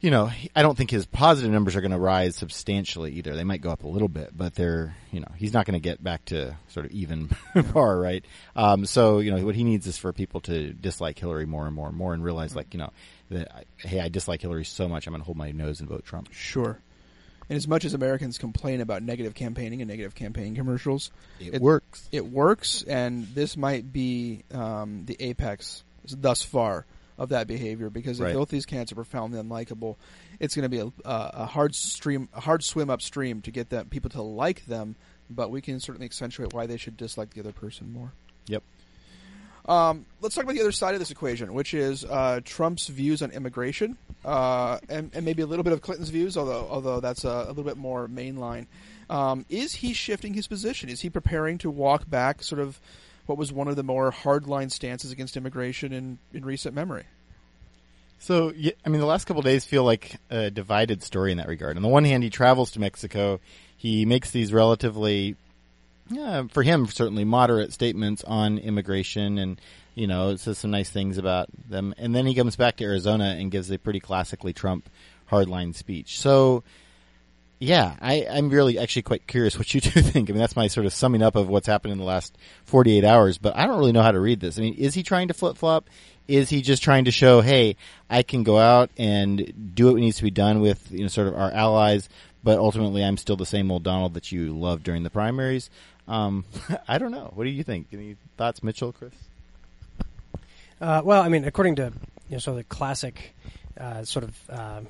you 0.00 0.10
know, 0.10 0.30
I 0.56 0.62
don't 0.62 0.76
think 0.76 0.90
his 0.90 1.04
positive 1.04 1.50
numbers 1.50 1.76
are 1.76 1.82
going 1.82 1.90
to 1.90 1.98
rise 1.98 2.36
substantially 2.36 3.12
either. 3.12 3.36
They 3.36 3.44
might 3.44 3.60
go 3.60 3.70
up 3.70 3.84
a 3.84 3.88
little 3.88 4.08
bit, 4.08 4.36
but 4.36 4.54
they're, 4.54 4.96
you 5.12 5.20
know, 5.20 5.28
he's 5.36 5.52
not 5.52 5.66
going 5.66 5.80
to 5.80 5.80
get 5.80 6.02
back 6.02 6.24
to 6.26 6.56
sort 6.68 6.86
of 6.86 6.92
even 6.92 7.28
par, 7.72 7.98
right? 7.98 8.24
Um, 8.56 8.86
so, 8.86 9.18
you 9.18 9.30
know, 9.30 9.44
what 9.44 9.54
he 9.54 9.64
needs 9.64 9.86
is 9.86 9.98
for 9.98 10.12
people 10.12 10.40
to 10.42 10.72
dislike 10.72 11.18
Hillary 11.18 11.46
more 11.46 11.66
and 11.66 11.74
more 11.74 11.88
and 11.88 11.96
more 11.96 12.14
and 12.14 12.24
realize, 12.24 12.56
like, 12.56 12.72
you 12.72 12.78
know, 12.78 12.90
that, 13.30 13.66
hey, 13.78 14.00
I 14.00 14.08
dislike 14.08 14.40
Hillary 14.40 14.64
so 14.64 14.88
much, 14.88 15.06
I'm 15.06 15.12
going 15.12 15.20
to 15.20 15.26
hold 15.26 15.36
my 15.36 15.50
nose 15.50 15.80
and 15.80 15.88
vote 15.88 16.04
Trump. 16.04 16.28
Sure. 16.32 16.78
And 17.48 17.56
as 17.56 17.68
much 17.68 17.84
as 17.84 17.94
Americans 17.94 18.38
complain 18.38 18.80
about 18.80 19.02
negative 19.02 19.34
campaigning 19.34 19.82
and 19.82 19.88
negative 19.88 20.14
campaign 20.14 20.54
commercials, 20.54 21.10
It 21.38 21.60
works. 21.60 22.08
It 22.10 22.26
works, 22.26 22.82
and 22.82 23.26
this 23.34 23.56
might 23.56 23.92
be 23.92 24.44
um, 24.52 25.04
the 25.04 25.16
apex 25.20 25.84
thus 26.08 26.42
far 26.42 26.86
of 27.16 27.28
that 27.28 27.46
behavior 27.46 27.90
because 27.90 28.18
if 28.18 28.24
Right. 28.24 28.34
both 28.34 28.48
these 28.48 28.66
candidates 28.66 28.92
are 28.92 28.96
profoundly 28.96 29.40
unlikable, 29.40 29.96
it's 30.40 30.54
going 30.56 30.64
to 30.64 30.68
be 30.68 30.78
a, 30.78 30.86
a, 31.08 31.30
a 31.34 31.46
hard 31.46 31.74
stream, 31.74 32.28
a 32.32 32.40
hard 32.40 32.64
swim 32.64 32.90
upstream 32.90 33.40
to 33.42 33.50
get 33.50 33.70
that 33.70 33.90
people 33.90 34.10
to 34.10 34.22
like 34.22 34.66
them. 34.66 34.96
But 35.30 35.50
we 35.50 35.60
can 35.62 35.80
certainly 35.80 36.04
accentuate 36.06 36.52
why 36.52 36.66
they 36.66 36.76
should 36.76 36.96
dislike 36.96 37.32
the 37.32 37.40
other 37.40 37.52
person 37.52 37.92
more. 37.92 38.12
Yep. 38.46 38.62
Um, 39.66 40.04
let's 40.20 40.34
talk 40.34 40.44
about 40.44 40.54
the 40.54 40.60
other 40.60 40.72
side 40.72 40.94
of 40.94 41.00
this 41.00 41.10
equation, 41.10 41.54
which 41.54 41.72
is 41.72 42.04
uh, 42.04 42.40
Trump's 42.44 42.88
views 42.88 43.22
on 43.22 43.30
immigration, 43.30 43.96
uh, 44.24 44.78
and, 44.88 45.10
and 45.14 45.24
maybe 45.24 45.42
a 45.42 45.46
little 45.46 45.62
bit 45.62 45.72
of 45.72 45.80
Clinton's 45.80 46.10
views, 46.10 46.36
although 46.36 46.68
although 46.70 47.00
that's 47.00 47.24
a, 47.24 47.28
a 47.28 47.48
little 47.48 47.64
bit 47.64 47.78
more 47.78 48.06
mainline. 48.06 48.66
Um, 49.08 49.44
is 49.48 49.74
he 49.74 49.92
shifting 49.92 50.34
his 50.34 50.46
position? 50.46 50.88
Is 50.88 51.00
he 51.00 51.10
preparing 51.10 51.58
to 51.58 51.70
walk 51.70 52.08
back, 52.08 52.42
sort 52.42 52.60
of, 52.60 52.78
what 53.26 53.38
was 53.38 53.52
one 53.52 53.68
of 53.68 53.76
the 53.76 53.82
more 53.82 54.10
hardline 54.12 54.70
stances 54.70 55.12
against 55.12 55.36
immigration 55.36 55.92
in, 55.92 56.18
in 56.32 56.44
recent 56.44 56.74
memory? 56.74 57.04
So, 58.18 58.54
I 58.84 58.88
mean, 58.88 59.00
the 59.00 59.06
last 59.06 59.26
couple 59.26 59.42
days 59.42 59.66
feel 59.66 59.84
like 59.84 60.16
a 60.30 60.50
divided 60.50 61.02
story 61.02 61.32
in 61.32 61.38
that 61.38 61.48
regard. 61.48 61.76
On 61.76 61.82
the 61.82 61.88
one 61.88 62.04
hand, 62.04 62.22
he 62.22 62.30
travels 62.30 62.70
to 62.72 62.80
Mexico. 62.80 63.40
He 63.76 64.06
makes 64.06 64.30
these 64.30 64.50
relatively, 64.50 65.36
yeah, 66.10 66.44
for 66.50 66.62
him, 66.62 66.86
certainly 66.86 67.24
moderate 67.24 67.72
statements 67.72 68.24
on 68.24 68.58
immigration 68.58 69.38
and, 69.38 69.60
you 69.94 70.06
know, 70.06 70.36
says 70.36 70.58
some 70.58 70.70
nice 70.70 70.90
things 70.90 71.18
about 71.18 71.48
them. 71.68 71.94
And 71.96 72.14
then 72.14 72.26
he 72.26 72.34
comes 72.34 72.56
back 72.56 72.76
to 72.76 72.84
Arizona 72.84 73.36
and 73.38 73.50
gives 73.50 73.70
a 73.70 73.78
pretty 73.78 74.00
classically 74.00 74.52
Trump 74.52 74.88
hardline 75.30 75.74
speech. 75.74 76.18
So, 76.18 76.62
yeah, 77.58 77.96
I, 78.00 78.26
I'm 78.30 78.50
really 78.50 78.78
actually 78.78 79.02
quite 79.02 79.26
curious 79.26 79.56
what 79.56 79.72
you 79.72 79.80
two 79.80 80.02
think. 80.02 80.28
I 80.28 80.32
mean, 80.32 80.40
that's 80.40 80.56
my 80.56 80.66
sort 80.66 80.86
of 80.86 80.92
summing 80.92 81.22
up 81.22 81.36
of 81.36 81.48
what's 81.48 81.66
happened 81.66 81.92
in 81.92 81.98
the 81.98 82.04
last 82.04 82.36
48 82.64 83.04
hours, 83.04 83.38
but 83.38 83.56
I 83.56 83.66
don't 83.66 83.78
really 83.78 83.92
know 83.92 84.02
how 84.02 84.12
to 84.12 84.20
read 84.20 84.40
this. 84.40 84.58
I 84.58 84.62
mean, 84.62 84.74
is 84.74 84.94
he 84.94 85.02
trying 85.02 85.28
to 85.28 85.34
flip 85.34 85.56
flop? 85.56 85.88
Is 86.26 86.48
he 86.48 86.62
just 86.62 86.82
trying 86.82 87.04
to 87.04 87.10
show, 87.10 87.40
hey, 87.42 87.76
I 88.08 88.22
can 88.22 88.44
go 88.44 88.58
out 88.58 88.90
and 88.96 89.74
do 89.74 89.86
what 89.86 89.96
needs 89.96 90.16
to 90.18 90.22
be 90.22 90.30
done 90.30 90.60
with, 90.60 90.90
you 90.90 91.00
know, 91.00 91.08
sort 91.08 91.28
of 91.28 91.34
our 91.34 91.50
allies, 91.52 92.08
but 92.42 92.58
ultimately 92.58 93.04
I'm 93.04 93.18
still 93.18 93.36
the 93.36 93.46
same 93.46 93.70
old 93.70 93.82
Donald 93.82 94.14
that 94.14 94.32
you 94.32 94.56
loved 94.56 94.84
during 94.84 95.02
the 95.02 95.10
primaries? 95.10 95.70
Um, 96.08 96.44
I 96.88 96.98
don't 96.98 97.12
know. 97.12 97.30
What 97.34 97.44
do 97.44 97.50
you 97.50 97.62
think? 97.62 97.88
Any 97.92 98.16
thoughts, 98.36 98.62
Mitchell, 98.62 98.92
Chris? 98.92 99.12
Uh, 100.80 101.02
well, 101.04 101.22
I 101.22 101.28
mean, 101.28 101.44
according 101.44 101.76
to 101.76 101.92
you 102.28 102.32
know, 102.32 102.38
sort 102.38 102.58
of 102.58 102.58
the 102.58 102.74
classic 102.74 103.34
uh, 103.78 104.04
sort 104.04 104.24
of 104.24 104.50
uh, 104.50 104.80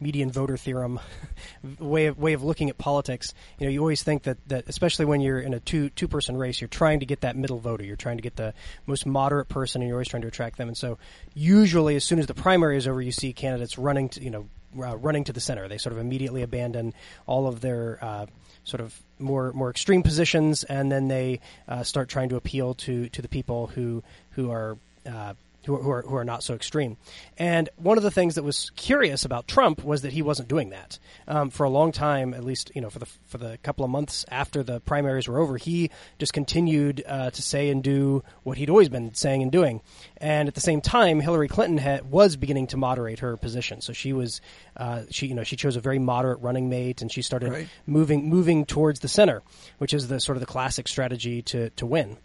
median 0.00 0.30
voter 0.30 0.56
theorem 0.56 0.98
way 1.78 2.06
of 2.06 2.18
way 2.18 2.32
of 2.32 2.42
looking 2.42 2.68
at 2.68 2.76
politics, 2.76 3.32
you 3.58 3.66
know, 3.66 3.70
you 3.70 3.80
always 3.80 4.02
think 4.02 4.24
that, 4.24 4.36
that 4.48 4.64
especially 4.68 5.04
when 5.04 5.20
you're 5.20 5.40
in 5.40 5.54
a 5.54 5.60
two 5.60 5.90
two 5.90 6.08
person 6.08 6.36
race, 6.36 6.60
you're 6.60 6.68
trying 6.68 7.00
to 7.00 7.06
get 7.06 7.20
that 7.22 7.36
middle 7.36 7.58
voter. 7.58 7.84
You're 7.84 7.96
trying 7.96 8.16
to 8.16 8.22
get 8.22 8.36
the 8.36 8.52
most 8.86 9.06
moderate 9.06 9.48
person, 9.48 9.80
and 9.80 9.88
you're 9.88 9.96
always 9.96 10.08
trying 10.08 10.22
to 10.22 10.28
attract 10.28 10.58
them. 10.58 10.68
And 10.68 10.76
so, 10.76 10.98
usually, 11.34 11.96
as 11.96 12.04
soon 12.04 12.18
as 12.18 12.26
the 12.26 12.34
primary 12.34 12.76
is 12.76 12.86
over, 12.86 13.00
you 13.00 13.12
see 13.12 13.32
candidates 13.32 13.78
running 13.78 14.08
to 14.10 14.22
you 14.22 14.30
know 14.30 14.48
uh, 14.78 14.96
running 14.96 15.24
to 15.24 15.32
the 15.32 15.40
center. 15.40 15.68
They 15.68 15.78
sort 15.78 15.92
of 15.92 15.98
immediately 15.98 16.42
abandon 16.42 16.94
all 17.26 17.46
of 17.46 17.60
their 17.60 17.98
uh, 18.02 18.26
sort 18.64 18.80
of 18.80 19.00
more 19.18 19.52
more 19.52 19.70
extreme 19.70 20.02
positions, 20.02 20.64
and 20.64 20.90
then 20.90 21.08
they 21.08 21.40
uh, 21.68 21.82
start 21.82 22.08
trying 22.08 22.28
to 22.30 22.36
appeal 22.36 22.74
to 22.74 23.08
to 23.10 23.22
the 23.22 23.28
people 23.28 23.68
who 23.68 24.02
who 24.30 24.50
are 24.50 24.76
uh, 25.06 25.34
who, 25.64 25.74
are- 25.76 25.82
who 25.82 25.90
are 25.90 26.02
who 26.02 26.16
are 26.16 26.24
not 26.24 26.42
so 26.42 26.54
extreme. 26.54 26.96
And 27.38 27.68
one 27.76 27.96
of 27.98 28.02
the 28.04 28.10
things 28.10 28.34
that 28.34 28.42
was 28.42 28.70
curious 28.76 29.24
about 29.24 29.46
Trump 29.48 29.84
was 29.84 30.02
that 30.02 30.12
he 30.12 30.22
wasn't 30.22 30.48
doing 30.48 30.70
that 30.70 30.98
um, 31.28 31.50
for 31.50 31.64
a 31.64 31.70
long 31.70 31.92
time, 31.92 32.34
at 32.34 32.44
least 32.44 32.70
you 32.74 32.80
know 32.80 32.90
for 32.90 32.98
the 32.98 33.06
for 33.26 33.38
the 33.38 33.58
couple 33.62 33.84
of 33.84 33.90
months 33.90 34.24
after 34.30 34.62
the 34.62 34.80
primaries 34.80 35.28
were 35.28 35.38
over. 35.38 35.56
He 35.56 35.90
just 36.18 36.32
continued 36.32 37.02
uh, 37.06 37.30
to 37.30 37.42
say 37.42 37.68
and 37.70 37.82
do 37.82 38.22
what 38.42 38.58
he'd 38.58 38.70
always 38.70 38.88
been 38.88 39.14
saying 39.14 39.42
and 39.42 39.50
doing. 39.52 39.80
And 40.18 40.48
at 40.48 40.54
the 40.54 40.60
same 40.60 40.80
time, 40.80 41.20
Hillary 41.20 41.48
Clinton 41.48 41.78
had, 41.78 42.10
was 42.10 42.36
beginning 42.36 42.68
to 42.68 42.76
moderate 42.76 43.18
her 43.20 43.36
position. 43.36 43.80
So 43.80 43.92
she 43.92 44.12
was 44.12 44.40
uh, 44.76 45.02
she 45.10 45.26
you 45.26 45.34
know 45.34 45.44
she 45.44 45.56
chose 45.56 45.76
a 45.76 45.80
very 45.80 45.98
moderate 45.98 46.40
running 46.40 46.68
mate, 46.68 47.02
and 47.02 47.10
she 47.10 47.22
started 47.22 47.50
Right. 47.52 47.68
moving 47.86 48.28
moving 48.28 48.64
towards 48.66 49.00
the 49.00 49.08
center, 49.08 49.42
which 49.78 49.92
is 49.94 50.08
the 50.08 50.20
sort 50.20 50.36
of 50.36 50.40
the 50.40 50.46
classic 50.46 50.88
strategy 50.88 51.42
to 51.42 51.70
to 51.70 51.86
win. 51.86 52.16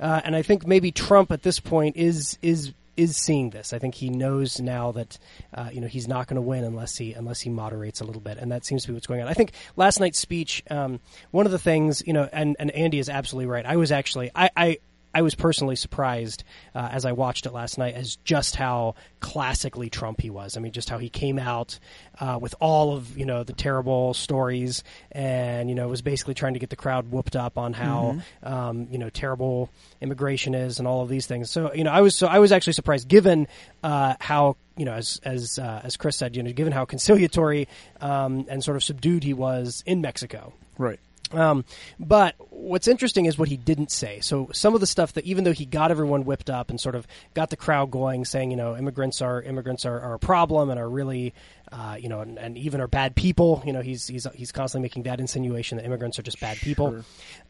Uh, 0.00 0.20
and 0.24 0.34
I 0.36 0.42
think 0.42 0.66
maybe 0.66 0.92
Trump 0.92 1.32
at 1.32 1.42
this 1.42 1.60
point 1.60 1.96
is 1.96 2.38
is 2.42 2.72
is 2.96 3.16
seeing 3.16 3.50
this. 3.50 3.72
I 3.72 3.78
think 3.78 3.94
he 3.94 4.10
knows 4.10 4.60
now 4.60 4.92
that 4.92 5.18
uh, 5.54 5.70
you 5.72 5.80
know 5.80 5.86
he's 5.86 6.08
not 6.08 6.26
going 6.26 6.36
to 6.36 6.42
win 6.42 6.64
unless 6.64 6.96
he 6.96 7.12
unless 7.14 7.40
he 7.40 7.50
moderates 7.50 8.00
a 8.00 8.04
little 8.04 8.20
bit, 8.20 8.38
and 8.38 8.52
that 8.52 8.64
seems 8.64 8.82
to 8.82 8.88
be 8.88 8.94
what's 8.94 9.06
going 9.06 9.22
on. 9.22 9.28
I 9.28 9.34
think 9.34 9.52
last 9.76 10.00
night's 10.00 10.18
speech, 10.18 10.62
um, 10.70 11.00
one 11.30 11.46
of 11.46 11.52
the 11.52 11.58
things 11.58 12.02
you 12.06 12.12
know, 12.12 12.28
and, 12.32 12.56
and 12.58 12.70
Andy 12.70 12.98
is 12.98 13.08
absolutely 13.08 13.46
right. 13.46 13.64
I 13.66 13.76
was 13.76 13.92
actually 13.92 14.30
I. 14.34 14.50
I 14.56 14.78
I 15.14 15.22
was 15.22 15.34
personally 15.34 15.76
surprised 15.76 16.44
uh, 16.74 16.88
as 16.90 17.04
I 17.04 17.12
watched 17.12 17.46
it 17.46 17.52
last 17.52 17.78
night 17.78 17.94
as 17.94 18.16
just 18.16 18.56
how 18.56 18.94
classically 19.20 19.90
Trump 19.90 20.20
he 20.20 20.30
was. 20.30 20.56
I 20.56 20.60
mean, 20.60 20.72
just 20.72 20.88
how 20.88 20.98
he 20.98 21.08
came 21.08 21.38
out 21.38 21.78
uh, 22.18 22.38
with 22.40 22.54
all 22.60 22.94
of 22.96 23.16
you 23.16 23.26
know 23.26 23.44
the 23.44 23.52
terrible 23.52 24.14
stories, 24.14 24.82
and 25.10 25.68
you 25.68 25.74
know 25.74 25.88
was 25.88 26.02
basically 26.02 26.34
trying 26.34 26.54
to 26.54 26.58
get 26.58 26.70
the 26.70 26.76
crowd 26.76 27.10
whooped 27.10 27.36
up 27.36 27.58
on 27.58 27.72
how 27.72 28.18
um, 28.42 28.88
you 28.90 28.98
know 28.98 29.10
terrible 29.10 29.70
immigration 30.00 30.54
is 30.54 30.78
and 30.78 30.88
all 30.88 31.02
of 31.02 31.08
these 31.08 31.26
things. 31.26 31.50
So 31.50 31.72
you 31.74 31.84
know, 31.84 31.90
I 31.90 32.00
was 32.00 32.16
so 32.16 32.26
I 32.26 32.38
was 32.38 32.52
actually 32.52 32.74
surprised 32.74 33.08
given 33.08 33.48
uh, 33.82 34.14
how 34.20 34.56
you 34.76 34.84
know 34.84 34.94
as 34.94 35.20
as 35.24 35.58
uh, 35.58 35.80
as 35.84 35.96
Chris 35.96 36.16
said, 36.16 36.36
you 36.36 36.42
know, 36.42 36.52
given 36.52 36.72
how 36.72 36.84
conciliatory 36.84 37.68
um, 38.00 38.46
and 38.48 38.62
sort 38.62 38.76
of 38.76 38.84
subdued 38.84 39.24
he 39.24 39.34
was 39.34 39.82
in 39.86 40.00
Mexico. 40.00 40.52
Right. 40.78 40.98
Um, 41.32 41.64
but 41.98 42.34
what's 42.54 42.86
interesting 42.86 43.26
is 43.26 43.38
what 43.38 43.48
he 43.48 43.56
didn't 43.56 43.90
say. 43.90 44.20
So 44.20 44.48
some 44.52 44.74
of 44.74 44.80
the 44.80 44.86
stuff 44.86 45.14
that 45.14 45.24
even 45.24 45.44
though 45.44 45.52
he 45.52 45.64
got 45.64 45.90
everyone 45.90 46.24
whipped 46.24 46.50
up 46.50 46.70
and 46.70 46.80
sort 46.80 46.94
of 46.94 47.06
got 47.34 47.50
the 47.50 47.56
crowd 47.56 47.90
going, 47.90 48.24
saying 48.24 48.50
you 48.50 48.56
know 48.56 48.76
immigrants 48.76 49.20
are 49.20 49.42
immigrants 49.42 49.84
are, 49.84 50.00
are 50.00 50.14
a 50.14 50.18
problem 50.18 50.70
and 50.70 50.78
are 50.78 50.88
really 50.88 51.34
uh, 51.72 51.96
you 51.98 52.08
know 52.08 52.20
and, 52.20 52.38
and 52.38 52.58
even 52.58 52.80
are 52.80 52.86
bad 52.86 53.16
people. 53.16 53.62
You 53.66 53.72
know 53.72 53.80
he's 53.80 54.06
he's 54.06 54.26
he's 54.34 54.52
constantly 54.52 54.84
making 54.84 55.04
that 55.04 55.18
insinuation 55.18 55.78
that 55.78 55.84
immigrants 55.84 56.18
are 56.18 56.22
just 56.22 56.40
bad 56.40 56.58
people. 56.58 57.04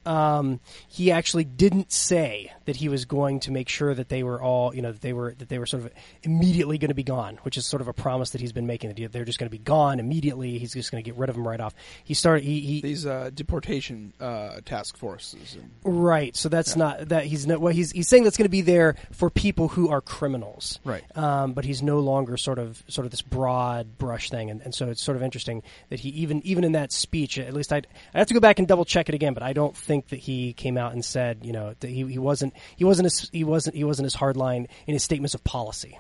Um, 0.05 0.61
he 0.88 1.12
actually 1.12 1.45
didn't 1.45 1.93
say 1.93 2.53
that 2.65 2.77
he 2.77 2.88
was 2.88 3.05
going 3.05 3.41
to 3.41 3.53
make 3.53 3.69
sure 3.69 3.95
that 3.95 4.09
they 4.09 4.23
were 4.23 4.41
all 4.41 4.75
you 4.75 4.83
know 4.83 4.93
that 4.93 5.01
they 5.01 5.12
were 5.12 5.35
that 5.38 5.49
they 5.49 5.59
were 5.59 5.67
sort 5.67 5.85
of 5.85 5.93
immediately 6.23 6.79
going 6.79 6.88
to 6.88 6.95
be 6.95 7.05
gone, 7.05 7.38
which 7.43 7.57
is 7.57 7.67
sort 7.67 7.83
of 7.83 7.88
a 7.88 7.93
promise 7.93 8.31
that 8.31 8.41
he's 8.41 8.53
been 8.53 8.67
making 8.67 8.93
that 8.95 9.12
they're 9.12 9.25
just 9.25 9.38
going 9.38 9.49
to 9.49 9.57
be 9.57 9.62
gone 9.62 10.01
immediately. 10.01 10.59
He's 10.59 10.73
just 10.73 10.91
going 10.91 11.03
to 11.03 11.09
get 11.09 11.19
rid 11.19 11.29
of 11.29 11.37
them 11.37 11.47
right 11.47 11.61
off. 11.61 11.75
He 12.05 12.15
started 12.15 12.45
he, 12.45 12.61
he 12.61 12.81
These 12.81 13.07
uh, 13.07 13.31
deportation 13.35 14.12
uh, 14.21 14.61
task 14.65 14.92
forces. 14.97 15.55
And, 15.55 15.71
Right. 15.85 16.37
So 16.37 16.49
that's 16.49 16.77
not 16.77 17.09
that 17.09 17.25
he's 17.25 17.47
no, 17.47 17.59
well 17.59 17.73
he's 17.73 17.91
he's 17.91 18.09
saying 18.09 18.25
that's 18.25 18.37
going 18.37 18.47
to 18.47 18.51
be 18.51 18.61
there 18.61 18.97
for 19.13 19.31
people 19.31 19.69
who 19.69 19.89
are 19.91 20.01
criminals. 20.01 20.79
Right. 20.85 21.05
Um, 21.17 21.53
but 21.53 21.65
he's 21.65 21.83
no 21.83 22.01
longer 22.01 22.37
sort 22.37 22.59
of 22.59 22.83
sort 22.89 23.05
of 23.05 23.11
this 23.11 23.23
broad 23.23 23.99
brush 23.99 24.31
thing, 24.31 24.51
and, 24.51 24.61
and 24.63 24.75
so 24.75 24.89
it's 24.89 25.03
sort 25.03 25.17
of 25.17 25.23
interesting 25.23 25.63
that 25.91 26.01
he 26.01 26.11
even 26.11 26.45
even 26.47 26.65
in 26.65 26.73
that 26.73 26.93
speech, 26.93 27.39
at 27.39 27.53
least 27.53 27.73
I 27.73 27.83
I 28.15 28.19
have 28.19 28.29
to 28.29 28.35
go 28.35 28.41
back 28.41 28.59
and 28.59 28.69
double 28.69 28.85
check 28.85 29.09
it 29.09 29.15
again, 29.15 29.35
but 29.35 29.43
I 29.43 29.53
don't 29.53 29.77
think 29.77 30.09
that 30.09 30.19
he 30.19 30.53
came 30.53 30.77
out 30.77 30.93
and 30.93 31.05
said 31.05 31.41
you 31.43 31.53
know 31.53 31.75
that 31.81 31.89
he, 31.89 32.05
he 32.07 32.19
wasn't 32.19 32.55
he 32.77 32.85
wasn't 32.85 33.07
as 33.07 33.29
he 33.33 33.45
wasn't 33.45 33.77
he 33.77 33.85
wasn't 33.85 34.07
as 34.07 34.15
hardline 34.15 34.67
in 34.87 34.95
his 34.95 35.03
statements 35.03 35.35
of 35.35 35.43
policy. 35.45 35.99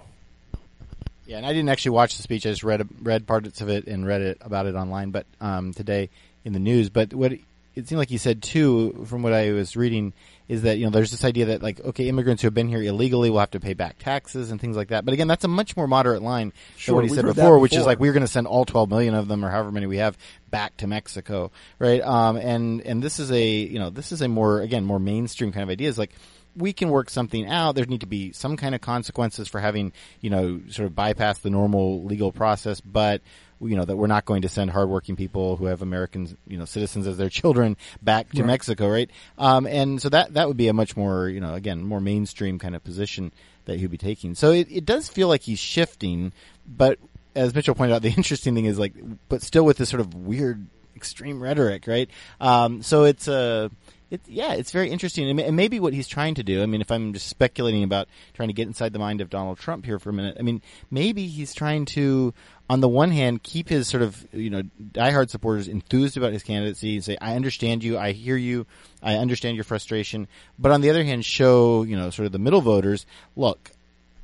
Yeah, 1.26 1.36
and 1.36 1.46
I 1.46 1.52
didn't 1.52 1.68
actually 1.68 1.92
watch 1.92 2.16
the 2.16 2.22
speech. 2.22 2.46
I 2.46 2.50
just 2.50 2.64
read 2.64 2.86
read 3.00 3.26
parts 3.26 3.60
of 3.60 3.68
it 3.68 3.86
and 3.86 4.06
read 4.06 4.22
it 4.22 4.38
about 4.40 4.66
it 4.66 4.74
online. 4.74 5.10
But 5.10 5.26
um, 5.40 5.72
today 5.72 6.10
in 6.44 6.52
the 6.52 6.58
news, 6.58 6.90
but 6.90 7.14
what 7.14 7.32
it 7.74 7.88
seemed 7.88 7.98
like 7.98 8.10
he 8.10 8.18
said 8.18 8.42
too, 8.42 9.04
from 9.08 9.22
what 9.22 9.32
I 9.32 9.52
was 9.52 9.76
reading, 9.76 10.12
is 10.48 10.62
that 10.62 10.78
you 10.78 10.84
know 10.84 10.90
there's 10.90 11.10
this 11.10 11.24
idea 11.24 11.46
that 11.46 11.62
like 11.62 11.80
okay, 11.80 12.08
immigrants 12.08 12.42
who 12.42 12.46
have 12.46 12.54
been 12.54 12.68
here 12.68 12.82
illegally 12.82 13.30
will 13.30 13.38
have 13.38 13.52
to 13.52 13.60
pay 13.60 13.74
back 13.74 13.98
taxes 13.98 14.50
and 14.50 14.60
things 14.60 14.76
like 14.76 14.88
that. 14.88 15.04
But 15.04 15.14
again, 15.14 15.28
that's 15.28 15.44
a 15.44 15.48
much 15.48 15.76
more 15.76 15.86
moderate 15.86 16.22
line 16.22 16.52
Sure, 16.76 16.92
than 16.92 16.96
what 16.96 17.04
he 17.04 17.14
said 17.14 17.24
that 17.24 17.34
before, 17.34 17.58
which 17.58 17.74
is 17.74 17.86
like 17.86 17.98
we're 17.98 18.12
going 18.12 18.24
to 18.24 18.28
send 18.28 18.46
all 18.46 18.64
12 18.64 18.90
million 18.90 19.14
of 19.14 19.28
them 19.28 19.44
or 19.44 19.50
however 19.50 19.72
many 19.72 19.86
we 19.86 19.98
have 19.98 20.18
back 20.50 20.76
to 20.78 20.86
Mexico, 20.86 21.50
right? 21.78 22.02
Um, 22.02 22.36
and 22.36 22.80
and 22.82 23.02
this 23.02 23.18
is 23.18 23.30
a 23.30 23.46
you 23.46 23.78
know 23.78 23.90
this 23.90 24.12
is 24.12 24.20
a 24.20 24.28
more 24.28 24.60
again 24.60 24.84
more 24.84 25.00
mainstream 25.00 25.52
kind 25.52 25.62
of 25.62 25.70
idea. 25.70 25.88
Is 25.88 25.98
like 25.98 26.12
we 26.56 26.72
can 26.72 26.90
work 26.90 27.10
something 27.10 27.46
out. 27.46 27.74
There 27.74 27.86
need 27.86 28.00
to 28.00 28.06
be 28.06 28.32
some 28.32 28.56
kind 28.56 28.74
of 28.74 28.80
consequences 28.80 29.48
for 29.48 29.60
having, 29.60 29.92
you 30.20 30.30
know, 30.30 30.60
sort 30.68 30.86
of 30.86 30.94
bypass 30.94 31.38
the 31.38 31.50
normal 31.50 32.04
legal 32.04 32.32
process, 32.32 32.80
but 32.80 33.22
you 33.62 33.76
know 33.76 33.84
that 33.84 33.96
we're 33.96 34.06
not 34.06 34.24
going 34.24 34.42
to 34.42 34.48
send 34.48 34.70
hardworking 34.70 35.16
people 35.16 35.56
who 35.56 35.66
have 35.66 35.82
Americans, 35.82 36.34
you 36.46 36.58
know, 36.58 36.64
citizens 36.64 37.06
as 37.06 37.16
their 37.16 37.28
children 37.28 37.76
back 38.02 38.30
to 38.32 38.42
Right. 38.42 38.46
Mexico, 38.48 38.88
right? 38.88 39.10
Um, 39.38 39.66
and 39.66 40.00
so 40.02 40.08
that 40.08 40.34
that 40.34 40.48
would 40.48 40.56
be 40.56 40.68
a 40.68 40.72
much 40.72 40.96
more, 40.96 41.28
you 41.28 41.40
know, 41.40 41.54
again, 41.54 41.82
more 41.84 42.00
mainstream 42.00 42.58
kind 42.58 42.74
of 42.74 42.82
position 42.84 43.32
that 43.64 43.78
he'd 43.78 43.90
be 43.90 43.98
taking. 43.98 44.34
So 44.34 44.50
it, 44.50 44.66
it 44.70 44.84
does 44.84 45.08
feel 45.08 45.28
like 45.28 45.42
he's 45.42 45.58
shifting, 45.60 46.32
but 46.66 46.98
as 47.34 47.54
Mitchell 47.54 47.74
pointed 47.74 47.94
out, 47.94 48.02
the 48.08 48.10
interesting 48.10 48.54
thing 48.54 48.64
is 48.64 48.78
like, 48.78 48.94
but 49.28 49.42
still 49.42 49.64
with 49.64 49.76
this 49.76 49.88
sort 49.88 50.00
of 50.00 50.14
weird, 50.14 50.66
extreme 50.96 51.42
rhetoric, 51.42 51.86
right? 51.86 52.10
Um, 52.40 52.82
so 52.82 53.04
it's 53.04 53.28
a. 53.28 53.70
It, 54.12 54.20
yeah, 54.28 54.52
it's 54.52 54.72
very 54.72 54.90
interesting, 54.90 55.30
and, 55.30 55.40
and 55.40 55.56
maybe 55.56 55.80
what 55.80 55.94
he's 55.94 56.06
trying 56.06 56.34
to 56.34 56.42
do. 56.42 56.62
I 56.62 56.66
mean, 56.66 56.82
if 56.82 56.90
I'm 56.90 57.14
just 57.14 57.28
speculating 57.28 57.82
about 57.82 58.08
trying 58.34 58.50
to 58.50 58.52
get 58.52 58.66
inside 58.66 58.92
the 58.92 58.98
mind 58.98 59.22
of 59.22 59.30
Donald 59.30 59.58
Trump 59.58 59.86
here 59.86 59.98
for 59.98 60.10
a 60.10 60.12
minute, 60.12 60.36
I 60.38 60.42
mean, 60.42 60.60
maybe 60.90 61.28
he's 61.28 61.54
trying 61.54 61.86
to, 61.86 62.34
on 62.68 62.82
the 62.82 62.90
one 62.90 63.10
hand, 63.10 63.42
keep 63.42 63.70
his 63.70 63.88
sort 63.88 64.02
of 64.02 64.22
you 64.34 64.50
know 64.50 64.64
diehard 64.92 65.30
supporters 65.30 65.66
enthused 65.66 66.18
about 66.18 66.34
his 66.34 66.42
candidacy 66.42 66.96
and 66.96 67.02
say, 67.02 67.16
"I 67.22 67.36
understand 67.36 67.82
you, 67.82 67.96
I 67.96 68.12
hear 68.12 68.36
you, 68.36 68.66
I 69.02 69.14
understand 69.14 69.56
your 69.56 69.64
frustration," 69.64 70.28
but 70.58 70.72
on 70.72 70.82
the 70.82 70.90
other 70.90 71.04
hand, 71.04 71.24
show 71.24 71.82
you 71.82 71.96
know 71.96 72.10
sort 72.10 72.26
of 72.26 72.32
the 72.32 72.38
middle 72.38 72.60
voters, 72.60 73.06
look, 73.34 73.70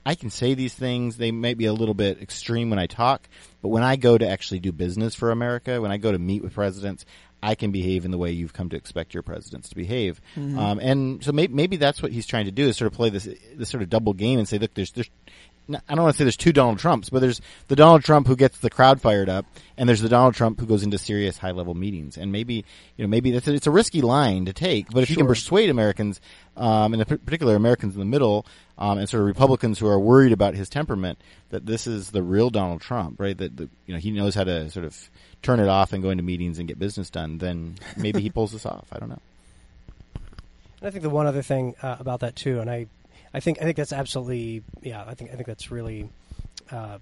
I 0.05 0.16
can 0.16 0.29
say 0.29 0.53
these 0.53 0.74
things. 0.74 1.16
They 1.16 1.31
might 1.31 1.57
be 1.57 1.64
a 1.64 1.72
little 1.72 1.94
bit 1.94 2.20
extreme 2.20 2.68
when 2.68 2.79
I 2.79 2.88
talk, 2.88 3.27
but 3.62 3.68
when 3.68 3.83
I 3.83 3.96
go 3.96 4.18
to 4.18 4.29
actually 4.29 4.61
do 4.61 4.70
business 4.70 5.14
for 5.14 5.31
America, 5.31 5.81
when 5.81 5.90
I 5.90 5.96
go 5.96 6.12
to 6.12 6.18
meet 6.18 6.42
with 6.42 6.53
presidents, 6.53 7.07
I 7.42 7.55
can 7.55 7.70
behave 7.70 8.05
in 8.05 8.11
the 8.11 8.18
way 8.18 8.33
you've 8.33 8.53
come 8.53 8.68
to 8.70 8.77
expect 8.77 9.14
your 9.14 9.22
presidents 9.22 9.68
to 9.68 9.77
behave. 9.77 10.20
Um, 10.59 10.79
and 10.81 11.22
so 11.24 11.33
maybe, 11.33 11.55
maybe 11.55 11.77
that's 11.77 12.03
what 12.03 12.11
he's 12.12 12.27
trying 12.27 12.46
to 12.46 12.51
do 12.51 12.66
is 12.68 12.77
sort 12.77 12.90
of 12.90 12.96
play 12.96 13.11
this 13.11 13.29
this 13.55 13.68
sort 13.68 13.83
of 13.83 13.88
double 13.90 14.12
game 14.12 14.38
and 14.38 14.48
say, 14.48 14.59
look, 14.59 14.74
there's 14.74 14.90
there's 14.92 15.11
I 15.71 15.95
don't 15.95 16.05
want 16.05 16.15
to 16.15 16.19
say 16.19 16.25
there's 16.25 16.37
two 16.37 16.53
Donald 16.53 16.79
Trumps, 16.79 17.11
but 17.11 17.21
there's 17.21 17.41
the 17.69 17.77
Donald 17.77 18.03
Trump 18.03 18.27
who 18.27 18.37
gets 18.37 18.59
the 18.59 18.71
crowd 18.71 19.03
fired 19.03 19.29
up, 19.29 19.45
and 19.77 19.89
there's 19.89 20.01
the 20.01 20.09
Donald 20.09 20.35
Trump 20.35 20.59
who 20.61 20.67
goes 20.67 20.83
into 20.83 20.97
serious 20.97 21.37
high 21.37 21.51
level 21.51 21.75
meetings. 21.75 22.17
And 22.17 22.33
maybe 22.33 22.65
you 22.97 23.05
know 23.05 23.09
maybe 23.09 23.31
that's 23.31 23.47
a, 23.49 23.55
it's 23.55 23.67
a 23.67 23.71
risky 23.71 24.01
line 24.01 24.47
to 24.47 24.53
take, 24.53 24.89
but 24.91 25.03
if 25.03 25.11
you 25.11 25.17
can 25.17 25.27
persuade 25.27 25.69
Americans, 25.69 26.21
um, 26.57 26.95
and 26.95 27.03
in 27.03 27.19
particular 27.19 27.55
Americans 27.55 27.95
in 27.95 28.01
the 28.01 28.07
middle, 28.07 28.47
um, 28.79 28.99
and 28.99 29.09
sort 29.09 29.21
of 29.21 29.27
Republicans 29.27 29.79
who 29.79 29.87
are 29.89 30.01
worried 30.01 30.33
about 30.33 30.55
his 30.55 30.69
temperament, 30.69 31.19
that 31.51 31.67
this 31.67 31.87
is 31.87 32.11
the 32.11 32.23
real 32.23 32.49
Donald 32.49 32.81
Trump, 32.81 33.21
right? 33.21 33.37
That 33.37 33.57
the, 33.57 33.69
you 33.87 33.95
know 33.95 34.01
he 34.01 34.11
knows 34.11 34.35
how 34.35 34.45
to 34.45 34.71
sort 34.71 34.87
of 34.87 35.11
turn 35.43 35.61
it 35.61 35.69
off 35.69 35.93
and 35.93 36.03
go 36.03 36.11
into 36.11 36.23
meetings 36.23 36.59
and 36.59 36.67
get 36.67 36.79
business 36.79 37.11
done. 37.11 37.39
Then 37.39 37.77
maybe 37.97 38.21
he 38.21 38.31
pulls 38.31 38.53
this 38.53 38.65
off. 38.65 38.87
I 38.91 38.99
don't 38.99 39.11
know. 39.11 39.21
And 40.81 40.89
I 40.89 40.91
think 40.91 41.03
the 41.03 41.11
one 41.11 41.27
other 41.27 41.43
thing 41.43 41.75
uh, 41.83 41.97
about 41.99 42.21
that 42.21 42.37
too, 42.37 42.61
and 42.61 42.71
I, 42.71 42.87
I 43.33 43.41
think 43.41 43.59
I 43.61 43.64
think 43.64 43.77
that's 43.77 43.93
absolutely 43.93 44.62
yeah. 44.83 45.05
I 45.07 45.14
think 45.14 45.31
I 45.31 45.35
think 45.35 45.47
that's 45.47 45.71
really 45.71 46.09
uh, 46.71 46.99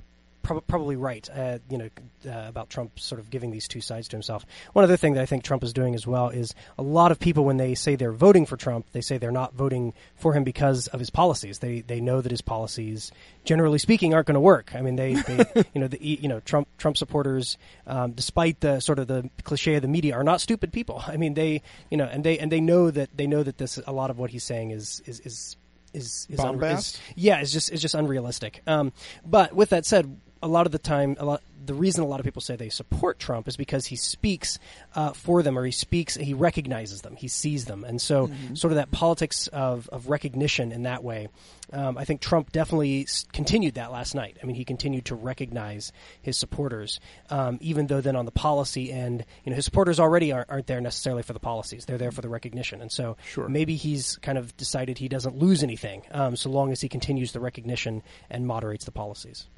prob- 0.47 0.67
probably 0.67 0.97
right. 0.97 1.29
Uh, 1.35 1.59
you 1.69 1.79
know 1.79 1.89
uh, 2.27 2.49
about 2.49 2.71
Trump 2.71 2.99
sort 2.99 3.21
of 3.21 3.31
giving 3.31 3.51
these 3.51 3.69
two 3.69 3.81
sides 3.81 4.09
to 4.09 4.17
himself. 4.17 4.47
One 4.73 4.85
other 4.85 4.97
thing 4.97 5.15
that 5.15 5.23
I 5.23 5.27
think 5.27 5.45
Trump 5.45 5.63
is 5.63 5.73
doing 5.73 5.95
as 5.95 6.07
well 6.07 6.29
is 6.29 6.55
a 6.79 6.83
lot 6.83 7.13
of 7.13 7.19
people 7.19 7.45
when 7.45 7.57
they 7.57 7.75
say 7.75 7.97
they're 7.97 8.13
voting 8.13 8.47
for 8.47 8.57
Trump, 8.57 8.87
they 8.93 9.01
say 9.01 9.19
they're 9.19 9.31
not 9.31 9.55
voting 9.55 9.93
for 10.17 10.33
him 10.33 10.45
because 10.45 10.87
of 10.89 11.01
his 11.01 11.11
policies. 11.11 11.59
They 11.59 11.81
they 11.81 12.01
know 12.01 12.21
that 12.21 12.31
his 12.31 12.43
policies, 12.43 13.13
generally 13.45 13.79
speaking, 13.79 14.15
aren't 14.15 14.27
going 14.27 14.35
to 14.35 14.41
work. 14.41 14.75
I 14.75 14.81
mean, 14.81 14.97
they, 14.97 15.15
they 15.15 15.45
you 15.75 15.81
know 15.81 15.89
the 15.89 15.99
you 16.01 16.29
know 16.29 16.41
Trump 16.41 16.69
Trump 16.79 16.97
supporters, 16.97 17.59
um, 17.87 18.13
despite 18.13 18.61
the 18.61 18.81
sort 18.81 18.99
of 18.99 19.09
the 19.09 19.29
cliche 19.43 19.75
of 19.75 19.83
the 19.83 19.89
media, 19.89 20.15
are 20.15 20.25
not 20.25 20.41
stupid 20.41 20.73
people. 20.73 21.03
I 21.07 21.17
mean, 21.17 21.35
they 21.35 21.63
you 21.91 21.97
know 21.97 22.07
and 22.07 22.25
they 22.25 22.39
and 22.39 22.51
they 22.51 22.61
know 22.61 22.91
that 22.91 23.17
they 23.17 23.27
know 23.27 23.43
that 23.43 23.59
this 23.59 23.79
a 23.87 23.93
lot 23.93 24.11
of 24.11 24.19
what 24.19 24.31
he's 24.31 24.45
saying 24.45 24.71
is 24.71 25.03
is 25.07 25.21
is 25.21 25.57
is, 25.97 26.27
is, 26.31 26.39
Bombast? 26.39 26.79
is 26.79 27.01
yeah, 27.15 27.41
it's 27.41 27.53
just 27.53 27.73
it's 27.73 27.83
just 27.83 27.95
unrealistic. 27.95 28.63
Um, 28.67 28.93
but 29.25 29.55
with 29.55 29.71
that 29.71 29.87
said, 29.87 30.21
a 30.47 30.49
lot 30.49 30.67
of 30.67 30.73
the 30.73 30.79
time, 30.79 31.17
a 31.19 31.25
lot 31.25 31.43
the 31.65 31.75
reason 31.75 32.05
a 32.05 32.07
lot 32.07 32.21
of 32.21 32.25
people 32.25 32.41
say 32.41 32.55
they 32.55 32.69
support 32.69 33.19
Trump 33.19 33.49
is 33.49 33.57
because 33.57 33.87
he 33.87 33.97
speaks 33.97 34.61
uh, 34.95 35.11
for 35.13 35.43
them, 35.43 35.59
or 35.59 35.65
he 35.65 35.73
speaks, 35.73 36.15
he 36.15 36.33
recognizes 36.33 37.03
them, 37.03 37.17
he 37.17 37.27
sees 37.27 37.65
them, 37.65 37.83
and 37.83 38.01
so 38.01 38.31
sort 38.55 38.71
of 38.71 38.77
that 38.77 38.93
politics 38.93 39.49
of, 39.49 39.89
of 39.89 40.09
recognition 40.09 40.71
in 40.71 40.85
that 40.85 41.03
way. 41.03 41.27
Um, 41.73 41.99
I 41.99 42.05
think 42.05 42.21
Trump 42.21 42.53
definitely 42.53 43.03
s- 43.03 43.25
continued 43.33 43.75
that 43.75 43.91
last 43.91 44.15
night. 44.15 44.37
I 44.41 44.47
mean, 44.47 44.55
he 44.55 44.65
continued 44.65 45.07
to 45.07 45.17
recognize 45.17 45.91
his 46.23 46.37
supporters, 46.39 47.01
um, 47.31 47.59
even 47.61 47.89
though 47.89 48.01
then 48.01 48.15
on 48.15 48.27
the 48.27 48.31
policy 48.31 48.93
end, 48.93 49.25
you 49.45 49.51
know, 49.51 49.57
his 49.57 49.65
supporters 49.65 49.99
already 49.99 50.31
aren't, 50.31 50.49
aren't 50.49 50.69
there 50.69 50.81
necessarily 50.81 51.25
for 51.25 51.33
the 51.33 51.41
policies; 51.41 51.85
they're 51.87 51.99
there 51.99 52.13
for 52.13 52.21
the 52.21 52.29
recognition, 52.29 52.81
and 52.81 52.93
so 52.93 53.17
Sure. 53.27 53.49
maybe 53.49 53.75
he's 53.75 54.15
kind 54.19 54.39
of 54.39 54.57
decided 54.57 54.99
he 54.99 55.09
doesn't 55.09 55.37
lose 55.37 55.65
anything 55.65 56.03
um, 56.13 56.37
so 56.37 56.49
long 56.49 56.71
as 56.71 56.81
he 56.81 56.89
continues 56.89 57.33
the 57.33 57.41
recognition 57.41 58.05
and 58.31 58.47
moderates 58.47 58.85
the 58.85 58.93
policies. 58.93 59.49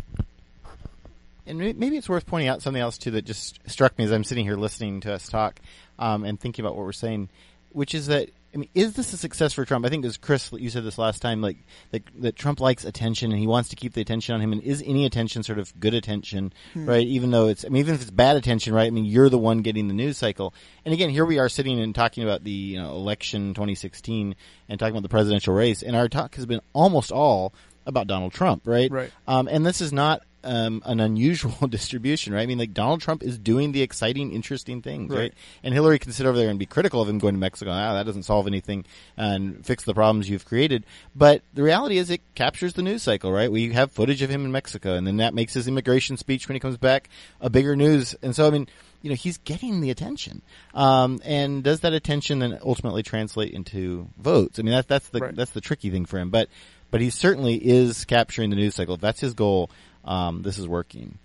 And 1.49 1.59
maybe 1.59 1.97
it's 1.97 2.09
worth 2.09 2.27
pointing 2.27 2.49
out 2.49 2.63
something 2.63 2.81
else 2.81 2.99
too 2.99 3.13
that 3.13 3.25
just 3.25 3.59
struck 3.69 3.99
me 3.99 4.05
as 4.05 4.13
I'm 4.13 4.25
sitting 4.25 4.45
here 4.45 4.57
listening 4.57 5.01
to 5.01 5.13
us 5.13 5.29
talk 5.29 5.61
um, 5.99 6.25
and 6.25 6.39
thinking 6.39 6.65
about 6.65 6.77
what 6.77 6.85
we're 6.85 6.93
saying, 6.93 7.31
which 7.71 7.95
is 7.95 8.07
that 8.09 8.31
I 8.55 8.57
mean, 8.57 8.71
is 8.75 8.95
this 8.95 9.13
a 9.13 9.19
success 9.19 9.53
for 9.53 9.67
Trump? 9.67 9.85
I 9.85 9.91
think 9.91 10.05
was 10.05 10.17
Chris 10.17 10.51
you 10.53 10.71
said 10.71 10.83
this 10.83 10.97
last 10.97 11.21
time, 11.21 11.43
like 11.43 11.59
that, 11.91 12.03
that 12.23 12.37
Trump 12.37 12.61
likes 12.61 12.85
attention 12.85 13.31
and 13.31 13.39
he 13.39 13.47
wants 13.47 13.69
to 13.71 13.77
keep 13.77 13.93
the 13.93 14.01
attention 14.01 14.35
on 14.35 14.41
him. 14.41 14.53
And 14.53 14.63
is 14.63 14.83
any 14.87 15.05
attention 15.05 15.43
sort 15.43 15.59
of 15.59 15.79
good 15.79 15.93
attention, 15.93 16.53
right? 16.75 17.07
Even 17.07 17.31
though 17.31 17.49
it's, 17.49 17.67
I 17.67 17.69
mean, 17.69 17.81
even 17.81 17.95
if 17.95 18.01
it's 18.01 18.11
bad 18.11 18.37
attention, 18.37 18.73
right? 18.73 18.87
I 18.87 18.91
mean, 18.91 19.05
you're 19.05 19.29
the 19.29 19.39
one 19.39 19.59
getting 19.59 19.89
the 19.89 19.95
news 19.95 20.17
cycle. 20.17 20.55
And 20.87 20.95
again, 20.95 21.11
here 21.11 21.27
we 21.27 21.39
are 21.39 21.51
sitting 21.51 21.79
and 21.79 21.95
talking 21.95 22.25
about 22.25 22.43
the 22.43 22.51
you 22.51 22.81
know, 22.81 22.93
election 22.93 23.53
2016 23.53 24.35
and 24.69 24.81
talking 24.81 24.95
about 24.95 25.03
the 25.03 25.11
presidential 25.11 25.53
race, 25.53 25.83
and 25.83 25.95
our 25.95 26.09
talk 26.09 26.35
has 26.37 26.47
been 26.47 26.61
almost 26.73 27.13
all 27.13 27.53
about 27.85 28.07
Donald 28.07 28.33
Trump, 28.33 28.67
right? 28.67 28.91
Right. 28.91 29.11
Um, 29.27 29.49
and 29.49 29.65
this 29.65 29.81
is 29.81 29.93
not 29.93 30.23
um, 30.45 30.83
an 30.87 31.01
unusual 31.01 31.67
distribution, 31.69 32.33
right? 32.33 32.43
I 32.43 32.47
mean, 32.47 32.59
like 32.59 32.75
Donald 32.75 33.01
Trump 33.01 33.23
is 33.23 33.39
doing 33.39 33.73
the 33.73 33.83
exciting, 33.83 34.33
interesting 34.33 34.83
things, 34.83 35.11
right? 35.11 35.19
Right. 35.19 35.35
And 35.63 35.75
Hillary 35.75 35.99
can 35.99 36.13
sit 36.13 36.27
over 36.27 36.37
there 36.39 36.49
and 36.51 36.59
be 36.59 36.67
critical 36.67 37.03
of 37.03 37.09
him 37.09 37.19
going 37.19 37.35
to 37.35 37.41
Mexico. 37.41 37.71
Ah, 37.71 37.95
that 37.95 38.07
doesn't 38.07 38.23
solve 38.25 38.47
anything 38.47 38.85
and 39.17 39.65
fix 39.65 39.85
the 39.85 39.95
problems 39.95 40.29
you've 40.29 40.45
created. 40.47 40.85
But 41.15 41.43
the 41.55 41.63
reality 41.63 41.99
is, 41.99 42.11
it 42.11 42.21
captures 42.35 42.75
the 42.75 42.83
news 42.83 43.03
cycle, 43.03 43.33
right? 43.33 43.51
We 43.51 43.73
have 43.73 43.93
footage 43.93 44.23
of 44.23 44.31
him 44.31 44.45
in 44.45 44.53
Mexico, 44.53 44.95
and 44.95 45.07
then 45.07 45.19
that 45.19 45.35
makes 45.35 45.55
his 45.55 45.67
immigration 45.69 46.17
speech 46.17 46.49
when 46.49 46.55
he 46.55 46.61
comes 46.61 46.77
back 46.77 47.09
a 47.41 47.51
bigger 47.51 47.75
news. 47.77 48.15
And 48.23 48.35
so, 48.35 48.47
I 48.47 48.51
mean, 48.51 48.69
you 49.03 49.11
know, 49.11 49.17
he's 49.17 49.39
getting 49.39 49.81
the 49.81 49.91
attention. 49.91 50.43
Um, 50.75 51.21
and 51.25 51.63
does 51.63 51.81
that 51.81 51.93
attention 51.93 52.41
then 52.41 52.59
ultimately 52.63 53.03
translate 53.03 53.53
into 53.53 54.09
votes? 54.19 54.59
I 54.59 54.63
mean, 54.63 54.73
that's 54.73 54.87
that's 54.89 55.09
the 55.11 55.21
Right. 55.21 55.37
that's 55.37 55.53
the 55.53 55.61
tricky 55.61 55.91
thing 55.91 56.05
for 56.05 56.19
him. 56.19 56.31
But 56.31 56.49
but 56.91 57.01
he 57.01 57.11
certainly 57.11 57.55
is 57.57 58.05
capturing 58.07 58.51
the 58.51 58.57
news 58.57 58.75
cycle. 58.75 58.95
If 58.95 59.01
that's 59.01 59.21
his 59.21 59.35
goal, 59.35 59.71
um, 60.05 60.43
this 60.43 60.59
is 60.59 60.67
working. 60.69 61.19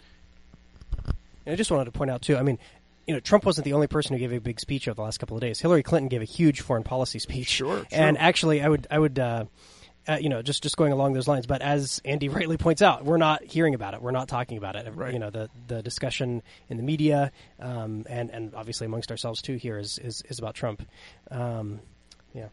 And 1.45 1.53
I 1.53 1.55
just 1.55 1.71
wanted 1.71 1.85
to 1.85 1.91
point 1.91 2.11
out 2.11 2.21
too. 2.21 2.37
I 2.37 2.43
mean, 2.43 2.57
you 3.07 3.13
know, 3.13 3.19
Trump 3.19 3.45
wasn't 3.45 3.65
the 3.65 3.73
only 3.73 3.87
person 3.87 4.13
who 4.13 4.19
gave 4.19 4.31
a 4.31 4.39
big 4.39 4.59
speech 4.59 4.87
over 4.87 4.95
the 4.95 5.01
last 5.01 5.19
couple 5.19 5.35
of 5.35 5.41
days. 5.41 5.59
Hillary 5.59 5.83
Clinton 5.83 6.07
gave 6.07 6.21
a 6.21 6.25
huge 6.25 6.61
foreign 6.61 6.83
policy 6.83 7.19
speech. 7.19 7.47
Sure, 7.47 7.85
And 7.91 8.17
actually, 8.17 8.61
I 8.61 8.69
would, 8.69 8.87
I 8.89 8.97
would, 8.97 9.19
uh, 9.19 9.45
uh, 10.07 10.17
you 10.19 10.29
know, 10.29 10.41
just 10.41 10.63
just 10.63 10.77
going 10.77 10.91
along 10.91 11.13
those 11.13 11.27
lines. 11.27 11.45
But 11.45 11.61
as 11.61 12.01
Andy 12.05 12.29
rightly 12.29 12.57
points 12.57 12.81
out, 12.81 13.03
we're 13.05 13.17
not 13.17 13.43
hearing 13.43 13.73
about 13.73 13.93
it. 13.93 14.01
We're 14.01 14.11
not 14.11 14.27
talking 14.27 14.57
about 14.57 14.75
it. 14.75 14.93
Right. 14.93 15.13
You 15.13 15.19
know, 15.19 15.29
the 15.29 15.49
the 15.67 15.81
discussion 15.81 16.43
in 16.69 16.77
the 16.77 16.83
media 16.83 17.31
um, 17.59 18.05
and 18.09 18.29
and 18.29 18.53
obviously 18.55 18.85
amongst 18.85 19.11
ourselves 19.11 19.41
too 19.41 19.55
here 19.55 19.77
is 19.77 19.99
is, 19.99 20.23
is 20.29 20.39
about 20.39 20.55
Trump. 20.55 20.85
Um, 21.31 21.79
yeah. 22.33 22.47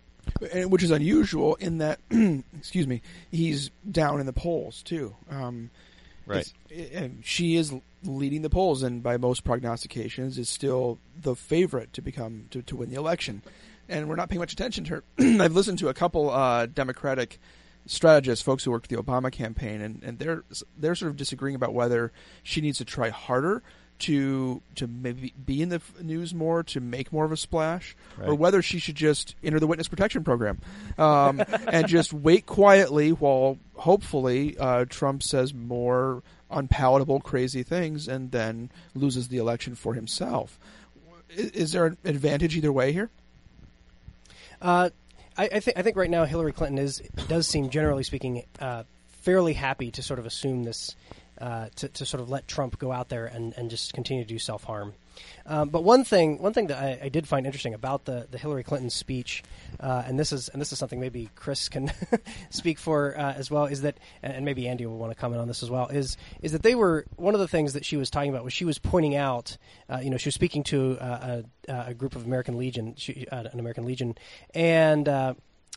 and 0.52 0.70
which 0.70 0.82
is 0.82 0.90
unusual 0.90 1.54
in 1.56 1.78
that, 1.78 2.00
excuse 2.58 2.86
me, 2.86 3.02
he's 3.30 3.70
down 3.90 4.20
in 4.20 4.26
the 4.26 4.32
polls 4.32 4.82
too. 4.82 5.16
Um, 5.30 5.70
Right. 6.30 7.12
she 7.22 7.56
is 7.56 7.72
leading 8.02 8.42
the 8.42 8.50
polls, 8.50 8.82
and 8.82 9.02
by 9.02 9.16
most 9.16 9.44
prognostications, 9.44 10.38
is 10.38 10.48
still 10.48 10.98
the 11.20 11.34
favorite 11.34 11.92
to 11.94 12.02
become 12.02 12.46
to, 12.50 12.62
to 12.62 12.76
win 12.76 12.90
the 12.90 12.96
election. 12.96 13.42
And 13.88 14.08
we're 14.08 14.16
not 14.16 14.28
paying 14.28 14.40
much 14.40 14.52
attention 14.52 14.84
to 14.84 14.90
her. 14.90 15.04
I've 15.42 15.54
listened 15.54 15.78
to 15.80 15.88
a 15.88 15.94
couple 15.94 16.30
uh, 16.30 16.66
Democratic 16.66 17.40
strategists, 17.86 18.44
folks 18.44 18.64
who 18.64 18.70
worked 18.70 18.88
the 18.88 18.96
Obama 18.96 19.32
campaign, 19.32 19.80
and, 19.80 20.02
and 20.02 20.18
they're 20.18 20.44
they're 20.78 20.94
sort 20.94 21.10
of 21.10 21.16
disagreeing 21.16 21.56
about 21.56 21.74
whether 21.74 22.12
she 22.42 22.60
needs 22.60 22.78
to 22.78 22.84
try 22.84 23.08
harder 23.08 23.62
to 24.00 24.60
to 24.76 24.86
maybe 24.86 25.32
be 25.44 25.62
in 25.62 25.68
the 25.68 25.80
news 26.00 26.34
more 26.34 26.62
to 26.64 26.80
make 26.80 27.12
more 27.12 27.24
of 27.24 27.32
a 27.32 27.36
splash, 27.36 27.96
or 28.20 28.34
whether 28.34 28.62
she 28.62 28.78
should 28.78 28.94
just 28.96 29.34
enter 29.42 29.60
the 29.60 29.66
witness 29.66 29.88
protection 29.88 30.24
program 30.24 30.58
um, 30.98 31.42
and 31.68 31.86
just 31.88 32.12
wait 32.12 32.46
quietly 32.46 33.10
while 33.10 33.58
hopefully 33.74 34.56
uh, 34.58 34.84
Trump 34.88 35.22
says 35.22 35.54
more 35.54 36.22
unpalatable, 36.50 37.20
crazy 37.20 37.62
things, 37.62 38.08
and 38.08 38.30
then 38.32 38.70
loses 38.94 39.28
the 39.28 39.38
election 39.38 39.74
for 39.74 39.94
himself. 39.94 40.58
I- 41.30 41.50
Is 41.54 41.72
there 41.72 41.86
an 41.86 41.96
advantage 42.04 42.56
either 42.56 42.72
way 42.72 42.92
here? 42.92 43.08
Uh, 44.60 44.90
I, 45.36 45.44
I 45.54 45.60
think 45.60 45.78
I 45.78 45.82
think 45.82 45.96
right 45.96 46.10
now 46.10 46.24
Hillary 46.24 46.52
Clinton 46.52 46.78
is 46.78 47.00
does 47.28 47.46
seem 47.46 47.70
generally 47.70 48.02
speaking 48.02 48.44
uh, 48.58 48.82
fairly 49.22 49.52
happy 49.52 49.90
to 49.92 50.02
sort 50.02 50.18
of 50.18 50.26
assume 50.26 50.64
this 50.64 50.94
uh, 51.40 51.68
to, 51.76 51.88
to 51.88 52.06
sort 52.06 52.20
of 52.20 52.28
let 52.28 52.46
Trump 52.46 52.78
go 52.78 52.92
out 52.92 53.08
there 53.08 53.26
and, 53.26 53.54
and 53.56 53.70
just 53.70 53.92
continue 53.92 54.22
to 54.22 54.28
do 54.28 54.38
self 54.38 54.64
harm. 54.64 54.94
Um, 55.46 55.68
but 55.70 55.82
one 55.82 56.04
thing 56.04 56.40
one 56.40 56.52
thing 56.52 56.68
that 56.68 56.78
I, 56.78 57.06
I 57.06 57.08
did 57.08 57.26
find 57.26 57.46
interesting 57.46 57.74
about 57.74 58.04
the, 58.04 58.26
the 58.30 58.38
Hillary 58.38 58.62
Clinton 58.62 58.90
speech, 58.90 59.42
uh, 59.78 60.02
and 60.06 60.18
this 60.18 60.32
is 60.32 60.48
and 60.48 60.60
this 60.60 60.72
is 60.72 60.78
something 60.78 61.00
maybe 61.00 61.30
Chris 61.34 61.68
can 61.68 61.90
speak 62.50 62.78
for 62.78 63.18
uh, 63.18 63.32
as 63.34 63.50
well, 63.50 63.66
is 63.66 63.82
that 63.82 63.98
and 64.22 64.44
maybe 64.44 64.68
Andy 64.68 64.86
will 64.86 64.98
want 64.98 65.12
to 65.12 65.18
comment 65.18 65.40
on 65.40 65.48
this 65.48 65.62
as 65.62 65.70
well. 65.70 65.88
Is 65.88 66.16
is 66.42 66.52
that 66.52 66.62
they 66.62 66.74
were 66.74 67.06
one 67.16 67.34
of 67.34 67.40
the 67.40 67.48
things 67.48 67.72
that 67.72 67.84
she 67.84 67.96
was 67.96 68.10
talking 68.10 68.30
about 68.30 68.44
was 68.44 68.52
she 68.52 68.64
was 68.64 68.78
pointing 68.78 69.16
out, 69.16 69.56
uh, 69.88 70.00
you 70.02 70.10
know, 70.10 70.16
she 70.16 70.28
was 70.28 70.34
speaking 70.34 70.62
to 70.64 70.98
uh, 71.00 71.42
a, 71.68 71.74
a 71.88 71.94
group 71.94 72.16
of 72.16 72.24
American 72.24 72.56
Legion, 72.56 72.94
she, 72.96 73.26
uh, 73.28 73.44
an 73.52 73.58
American 73.58 73.84
Legion, 73.84 74.16
and. 74.54 75.08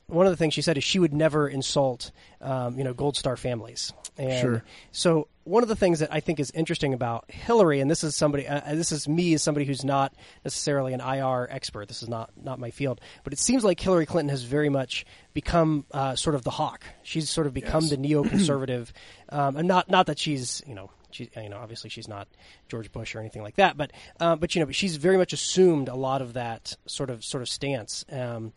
One 0.08 0.26
of 0.26 0.32
the 0.32 0.38
things 0.38 0.54
she 0.54 0.62
said 0.62 0.78
is 0.78 0.84
she 0.84 1.00
would 1.00 1.14
never 1.14 1.48
insult, 1.48 2.12
um, 2.42 2.78
you 2.78 2.84
know, 2.84 2.94
Gold 2.94 3.16
Star 3.18 3.38
families. 3.38 3.94
And 4.18 4.40
Sure. 4.42 4.64
so 4.92 5.28
one 5.44 5.64
of 5.64 5.70
the 5.70 5.76
things 5.76 6.00
that 6.00 6.14
I 6.14 6.20
think 6.20 6.40
is 6.40 6.52
interesting 6.52 6.94
about 6.94 7.32
Hillary, 7.32 7.80
and 7.80 7.90
this 7.90 8.04
is 8.04 8.16
somebody, 8.16 8.48
uh, 8.48 8.60
uh, 8.60 8.76
this 8.76 8.92
is 8.92 9.08
me 9.08 9.34
as 9.34 9.42
somebody 9.42 9.66
who's 9.66 9.84
not 9.84 10.14
necessarily 10.46 10.94
an 10.94 11.02
IR 11.02 11.48
expert. 11.50 11.88
This 11.88 12.04
is 12.04 12.10
not 12.10 12.30
not 12.42 12.60
my 12.60 12.70
field, 12.70 13.02
but 13.24 13.34
it 13.34 13.40
seems 13.40 13.64
like 13.64 13.80
Hillary 13.80 14.06
Clinton 14.06 14.30
has 14.30 14.44
very 14.44 14.70
much 14.70 15.04
become 15.34 15.86
uh, 15.92 16.16
sort 16.16 16.36
of 16.36 16.44
the 16.44 16.52
hawk. 16.52 16.84
She's 17.02 17.30
sort 17.30 17.48
of 17.48 17.54
become 17.54 17.82
Yes. 17.86 17.90
the 17.92 17.98
neoconservative, 17.98 18.92
um, 19.30 19.56
and 19.58 19.68
not 19.68 19.90
not 19.90 20.06
that 20.08 20.20
she's 20.20 20.62
you 20.68 20.76
know. 20.76 20.92
She, 21.12 21.30
you 21.38 21.50
know, 21.50 21.58
obviously 21.60 21.92
she's 21.92 22.08
not 22.08 22.28
George 22.70 22.92
Bush 22.92 23.14
or 23.16 23.20
anything 23.20 23.44
like 23.44 23.56
that, 23.58 23.78
but 23.78 23.92
uh, 24.20 24.36
but 24.36 24.56
you 24.56 24.60
know, 24.62 24.66
but 24.66 24.74
she's 24.74 24.96
very 24.96 25.16
much 25.18 25.32
assumed 25.32 25.88
a 25.88 25.94
lot 25.96 26.24
of 26.24 26.34
that 26.34 26.76
sort 26.88 27.12
of 27.12 27.24
sort 27.24 27.44
of 27.44 27.50
stance. 27.50 28.04
Um, 28.12 28.52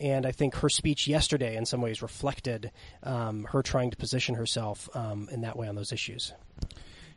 and 0.00 0.26
I 0.26 0.32
think 0.32 0.56
her 0.56 0.68
speech 0.68 1.06
yesterday, 1.06 1.56
in 1.56 1.66
some 1.66 1.80
ways, 1.80 2.02
reflected 2.02 2.70
um, 3.02 3.44
her 3.50 3.62
trying 3.62 3.90
to 3.90 3.96
position 3.96 4.34
herself 4.34 4.88
um, 4.94 5.28
in 5.30 5.40
that 5.42 5.56
way 5.56 5.68
on 5.68 5.74
those 5.74 5.92
issues. 5.92 6.32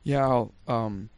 Yeah, 0.04 0.46
um, 0.68 1.10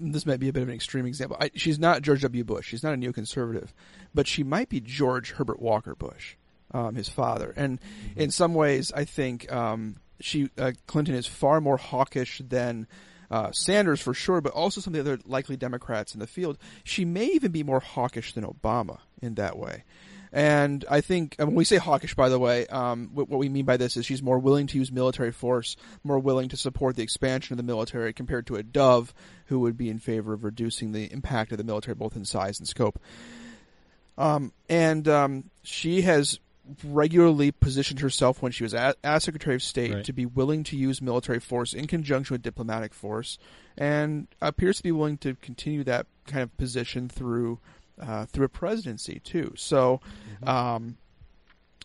this 0.00 0.26
might 0.26 0.40
be 0.40 0.48
a 0.48 0.52
bit 0.52 0.62
of 0.62 0.68
an 0.68 0.74
extreme 0.74 1.06
example. 1.06 1.36
I, 1.40 1.50
she's 1.54 1.78
not 1.78 2.02
George 2.02 2.22
W. 2.22 2.44
Bush. 2.44 2.68
She's 2.68 2.82
not 2.82 2.94
a 2.94 2.96
neoconservative, 2.96 3.68
but 4.14 4.26
she 4.26 4.42
might 4.42 4.68
be 4.68 4.80
George 4.80 5.32
Herbert 5.32 5.60
Walker 5.60 5.94
Bush, 5.94 6.34
um, 6.72 6.96
his 6.96 7.08
father. 7.08 7.52
And 7.56 7.80
in 8.16 8.30
some 8.30 8.54
ways, 8.54 8.92
I 8.92 9.04
think 9.04 9.50
um, 9.52 9.96
she 10.20 10.50
uh, 10.58 10.72
Clinton 10.86 11.14
is 11.14 11.26
far 11.26 11.60
more 11.60 11.76
hawkish 11.76 12.40
than. 12.44 12.86
Uh, 13.30 13.50
Sanders 13.52 14.00
for 14.00 14.14
sure, 14.14 14.40
but 14.40 14.52
also 14.52 14.80
some 14.80 14.94
of 14.94 15.04
the 15.04 15.12
other 15.12 15.22
likely 15.26 15.56
Democrats 15.56 16.14
in 16.14 16.20
the 16.20 16.26
field. 16.26 16.58
She 16.84 17.04
may 17.04 17.26
even 17.26 17.52
be 17.52 17.62
more 17.62 17.80
hawkish 17.80 18.32
than 18.32 18.44
Obama 18.44 18.98
in 19.20 19.34
that 19.34 19.58
way. 19.58 19.84
And 20.34 20.84
I 20.90 21.00
think 21.00 21.36
and 21.38 21.46
when 21.46 21.54
we 21.54 21.64
say 21.64 21.76
hawkish, 21.76 22.16
by 22.16 22.28
the 22.28 22.40
way, 22.40 22.66
um, 22.66 23.10
what, 23.14 23.28
we 23.30 23.48
mean 23.48 23.64
by 23.64 23.76
this 23.76 23.96
is 23.96 24.04
she's 24.04 24.20
more 24.20 24.40
willing 24.40 24.66
to 24.66 24.78
use 24.78 24.90
military 24.90 25.30
force, 25.30 25.76
more 26.02 26.18
willing 26.18 26.48
to 26.48 26.56
support 26.56 26.96
the 26.96 27.04
expansion 27.04 27.52
of 27.52 27.56
the 27.56 27.62
military 27.62 28.12
compared 28.12 28.48
to 28.48 28.56
a 28.56 28.64
Dove, 28.64 29.14
who 29.46 29.60
would 29.60 29.76
be 29.76 29.88
in 29.88 30.00
favor 30.00 30.32
of 30.32 30.42
reducing 30.42 30.90
the 30.90 31.04
impact 31.12 31.52
of 31.52 31.58
the 31.58 31.64
military 31.64 31.94
both 31.94 32.16
in 32.16 32.24
size 32.24 32.58
and 32.58 32.66
scope. 32.66 32.98
Um, 34.18 34.52
and 34.68 35.06
um, 35.06 35.50
she 35.62 36.02
has 36.02 36.40
regularly 36.82 37.50
positioned 37.50 38.00
herself 38.00 38.40
when 38.42 38.52
she 38.52 38.62
was 38.62 38.72
at, 38.74 38.96
as 39.04 39.24
Secretary 39.24 39.54
of 39.54 39.62
State 39.62 39.92
Right. 39.94 40.04
to 40.04 40.12
be 40.12 40.24
willing 40.26 40.64
to 40.64 40.76
use 40.76 41.02
military 41.02 41.40
force 41.40 41.74
in 41.74 41.86
conjunction 41.86 42.34
with 42.34 42.42
diplomatic 42.42 42.94
force, 42.94 43.38
and 43.76 44.28
appears 44.40 44.78
to 44.78 44.82
be 44.82 44.92
willing 44.92 45.18
to 45.18 45.34
continue 45.36 45.84
that 45.84 46.06
kind 46.26 46.42
of 46.42 46.56
position 46.56 47.08
through 47.08 47.58
uh, 48.00 48.26
through 48.26 48.46
a 48.46 48.48
presidency 48.48 49.20
too. 49.20 49.52
So, 49.56 50.00
um, 50.44 50.96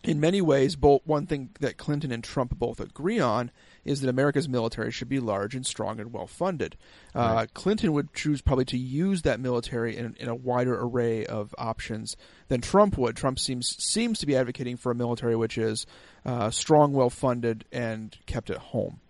in 0.02 0.18
many 0.18 0.40
ways, 0.40 0.76
both 0.76 1.02
one 1.04 1.26
thing 1.26 1.50
that 1.60 1.76
Clinton 1.76 2.10
and 2.10 2.24
Trump 2.24 2.58
both 2.58 2.80
agree 2.80 3.20
on 3.20 3.50
is 3.90 4.00
that 4.00 4.08
America's 4.08 4.48
military 4.48 4.92
should 4.92 5.08
be 5.08 5.18
large 5.18 5.56
and 5.56 5.66
strong 5.66 5.98
and 5.98 6.12
well 6.12 6.28
funded. 6.28 6.76
Uh, 7.12 7.46
Clinton 7.52 7.92
would 7.92 8.14
choose 8.14 8.40
probably 8.40 8.64
to 8.66 8.78
use 8.78 9.22
that 9.22 9.40
military 9.40 9.96
in, 9.96 10.16
in 10.20 10.28
a 10.28 10.34
wider 10.34 10.80
array 10.80 11.26
of 11.26 11.52
options 11.58 12.16
than 12.46 12.60
Trump 12.60 12.96
would. 12.96 13.16
Trump 13.16 13.40
seems 13.40 13.82
seems 13.82 14.20
to 14.20 14.26
be 14.26 14.36
advocating 14.36 14.76
for 14.76 14.92
a 14.92 14.94
military 14.94 15.34
which 15.34 15.58
is 15.58 15.86
uh, 16.24 16.50
strong, 16.50 16.92
well 16.92 17.10
funded, 17.10 17.64
and 17.72 18.16
kept 18.26 18.48
at 18.48 18.58
home. 18.58 19.00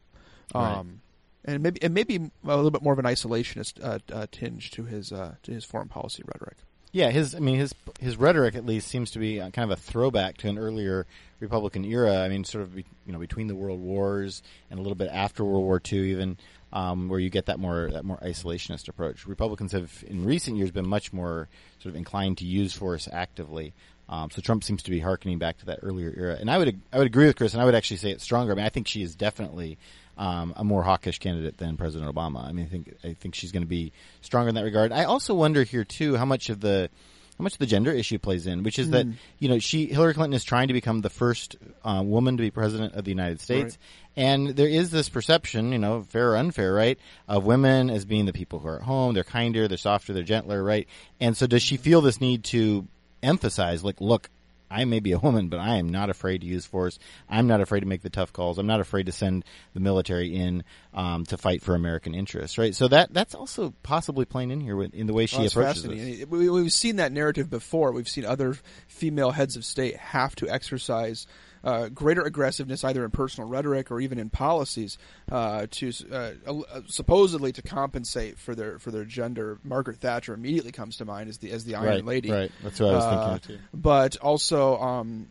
Right. 0.54 0.78
Um, 0.78 1.02
and 1.44 1.62
maybe 1.62 1.82
and 1.82 1.92
maybe 1.92 2.16
a 2.16 2.56
little 2.56 2.70
bit 2.70 2.82
more 2.82 2.94
of 2.94 2.98
an 2.98 3.04
isolationist 3.04 3.84
uh, 3.84 3.98
uh, 4.12 4.26
tinge 4.32 4.70
to 4.72 4.84
his 4.84 5.12
uh, 5.12 5.34
to 5.42 5.52
his 5.52 5.64
foreign 5.64 5.88
policy 5.88 6.22
rhetoric. 6.24 6.56
Yeah, 6.92 7.10
his 7.10 7.34
I 7.34 7.38
mean 7.38 7.58
his 7.58 7.74
his 8.00 8.16
rhetoric 8.16 8.56
at 8.56 8.66
least 8.66 8.88
seems 8.88 9.12
to 9.12 9.20
be 9.20 9.40
uh, 9.40 9.50
kind 9.50 9.70
of 9.70 9.78
a 9.78 9.80
throwback 9.80 10.38
to 10.38 10.48
an 10.48 10.58
earlier 10.58 11.06
Republican 11.38 11.84
era. 11.84 12.18
I 12.18 12.28
mean, 12.28 12.44
sort 12.44 12.64
of 12.64 12.76
you 12.76 12.84
know 13.06 13.18
between 13.18 13.46
the 13.46 13.54
world 13.54 13.80
wars 13.80 14.42
and 14.70 14.78
a 14.78 14.82
little 14.82 14.96
bit 14.96 15.08
after 15.12 15.44
World 15.44 15.64
War 15.64 15.80
II, 15.90 16.10
even 16.10 16.36
um, 16.72 17.08
where 17.08 17.20
you 17.20 17.30
get 17.30 17.46
that 17.46 17.60
more 17.60 17.90
that 17.92 18.04
more 18.04 18.18
isolationist 18.18 18.88
approach. 18.88 19.26
Republicans 19.26 19.72
have 19.72 20.04
in 20.06 20.24
recent 20.24 20.56
years 20.56 20.72
been 20.72 20.88
much 20.88 21.12
more 21.12 21.48
sort 21.78 21.92
of 21.92 21.96
inclined 21.96 22.38
to 22.38 22.44
use 22.44 22.72
force 22.72 23.08
actively. 23.12 23.72
Um, 24.08 24.28
so 24.32 24.42
Trump 24.42 24.64
seems 24.64 24.82
to 24.82 24.90
be 24.90 24.98
harkening 24.98 25.38
back 25.38 25.58
to 25.58 25.66
that 25.66 25.78
earlier 25.82 26.12
era, 26.16 26.36
and 26.40 26.50
I 26.50 26.58
would 26.58 26.80
I 26.92 26.98
would 26.98 27.06
agree 27.06 27.26
with 27.26 27.36
Chris, 27.36 27.52
and 27.52 27.62
I 27.62 27.64
would 27.64 27.76
actually 27.76 27.98
say 27.98 28.10
it's 28.10 28.24
stronger. 28.24 28.50
I 28.50 28.56
mean, 28.56 28.64
I 28.64 28.70
think 28.70 28.88
she 28.88 29.02
is 29.02 29.14
definitely 29.14 29.78
um, 30.20 30.52
a 30.54 30.62
more 30.62 30.82
hawkish 30.82 31.18
candidate 31.18 31.56
than 31.56 31.78
President 31.78 32.14
Obama. 32.14 32.46
I 32.46 32.52
mean, 32.52 32.66
I 32.66 32.68
think 32.68 32.94
I 33.02 33.14
think 33.14 33.34
she's 33.34 33.52
going 33.52 33.62
to 33.62 33.68
be 33.68 33.92
stronger 34.20 34.50
in 34.50 34.54
that 34.54 34.64
regard. 34.64 34.92
I 34.92 35.04
also 35.04 35.34
wonder 35.34 35.64
here 35.64 35.82
too 35.82 36.16
how 36.16 36.26
much 36.26 36.50
of 36.50 36.60
the 36.60 36.90
how 37.38 37.42
much 37.42 37.56
the 37.56 37.64
gender 37.64 37.90
issue 37.90 38.18
plays 38.18 38.46
in, 38.46 38.62
which 38.62 38.78
is 38.78 38.88
mm. 38.88 38.92
that 38.92 39.06
you 39.38 39.48
know 39.48 39.58
she 39.58 39.86
Hillary 39.86 40.12
Clinton 40.12 40.34
is 40.34 40.44
trying 40.44 40.68
to 40.68 40.74
become 40.74 41.00
the 41.00 41.08
first 41.08 41.56
uh, 41.82 42.02
woman 42.04 42.36
to 42.36 42.42
be 42.42 42.50
president 42.50 42.96
of 42.96 43.06
the 43.06 43.10
United 43.10 43.40
States, 43.40 43.78
right. 44.14 44.22
and 44.22 44.48
there 44.48 44.68
is 44.68 44.90
this 44.90 45.08
perception, 45.08 45.72
you 45.72 45.78
know, 45.78 46.02
fair 46.02 46.32
or 46.32 46.36
unfair, 46.36 46.74
right, 46.74 46.98
of 47.26 47.46
women 47.46 47.88
as 47.88 48.04
being 48.04 48.26
the 48.26 48.34
people 48.34 48.58
who 48.58 48.68
are 48.68 48.76
at 48.76 48.82
home, 48.82 49.14
they're 49.14 49.24
kinder, 49.24 49.68
they're 49.68 49.78
softer, 49.78 50.12
they're 50.12 50.22
gentler, 50.22 50.62
right, 50.62 50.86
and 51.18 51.34
so 51.34 51.46
does 51.46 51.62
she 51.62 51.78
feel 51.78 52.02
this 52.02 52.20
need 52.20 52.44
to 52.44 52.86
emphasize, 53.22 53.82
like, 53.82 54.02
look, 54.02 54.28
I 54.70 54.84
may 54.84 55.00
be 55.00 55.12
a 55.12 55.18
woman, 55.18 55.48
but 55.48 55.58
I 55.58 55.76
am 55.76 55.88
not 55.88 56.10
afraid 56.10 56.42
to 56.42 56.46
use 56.46 56.64
force. 56.64 56.98
I'm 57.28 57.46
not 57.46 57.60
afraid 57.60 57.80
to 57.80 57.86
make 57.86 58.02
the 58.02 58.10
tough 58.10 58.32
calls. 58.32 58.58
I'm 58.58 58.66
not 58.66 58.80
afraid 58.80 59.06
to 59.06 59.12
send 59.12 59.44
the 59.74 59.80
military 59.80 60.34
in 60.36 60.62
um, 60.94 61.24
to 61.26 61.36
fight 61.36 61.62
for 61.62 61.74
American 61.74 62.14
interests. 62.14 62.56
Right. 62.56 62.74
So 62.74 62.88
that 62.88 63.12
that's 63.12 63.34
also 63.34 63.74
possibly 63.82 64.24
playing 64.24 64.50
in 64.50 64.60
here 64.60 64.80
in 64.82 65.06
the 65.06 65.12
way 65.12 65.26
she 65.26 65.38
well, 65.38 65.46
approaches 65.46 65.82
this. 65.82 66.26
We, 66.26 66.48
we've 66.48 66.72
seen 66.72 66.96
that 66.96 67.12
narrative 67.12 67.50
before. 67.50 67.92
We've 67.92 68.08
seen 68.08 68.24
other 68.24 68.56
female 68.86 69.32
heads 69.32 69.56
of 69.56 69.64
state 69.64 69.96
have 69.96 70.36
to 70.36 70.48
exercise 70.48 71.26
uh, 71.64 71.88
greater 71.88 72.22
aggressiveness, 72.22 72.84
either 72.84 73.04
in 73.04 73.10
personal 73.10 73.48
rhetoric 73.48 73.90
or 73.90 74.00
even 74.00 74.18
in 74.18 74.30
policies, 74.30 74.98
uh, 75.30 75.66
to 75.70 75.92
uh, 76.12 76.32
uh, 76.46 76.80
supposedly 76.86 77.52
to 77.52 77.62
compensate 77.62 78.38
for 78.38 78.54
their 78.54 78.78
for 78.78 78.90
their 78.90 79.04
gender. 79.04 79.58
Margaret 79.64 79.98
Thatcher 79.98 80.34
immediately 80.34 80.72
comes 80.72 80.96
to 80.98 81.04
mind 81.04 81.28
as 81.28 81.38
the 81.38 81.50
as 81.52 81.64
the 81.64 81.74
Iron 81.74 81.86
right, 81.86 82.04
Lady. 82.04 82.30
Right, 82.30 82.52
that's 82.62 82.80
what 82.80 82.90
I 82.90 82.96
was 82.96 83.40
thinking 83.40 83.56
too. 83.56 83.62
But 83.74 84.16
also 84.18 84.78
um, 84.78 85.26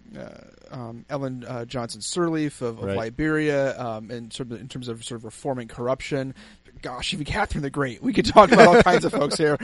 um, 0.72 1.06
Ellen 1.10 1.46
Johnson 1.68 2.02
Sirleaf 2.02 2.62
of, 2.62 2.80
of 2.80 2.84
right. 2.84 2.98
Liberia, 2.98 3.80
um, 3.80 4.12
in, 4.12 4.32
sort 4.32 4.52
of, 4.52 4.60
in 4.60 4.68
terms 4.68 4.88
of 4.88 5.04
sort 5.04 5.20
of 5.20 5.26
reforming 5.26 5.68
corruption, 5.68 6.36
gosh, 6.82 7.14
even 7.14 7.26
Catherine 7.26 7.62
the 7.62 7.70
Great. 7.70 8.02
We 8.02 8.14
could 8.14 8.26
talk 8.26 8.52
about 8.52 8.68
all 8.68 8.84
kinds 8.84 9.06
of 9.06 9.12
folks 9.12 9.38
here. 9.38 9.58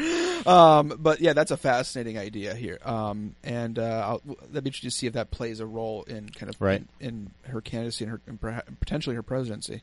Um, 0.46 0.94
but 1.00 1.22
yeah, 1.22 1.34
that's 1.34 1.52
a 1.52 1.58
fascinating 1.58 2.18
idea 2.18 2.54
here. 2.54 2.78
Um, 2.84 3.36
and 3.44 3.80
uh, 3.80 4.06
I'll, 4.06 4.22
that'd 4.26 4.64
be 4.64 4.70
interesting 4.70 4.90
to 4.90 4.96
see 4.96 5.08
if 5.08 5.14
that 5.14 5.32
plays 5.32 5.60
a 5.60 5.66
role 5.66 6.04
in 6.04 6.30
kind 6.30 6.50
of 6.50 6.62
right. 6.62 6.86
in, 7.00 7.32
in, 7.44 7.52
her 7.52 7.62
candidacy 7.62 8.06
and 8.06 8.12
her 8.12 8.22
and 8.28 8.80
potentially 8.80 9.16
her 9.16 9.24
presidency. 9.24 9.82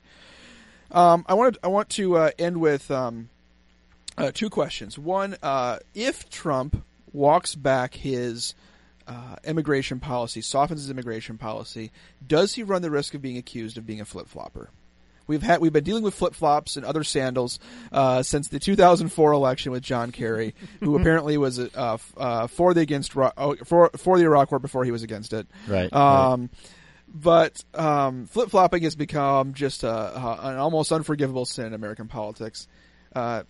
Um, 0.90 1.24
I 1.26 1.34
wanted 1.34 1.58
I 1.64 1.68
want 1.68 1.88
to 1.90 2.16
uh, 2.16 2.30
end 2.38 2.58
with 2.58 2.90
um, 2.90 3.30
uh, 4.16 4.30
two 4.32 4.50
questions. 4.50 4.98
One, 4.98 5.36
uh, 5.42 5.78
if 5.94 6.28
Trump 6.30 6.84
walks 7.12 7.54
back 7.54 7.94
his 7.94 8.54
uh, 9.06 9.36
immigration 9.44 10.00
policy, 10.00 10.40
softens 10.42 10.82
his 10.82 10.90
immigration 10.90 11.38
policy, 11.38 11.90
does 12.24 12.54
he 12.54 12.62
run 12.62 12.82
the 12.82 12.90
risk 12.90 13.14
of 13.14 13.22
being 13.22 13.38
accused 13.38 13.78
of 13.78 13.86
being 13.86 14.00
a 14.00 14.04
flip 14.04 14.28
flopper? 14.28 14.70
We've 15.26 15.42
had 15.42 15.60
we've 15.60 15.72
been 15.72 15.84
dealing 15.84 16.02
with 16.02 16.14
flip 16.14 16.34
flops 16.34 16.76
and 16.76 16.84
other 16.84 17.04
sandals 17.04 17.58
uh, 17.90 18.22
since 18.22 18.48
the 18.48 18.58
2004 18.58 19.32
election 19.32 19.72
with 19.72 19.82
John 19.82 20.12
Kerry, 20.12 20.54
who 20.80 20.96
apparently 21.00 21.38
was 21.38 21.58
uh, 21.58 21.98
uh, 22.16 22.46
for 22.46 22.74
the 22.74 22.80
against 22.80 23.16
oh, 23.16 23.56
for 23.64 23.90
for 23.96 24.18
the 24.18 24.24
Iraq 24.24 24.50
War 24.50 24.58
before 24.58 24.84
he 24.84 24.90
was 24.90 25.02
against 25.02 25.32
it. 25.32 25.46
Right. 25.66 25.92
Um, 25.92 26.42
right. 26.42 26.50
But 27.14 27.62
um, 27.74 28.26
flip 28.26 28.50
flopping 28.50 28.82
has 28.84 28.96
become 28.96 29.52
just 29.52 29.84
a, 29.84 29.90
a, 29.90 30.38
an 30.42 30.58
almost 30.58 30.92
unforgivable 30.92 31.44
sin 31.44 31.66
in 31.66 31.74
American 31.74 32.08
politics. 32.08 32.66
Uh, 33.14 33.42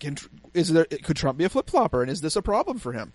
can, 0.00 0.16
is 0.54 0.68
there 0.72 0.86
could 0.86 1.16
Trump 1.16 1.38
be 1.38 1.44
a 1.44 1.48
flip 1.48 1.68
flopper, 1.68 2.02
and 2.02 2.10
is 2.10 2.22
this 2.22 2.36
a 2.36 2.42
problem 2.42 2.78
for 2.78 2.92
him? 2.92 3.12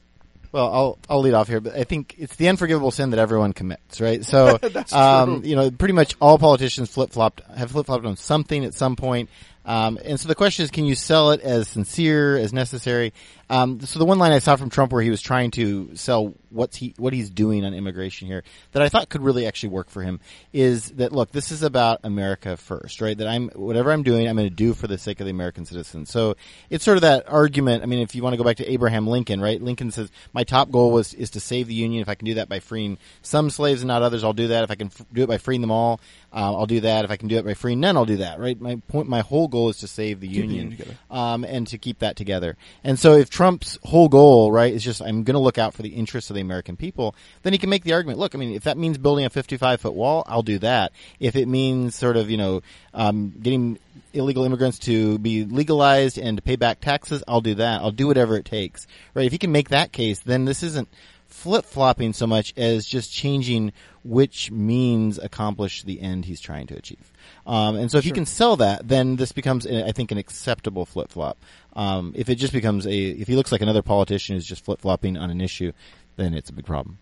Well, 0.51 0.73
I'll 0.73 0.97
I'll 1.09 1.21
lead 1.21 1.33
off 1.33 1.47
here, 1.47 1.59
but 1.59 1.75
I 1.75 1.83
think 1.83 2.15
it's 2.17 2.35
the 2.35 2.47
unforgivable 2.49 2.91
sin 2.91 3.11
that 3.11 3.19
everyone 3.19 3.53
commits, 3.53 3.99
right? 3.99 4.23
So, 4.23 4.57
um, 4.91 5.43
you 5.43 5.55
know, 5.55 5.71
pretty 5.71 5.93
much 5.93 6.15
all 6.21 6.37
politicians 6.37 6.89
flip 6.89 7.11
flopped 7.11 7.41
have 7.55 7.71
flip 7.71 7.85
flopped 7.85 8.05
on 8.05 8.15
something 8.15 8.63
at 8.65 8.73
some 8.73 8.95
point. 8.95 9.29
Um, 9.65 9.99
and 10.03 10.17
so 10.17 10.29
the 10.29 10.35
question 10.35 10.63
is, 10.63 10.71
can 10.71 10.85
you 10.85 10.95
sell 10.95 11.31
it 11.31 11.41
as 11.41 11.67
sincere 11.67 12.37
as 12.37 12.53
necessary? 12.53 13.13
Um, 13.49 13.79
so 13.81 13.99
the 13.99 14.05
one 14.05 14.19
line 14.19 14.31
I 14.31 14.39
saw 14.39 14.55
from 14.55 14.69
Trump 14.69 14.91
where 14.91 15.01
he 15.01 15.09
was 15.09 15.21
trying 15.21 15.51
to 15.51 15.95
sell 15.95 16.33
what's 16.49 16.77
he 16.77 16.93
what 16.97 17.13
he's 17.13 17.29
doing 17.29 17.65
on 17.65 17.73
immigration 17.73 18.27
here 18.27 18.43
that 18.71 18.81
I 18.81 18.89
thought 18.89 19.09
could 19.09 19.21
really 19.21 19.45
actually 19.45 19.69
work 19.69 19.89
for 19.89 20.01
him 20.01 20.19
is 20.53 20.91
that 20.91 21.11
look, 21.11 21.31
this 21.31 21.51
is 21.51 21.63
about 21.63 21.99
America 22.03 22.57
first, 22.57 23.01
right? 23.01 23.17
That 23.17 23.27
I'm 23.27 23.49
whatever 23.49 23.91
I'm 23.91 24.03
doing, 24.03 24.27
I'm 24.27 24.35
going 24.35 24.49
to 24.49 24.55
do 24.55 24.73
for 24.73 24.87
the 24.87 24.97
sake 24.97 25.19
of 25.19 25.25
the 25.25 25.31
American 25.31 25.65
citizen. 25.65 26.05
So 26.05 26.35
it's 26.69 26.83
sort 26.83 26.97
of 26.97 27.01
that 27.01 27.29
argument. 27.29 27.83
I 27.83 27.85
mean, 27.85 27.99
if 27.99 28.15
you 28.15 28.23
want 28.23 28.33
to 28.33 28.37
go 28.37 28.43
back 28.43 28.57
to 28.57 28.71
Abraham 28.71 29.07
Lincoln, 29.07 29.41
right? 29.41 29.61
Lincoln 29.61 29.91
says 29.91 30.11
my 30.33 30.43
top 30.43 30.71
goal 30.71 30.91
was 30.91 31.13
is 31.13 31.29
to 31.31 31.39
save 31.39 31.67
the 31.67 31.73
Union. 31.73 32.01
If 32.01 32.09
I 32.09 32.15
can 32.15 32.25
do 32.25 32.35
that 32.35 32.49
by 32.49 32.59
freeing 32.59 32.97
some 33.21 33.49
slaves 33.49 33.81
and 33.81 33.87
not 33.87 34.01
others, 34.01 34.23
I'll 34.23 34.33
do 34.33 34.47
that. 34.49 34.63
If 34.63 34.71
I 34.71 34.75
can 34.75 34.87
f- 34.87 35.05
do 35.13 35.23
it 35.23 35.27
by 35.27 35.37
freeing 35.37 35.61
them 35.61 35.71
all, 35.71 35.99
uh, 36.33 36.53
I'll 36.53 36.65
do 36.65 36.81
that. 36.81 37.05
If 37.05 37.11
I 37.11 37.17
can 37.17 37.27
do 37.27 37.37
it 37.37 37.45
by 37.45 37.53
freeing 37.53 37.79
none, 37.79 37.95
I'll 37.95 38.05
do 38.05 38.17
that. 38.17 38.39
Right? 38.39 38.59
My 38.59 38.75
point, 38.87 39.07
my 39.07 39.21
whole 39.21 39.47
goal 39.47 39.69
is 39.69 39.77
to 39.77 39.87
save 39.87 40.19
the 40.19 40.27
keep 40.27 40.37
Union, 40.37 40.69
the 40.69 40.75
union 40.77 40.97
um, 41.09 41.43
and 41.43 41.67
to 41.67 41.77
keep 41.77 41.99
that 41.99 42.15
together. 42.15 42.57
And 42.83 42.99
so 42.99 43.13
if 43.13 43.29
Trump's 43.37 43.77
whole 43.83 44.09
goal, 44.09 44.51
right, 44.51 44.73
is 44.73 44.83
just 44.83 44.99
I'm 44.99 45.23
going 45.23 45.35
to 45.35 45.39
look 45.39 45.59
out 45.59 45.75
for 45.75 45.83
the 45.83 45.89
interests 45.89 46.31
of 46.31 46.33
the 46.33 46.41
American 46.41 46.75
people, 46.75 47.13
then 47.43 47.53
he 47.53 47.59
can 47.59 47.69
make 47.69 47.83
the 47.83 47.93
argument. 47.93 48.17
Look, 48.17 48.33
I 48.33 48.39
mean, 48.39 48.55
if 48.55 48.63
that 48.63 48.79
means 48.79 48.97
building 48.97 49.25
a 49.25 49.29
55 49.29 49.79
foot 49.79 49.93
wall, 49.93 50.23
I'll 50.25 50.41
do 50.41 50.57
that. 50.57 50.91
If 51.19 51.35
it 51.35 51.47
means 51.47 51.93
sort 51.93 52.17
of, 52.17 52.31
you 52.31 52.37
know, 52.37 52.63
um, 52.95 53.35
getting 53.39 53.77
illegal 54.11 54.43
immigrants 54.43 54.79
to 54.79 55.19
be 55.19 55.45
legalized 55.45 56.17
and 56.17 56.39
to 56.39 56.41
pay 56.41 56.55
back 56.55 56.81
taxes, 56.81 57.23
I'll 57.27 57.41
do 57.41 57.53
that. 57.53 57.81
I'll 57.81 57.91
do 57.91 58.07
whatever 58.07 58.37
it 58.37 58.45
takes. 58.45 58.87
Right? 59.13 59.27
If 59.27 59.33
he 59.33 59.37
can 59.37 59.51
make 59.51 59.69
that 59.69 59.91
case, 59.91 60.17
then 60.21 60.45
this 60.45 60.63
isn't 60.63 60.89
flip 61.27 61.65
flopping 61.65 62.13
so 62.13 62.25
much 62.27 62.53
as 62.57 62.85
just 62.85 63.11
changing 63.11 63.73
which 64.07 64.49
means 64.51 65.17
accomplish 65.17 65.83
the 65.83 65.99
end 65.99 66.23
he's 66.25 66.39
trying 66.39 66.65
to 66.67 66.75
achieve. 66.75 67.11
Um, 67.45 67.75
and 67.75 67.91
so 67.91 67.97
if 67.97 68.05
sure. 68.05 68.09
you 68.09 68.13
can 68.13 68.25
sell 68.25 68.55
that, 68.57 68.87
then 68.87 69.17
this 69.17 69.33
becomes, 69.33 69.67
I 69.67 69.91
think, 69.91 70.11
an 70.11 70.17
acceptable 70.17 70.85
flip 70.85 71.09
flop. 71.09 71.37
Um, 71.73 72.13
if 72.15 72.29
it 72.29 72.35
just 72.35 72.53
becomes 72.53 72.87
a, 72.87 72.91
if 72.91 73.27
he 73.27 73.35
looks 73.35 73.51
like 73.51 73.61
another 73.61 73.81
politician 73.81 74.35
who's 74.35 74.45
just 74.45 74.63
flip 74.63 74.79
flopping 74.79 75.17
on 75.17 75.29
an 75.29 75.41
issue, 75.41 75.73
then 76.15 76.33
it's 76.33 76.49
a 76.49 76.53
big 76.53 76.65
problem. 76.65 76.99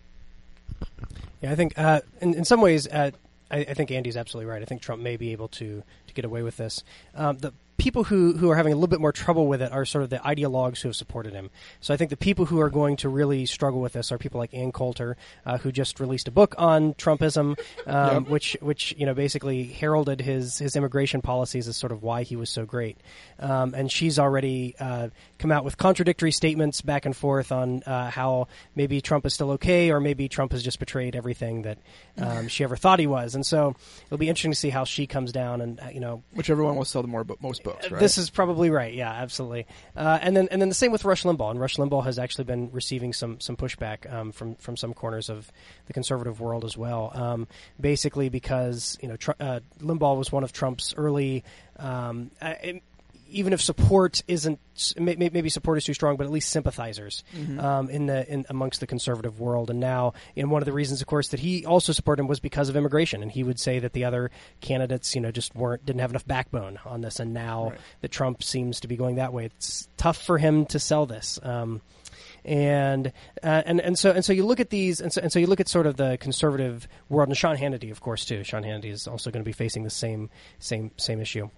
Yeah, 1.40 1.52
I 1.52 1.54
think 1.54 1.78
uh, 1.78 2.00
in, 2.20 2.34
in 2.34 2.44
some 2.44 2.60
ways, 2.60 2.88
uh, 2.88 3.12
I, 3.50 3.58
I, 3.58 3.74
think 3.74 3.90
Andy's 3.92 4.16
absolutely 4.16 4.50
right. 4.50 4.60
I 4.60 4.64
think 4.64 4.82
Trump 4.82 5.00
may 5.00 5.16
be 5.16 5.32
able 5.32 5.48
to 5.48 5.82
to 6.08 6.14
get 6.14 6.24
away 6.24 6.42
with 6.42 6.56
this. 6.56 6.82
Um, 7.14 7.38
the 7.38 7.52
people 7.86 8.02
who, 8.02 8.32
who 8.32 8.50
are 8.50 8.56
having 8.56 8.72
a 8.72 8.74
little 8.74 8.88
bit 8.88 8.98
more 9.00 9.12
trouble 9.12 9.46
with 9.46 9.62
it 9.62 9.70
are 9.70 9.84
sort 9.84 10.02
of 10.02 10.10
the 10.10 10.18
ideologues 10.18 10.80
who 10.80 10.88
have 10.88 10.96
supported 10.96 11.32
him. 11.32 11.50
So 11.80 11.94
I 11.94 11.96
think 11.96 12.10
the 12.10 12.16
people 12.16 12.44
who 12.44 12.58
are 12.60 12.68
going 12.68 12.96
to 12.96 13.08
really 13.08 13.46
struggle 13.46 13.80
with 13.80 13.92
this 13.92 14.10
are 14.10 14.18
people 14.18 14.40
like 14.40 14.52
Ann 14.52 14.72
Coulter, 14.72 15.16
uh, 15.44 15.58
who 15.58 15.70
just 15.70 16.00
released 16.00 16.26
a 16.26 16.32
book 16.32 16.56
on 16.58 16.94
Trumpism, 16.94 17.56
um, 17.86 18.24
yep. 18.24 18.28
which 18.28 18.56
which 18.60 18.92
you 18.98 19.06
know 19.06 19.14
basically 19.14 19.62
heralded 19.62 20.20
his 20.20 20.58
his 20.58 20.74
immigration 20.74 21.22
policies 21.22 21.68
as 21.68 21.76
sort 21.76 21.92
of 21.92 22.02
why 22.02 22.24
he 22.24 22.34
was 22.34 22.50
so 22.50 22.64
great. 22.64 22.98
Um, 23.38 23.72
and 23.72 23.92
she's 23.92 24.18
already 24.18 24.74
uh, 24.80 25.10
come 25.38 25.52
out 25.52 25.64
with 25.64 25.78
contradictory 25.78 26.32
statements 26.32 26.80
back 26.80 27.06
and 27.06 27.16
forth 27.16 27.52
on 27.52 27.84
uh, 27.84 28.10
how 28.10 28.48
maybe 28.74 29.00
Trump 29.00 29.24
is 29.26 29.34
still 29.34 29.52
okay, 29.52 29.92
or 29.92 30.00
maybe 30.00 30.28
Trump 30.28 30.50
has 30.50 30.64
just 30.64 30.80
betrayed 30.80 31.14
everything 31.14 31.62
that 31.62 31.78
um, 32.18 32.48
she 32.48 32.64
ever 32.64 32.74
thought 32.74 32.98
he 32.98 33.06
was. 33.06 33.36
And 33.36 33.46
so 33.46 33.76
it'll 34.06 34.18
be 34.18 34.28
interesting 34.28 34.50
to 34.50 34.58
see 34.58 34.70
how 34.70 34.82
she 34.82 35.06
comes 35.06 35.30
down, 35.30 35.60
and 35.60 35.78
uh, 35.78 35.90
you 35.92 36.00
know, 36.00 36.24
whichever 36.34 36.64
one 36.64 36.74
will 36.74 36.84
sell 36.84 37.02
the 37.02 37.06
more 37.08 37.22
but 37.22 37.40
most 37.40 37.62
books. 37.80 37.90
Right? 37.90 38.00
This 38.00 38.18
is 38.18 38.30
probably 38.30 38.70
right. 38.70 38.92
Yeah, 38.92 39.10
absolutely. 39.10 39.66
Uh, 39.96 40.18
and 40.20 40.36
then 40.36 40.48
and 40.50 40.60
then 40.60 40.68
the 40.68 40.74
same 40.74 40.92
with 40.92 41.04
Rush 41.04 41.22
Limbaugh. 41.22 41.50
And 41.50 41.60
Rush 41.60 41.76
Limbaugh 41.76 42.04
has 42.04 42.18
actually 42.18 42.44
been 42.44 42.70
receiving 42.72 43.12
some 43.12 43.40
some 43.40 43.56
pushback 43.56 44.12
um, 44.12 44.32
from 44.32 44.54
from 44.56 44.76
some 44.76 44.94
corners 44.94 45.28
of 45.28 45.50
the 45.86 45.92
conservative 45.92 46.40
world 46.40 46.64
as 46.64 46.76
well. 46.76 47.12
Um, 47.14 47.48
basically, 47.80 48.28
because 48.28 48.98
you 49.00 49.08
know 49.08 49.16
Tr- 49.16 49.32
uh, 49.40 49.60
Limbaugh 49.80 50.16
was 50.16 50.32
one 50.32 50.44
of 50.44 50.52
Trump's 50.52 50.94
early. 50.96 51.44
Um, 51.78 52.30
it, 52.40 52.82
even 53.28 53.52
if 53.52 53.60
support 53.60 54.22
isn't 54.28 54.60
maybe 54.98 55.48
support 55.48 55.78
is 55.78 55.84
too 55.84 55.94
strong, 55.94 56.16
but 56.16 56.24
at 56.24 56.32
least 56.32 56.50
sympathizers 56.50 57.24
mm-hmm. 57.34 57.58
um, 57.60 57.88
in 57.88 58.06
the 58.06 58.30
in 58.30 58.44
amongst 58.48 58.80
the 58.80 58.86
conservative 58.86 59.40
world. 59.40 59.70
And 59.70 59.80
now, 59.80 60.12
and 60.36 60.50
one 60.50 60.62
of 60.62 60.66
the 60.66 60.72
reasons, 60.72 61.00
of 61.00 61.06
course, 61.06 61.28
that 61.28 61.40
he 61.40 61.64
also 61.64 61.92
supported 61.92 62.22
him 62.22 62.28
was 62.28 62.40
because 62.40 62.68
of 62.68 62.76
immigration. 62.76 63.22
And 63.22 63.30
he 63.30 63.42
would 63.42 63.58
say 63.58 63.78
that 63.78 63.92
the 63.92 64.04
other 64.04 64.30
candidates, 64.60 65.14
you 65.14 65.20
know, 65.20 65.30
just 65.30 65.54
weren't 65.54 65.84
didn't 65.84 66.00
have 66.00 66.10
enough 66.10 66.26
backbone 66.26 66.78
on 66.84 67.00
this. 67.00 67.20
And 67.20 67.32
now 67.32 67.70
right. 67.70 67.80
that 68.02 68.10
Trump 68.10 68.42
seems 68.42 68.80
to 68.80 68.88
be 68.88 68.96
going 68.96 69.16
that 69.16 69.32
way, 69.32 69.46
it's 69.46 69.88
tough 69.96 70.18
for 70.22 70.38
him 70.38 70.66
to 70.66 70.78
sell 70.78 71.06
this. 71.06 71.38
Um, 71.42 71.80
and 72.44 73.12
uh, 73.42 73.62
and 73.66 73.80
and 73.80 73.98
so 73.98 74.12
and 74.12 74.24
so 74.24 74.32
you 74.32 74.46
look 74.46 74.60
at 74.60 74.70
these, 74.70 75.00
and 75.00 75.12
so, 75.12 75.20
and 75.20 75.32
so 75.32 75.38
you 75.38 75.46
look 75.46 75.60
at 75.60 75.68
sort 75.68 75.86
of 75.86 75.96
the 75.96 76.16
conservative 76.18 76.86
world, 77.08 77.28
and 77.28 77.36
Sean 77.36 77.56
Hannity, 77.56 77.90
of 77.90 78.00
course, 78.00 78.24
too. 78.24 78.44
Sean 78.44 78.62
Hannity 78.62 78.90
is 78.92 79.08
also 79.08 79.30
going 79.30 79.42
to 79.42 79.48
be 79.48 79.52
facing 79.52 79.82
the 79.82 79.90
same 79.90 80.30
same 80.58 80.92
same 80.96 81.20
issue. 81.20 81.50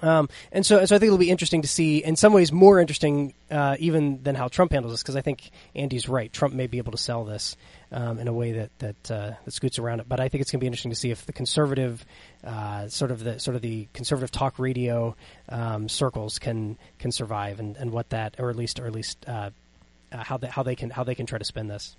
Um, 0.00 0.28
and 0.50 0.64
so, 0.64 0.84
so 0.84 0.96
I 0.96 0.98
think 0.98 1.08
it'll 1.08 1.18
be 1.18 1.30
interesting 1.30 1.62
to 1.62 1.68
see, 1.68 2.02
in 2.02 2.16
some 2.16 2.32
ways, 2.32 2.50
more 2.50 2.80
interesting 2.80 3.34
uh, 3.50 3.76
even 3.78 4.22
than 4.22 4.34
how 4.34 4.48
Trump 4.48 4.72
handles 4.72 4.92
this, 4.92 5.02
because 5.02 5.16
I 5.16 5.20
think 5.20 5.50
Andy's 5.74 6.08
right. 6.08 6.32
Trump 6.32 6.54
may 6.54 6.66
be 6.66 6.78
able 6.78 6.92
to 6.92 6.98
sell 6.98 7.24
this 7.24 7.56
um, 7.90 8.18
in 8.18 8.26
a 8.26 8.32
way 8.32 8.52
that 8.52 8.78
that 8.78 9.10
uh, 9.10 9.32
that 9.44 9.50
scoots 9.50 9.78
around 9.78 10.00
it. 10.00 10.08
But 10.08 10.18
I 10.18 10.28
think 10.28 10.40
it's 10.40 10.50
going 10.50 10.60
to 10.60 10.62
be 10.62 10.66
interesting 10.66 10.90
to 10.90 10.96
see 10.96 11.10
if 11.10 11.26
the 11.26 11.32
conservative, 11.32 12.04
uh, 12.42 12.88
sort 12.88 13.10
of 13.10 13.22
the 13.22 13.38
sort 13.38 13.54
of 13.54 13.62
the 13.62 13.88
conservative 13.92 14.30
talk 14.30 14.58
radio 14.58 15.14
um, 15.48 15.88
circles 15.88 16.38
can 16.38 16.78
can 16.98 17.12
survive, 17.12 17.60
and, 17.60 17.76
and 17.76 17.92
what 17.92 18.10
that, 18.10 18.36
or 18.38 18.50
at 18.50 18.56
least, 18.56 18.80
or 18.80 18.86
at 18.86 18.92
least. 18.92 19.24
Uh, 19.28 19.50
uh, 20.10 20.22
how 20.22 20.38
how 20.50 20.62
they 20.62 20.76
can 20.76 20.90
how 20.90 21.04
they 21.04 21.14
can 21.14 21.26
try 21.26 21.38
to 21.38 21.44
spin 21.44 21.68
this. 21.68 21.96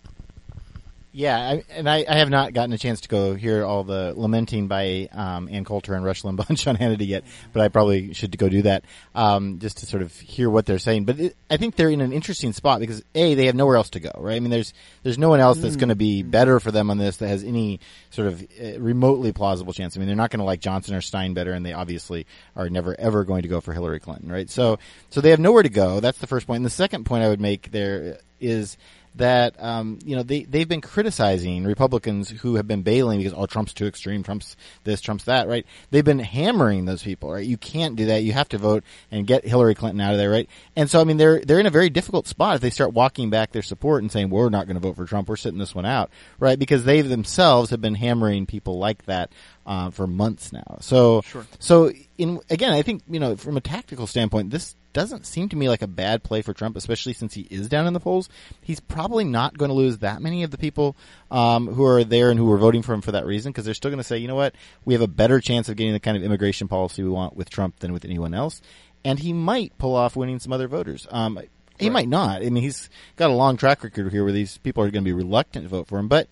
Yeah, 1.16 1.38
I, 1.38 1.64
and 1.70 1.88
I, 1.88 2.04
I 2.10 2.16
have 2.16 2.32
not 2.32 2.54
gotten 2.54 2.74
a 2.74 2.78
chance 2.80 3.02
to 3.02 3.08
go 3.08 3.36
hear 3.36 3.64
all 3.64 3.84
the 3.84 4.16
lamenting 4.16 4.68
by 4.68 5.08
um, 5.12 5.48
Ann 5.48 5.64
Coulter 5.64 5.94
and 5.94 6.04
Rush 6.04 6.24
Limbaugh 6.24 6.50
and 6.50 6.60
Sean 6.60 6.76
Hannity 6.76 7.08
yet, 7.08 7.24
but 7.54 7.62
I 7.62 7.68
probably 7.68 8.16
should 8.16 8.36
go 8.36 8.50
do 8.50 8.64
that 8.64 8.84
um, 9.14 9.60
just 9.60 9.78
to 9.78 9.86
sort 9.86 10.02
of 10.02 10.12
hear 10.20 10.50
what 10.50 10.66
they're 10.66 10.80
saying. 10.80 11.06
But 11.06 11.20
it, 11.20 11.36
I 11.52 11.58
think 11.58 11.76
they're 11.76 11.92
in 11.92 12.02
an 12.02 12.14
interesting 12.14 12.52
spot 12.52 12.80
because 12.80 13.04
a 13.14 13.36
they 13.36 13.46
have 13.46 13.54
nowhere 13.54 13.76
else 13.76 13.92
to 13.92 14.00
go, 14.00 14.10
right? 14.18 14.36
I 14.36 14.40
mean, 14.40 14.50
there's 14.50 14.74
there's 15.04 15.20
no 15.20 15.30
one 15.30 15.40
else 15.40 15.60
that's 15.60 15.76
going 15.76 15.90
to 15.90 15.96
be 15.96 16.24
better 16.24 16.60
for 16.60 16.72
them 16.72 16.90
on 16.90 16.98
this 16.98 17.18
that 17.18 17.28
has 17.28 17.44
any 17.44 17.80
sort 18.10 18.30
of 18.30 18.42
uh, 18.42 18.80
remotely 18.80 19.34
plausible 19.34 19.72
chance. 19.72 19.96
I 19.96 20.00
mean, 20.00 20.08
they're 20.08 20.16
not 20.16 20.32
going 20.32 20.40
to 20.40 20.46
like 20.46 20.62
Johnson 20.62 20.96
or 20.96 21.02
Stein 21.02 21.36
better, 21.36 21.54
and 21.54 21.64
they 21.64 21.74
obviously 21.74 22.26
are 22.56 22.72
never 22.72 23.00
ever 23.00 23.24
going 23.24 23.44
to 23.44 23.48
go 23.48 23.62
for 23.62 23.72
Hillary 23.72 24.00
Clinton, 24.00 24.32
right? 24.32 24.50
So 24.50 24.80
so 25.12 25.22
they 25.22 25.30
have 25.30 25.40
nowhere 25.40 25.62
to 25.62 25.70
go. 25.70 26.00
That's 26.00 26.18
the 26.18 26.28
first 26.28 26.48
point. 26.48 26.58
And 26.58 26.66
the 26.66 26.72
second 26.72 27.04
point 27.04 27.24
I 27.24 27.30
would 27.30 27.42
make 27.42 27.70
there 27.70 28.18
is 28.40 28.78
that 29.16 29.62
um, 29.62 30.00
you 30.04 30.16
know 30.16 30.24
they 30.24 30.44
they've 30.44 30.68
been 30.68 30.82
criticizing 30.82 31.64
Republicans 31.66 32.30
who 32.30 32.56
have 32.56 32.68
been 32.68 32.82
bailing 32.82 33.20
because 33.20 33.34
oh 33.36 33.46
Trump's 33.46 33.74
too 33.74 33.86
extreme, 33.86 34.24
Trump's 34.24 34.56
this, 34.84 35.02
Trump's 35.02 35.26
that, 35.26 35.48
right? 35.48 35.66
They've 35.92 36.04
been 36.04 36.20
hammering 36.20 36.86
those 36.86 37.04
people, 37.04 37.32
right? 37.32 37.46
You 37.46 37.58
can't 37.58 37.96
do 37.96 38.08
that. 38.08 38.24
You 38.24 38.34
have 38.34 38.50
to 38.50 38.58
vote 38.58 38.84
and 39.12 39.28
get 39.28 39.46
Hillary 39.46 39.76
Clinton 39.76 40.02
out 40.02 40.14
of 40.14 40.18
there, 40.18 40.32
right? 40.32 40.50
And 40.76 40.90
so 40.90 41.00
I 41.00 41.04
mean 41.04 41.18
they're 41.18 41.40
they're 41.42 41.60
in 41.60 41.66
a 41.66 41.72
very 41.72 41.90
difficult 41.90 42.28
spot 42.28 42.56
if 42.56 42.62
they 42.62 42.70
start 42.70 42.94
walking 42.94 43.30
back 43.30 43.52
their 43.52 43.62
support 43.62 44.02
and 44.02 44.12
saying 44.12 44.30
we're 44.30 44.50
not 44.50 44.66
going 44.66 44.76
to 44.76 44.82
vote 44.82 44.96
for 44.96 45.06
Trump, 45.06 45.30
we're 45.30 45.36
sitting 45.36 45.60
this 45.60 45.76
one 45.76 45.86
out, 45.86 46.10
right? 46.40 46.58
Because 46.58 46.84
they 46.84 47.02
themselves 47.02 47.70
have 47.70 47.82
been 47.82 47.96
hammering 47.96 48.46
people 48.46 48.80
like 48.80 49.06
that 49.06 49.32
uh, 49.66 49.90
for 49.92 50.08
months 50.08 50.52
now. 50.52 50.78
So 50.82 51.22
Sure. 51.22 51.46
so 51.60 51.92
in 52.18 52.40
again, 52.50 52.74
I 52.74 52.82
think 52.82 53.04
you 53.08 53.20
know 53.20 53.36
from 53.36 53.58
a 53.58 53.62
tactical 53.62 54.08
standpoint, 54.08 54.50
this 54.50 54.76
doesn't 54.94 55.26
seem 55.26 55.50
to 55.50 55.56
me 55.56 55.68
like 55.68 55.82
a 55.82 55.88
bad 55.88 56.24
play 56.24 56.42
for 56.42 56.54
Trump, 56.54 56.78
especially 56.78 57.14
since 57.14 57.34
he 57.34 57.48
is 57.50 57.68
down 57.68 57.88
in 57.88 57.94
the 57.94 58.00
polls. 58.00 58.30
He's 58.62 58.80
probably 58.80 59.24
not 59.24 59.58
going 59.58 59.70
to 59.70 59.76
lose 59.76 59.98
that 60.00 60.22
many 60.22 60.44
of 60.44 60.52
the 60.52 60.58
people 60.58 60.96
um, 61.30 61.68
who 61.68 61.84
are 61.84 62.04
there 62.04 62.30
and 62.30 62.40
who 62.40 62.52
are 62.52 62.58
voting 62.58 62.84
for 62.84 62.94
him 62.94 63.02
for 63.02 63.12
that 63.12 63.26
reason, 63.26 63.52
because 63.52 63.66
they're 63.66 63.74
still 63.74 63.92
going 63.92 63.98
to 63.98 64.04
say, 64.04 64.18
you 64.18 64.28
know 64.28 64.36
what, 64.36 64.56
we 64.86 64.94
have 64.94 65.02
a 65.02 65.08
better 65.08 65.40
chance 65.40 65.68
of 65.68 65.76
getting 65.76 65.94
the 65.94 66.00
kind 66.00 66.16
of 66.16 66.24
immigration 66.24 66.68
policy 66.68 67.04
we 67.04 67.10
want 67.10 67.36
with 67.36 67.50
Trump 67.50 67.80
than 67.80 67.92
with 67.92 68.06
anyone 68.06 68.34
else, 68.34 68.62
and 69.04 69.20
he 69.20 69.34
might 69.34 69.78
pull 69.78 69.96
off 69.96 70.16
winning 70.16 70.40
some 70.40 70.54
other 70.54 70.68
voters. 70.68 71.08
Um, 71.10 71.40
he 71.80 71.90
might 71.90 72.08
not. 72.08 72.44
I 72.44 72.50
mean, 72.50 72.64
he's 72.64 72.90
got 73.16 73.32
a 73.32 73.34
long 73.34 73.58
track 73.58 73.84
record 73.84 74.12
here 74.12 74.24
where 74.24 74.32
these 74.32 74.58
people 74.60 74.84
are 74.84 74.92
going 74.92 75.04
to 75.04 75.10
be 75.10 75.14
reluctant 75.14 75.66
to 75.66 75.70
vote 75.70 75.88
for 75.88 75.98
him, 75.98 76.08
but 76.08 76.28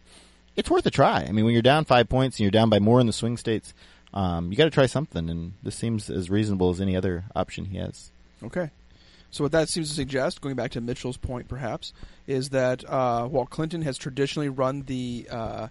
it's 0.56 0.70
worth 0.70 0.86
a 0.86 0.92
try. 0.92 1.26
I 1.28 1.32
mean, 1.32 1.46
when 1.46 1.54
you're 1.54 1.62
down 1.62 1.86
five 1.86 2.10
points 2.10 2.38
and 2.38 2.42
you're 2.42 2.52
down 2.52 2.70
by 2.70 2.80
more 2.80 3.00
in 3.00 3.08
the 3.08 3.14
swing 3.14 3.38
states, 3.38 3.74
um, 4.14 4.52
you 4.52 4.58
got 4.58 4.66
to 4.66 4.70
try 4.70 4.86
something, 4.86 5.30
and 5.30 5.54
this 5.64 5.76
seems 5.76 6.10
as 6.10 6.30
reasonable 6.30 6.70
as 6.70 6.82
any 6.82 6.96
other 6.96 7.26
option 7.36 7.66
he 7.66 7.78
has. 7.78 8.12
Okay. 8.44 8.70
So 9.30 9.46
what 9.46 9.54
that 9.54 9.70
seems 9.70 9.90
to 9.90 9.96
suggest, 9.96 10.42
going 10.42 10.56
back 10.56 10.72
to 10.72 10.82
Mitchell's 10.82 11.18
point, 11.18 11.48
perhaps, 11.48 11.94
is 12.28 12.50
that 12.50 12.84
uh, 12.88 13.28
while 13.28 13.46
Clinton 13.46 13.82
has 13.84 13.98
traditionally 13.98 14.50
run 14.50 14.84
the 14.84 15.28
uh, 15.32 15.68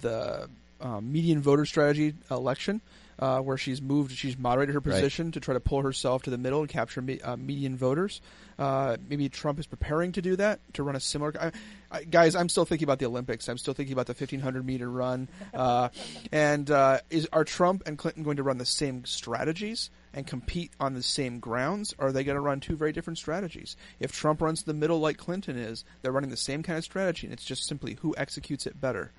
the 0.00 0.48
uh, 0.80 1.00
median 1.00 1.42
voter 1.42 1.66
strategy 1.66 2.14
election, 2.30 2.80
uh, 3.22 3.38
where 3.40 3.56
she's 3.56 3.80
moved, 3.80 4.10
she's 4.10 4.36
moderated 4.36 4.74
her 4.74 4.80
Right. 4.80 4.94
position 4.94 5.30
to 5.30 5.38
try 5.38 5.54
to 5.54 5.60
pull 5.60 5.80
herself 5.82 6.24
to 6.24 6.30
the 6.30 6.38
middle 6.38 6.58
and 6.60 6.68
capture 6.68 7.00
me, 7.00 7.20
uh, 7.20 7.36
median 7.36 7.76
voters. 7.76 8.20
Uh, 8.58 8.96
maybe 9.08 9.28
Trump 9.28 9.60
is 9.60 9.66
preparing 9.66 10.10
to 10.12 10.20
do 10.20 10.34
that 10.36 10.58
to 10.74 10.82
run 10.82 10.96
a 10.96 11.00
similar. 11.00 11.32
I, 11.40 11.52
I, 11.92 12.02
guys, 12.02 12.34
I'm 12.34 12.48
still 12.48 12.64
thinking 12.64 12.84
about 12.84 12.98
the 12.98 13.06
Olympics. 13.06 13.48
I'm 13.48 13.58
still 13.58 13.74
thinking 13.74 13.92
about 13.92 14.06
the 14.06 14.12
1500 14.14 14.66
meter 14.66 14.90
run. 14.90 15.28
Uh, 15.54 15.90
and 16.32 16.70
uh, 16.70 16.98
is 17.10 17.28
are 17.32 17.44
Trump 17.44 17.82
and 17.86 17.96
Clinton 17.98 18.22
going 18.22 18.38
to 18.38 18.42
run 18.42 18.56
the 18.58 18.64
same 18.64 19.04
strategies 19.04 19.90
and 20.14 20.26
compete 20.26 20.72
on 20.80 20.94
the 20.94 21.02
same 21.02 21.38
grounds? 21.40 21.94
Or 21.98 22.08
are 22.08 22.12
they 22.12 22.24
going 22.24 22.36
to 22.36 22.40
run 22.40 22.58
two 22.60 22.74
very 22.74 22.90
different 22.92 23.18
strategies? 23.18 23.76
If 24.00 24.12
Trump 24.12 24.40
runs 24.40 24.62
the 24.62 24.74
middle 24.74 24.98
like 24.98 25.18
Clinton 25.18 25.56
is, 25.56 25.84
they're 26.00 26.10
running 26.12 26.30
the 26.30 26.36
same 26.36 26.62
kind 26.62 26.78
of 26.78 26.84
strategy, 26.84 27.26
and 27.26 27.32
it's 27.34 27.44
just 27.44 27.66
simply 27.66 27.94
who 28.00 28.14
executes 28.16 28.66
it 28.66 28.80
better. 28.80 29.12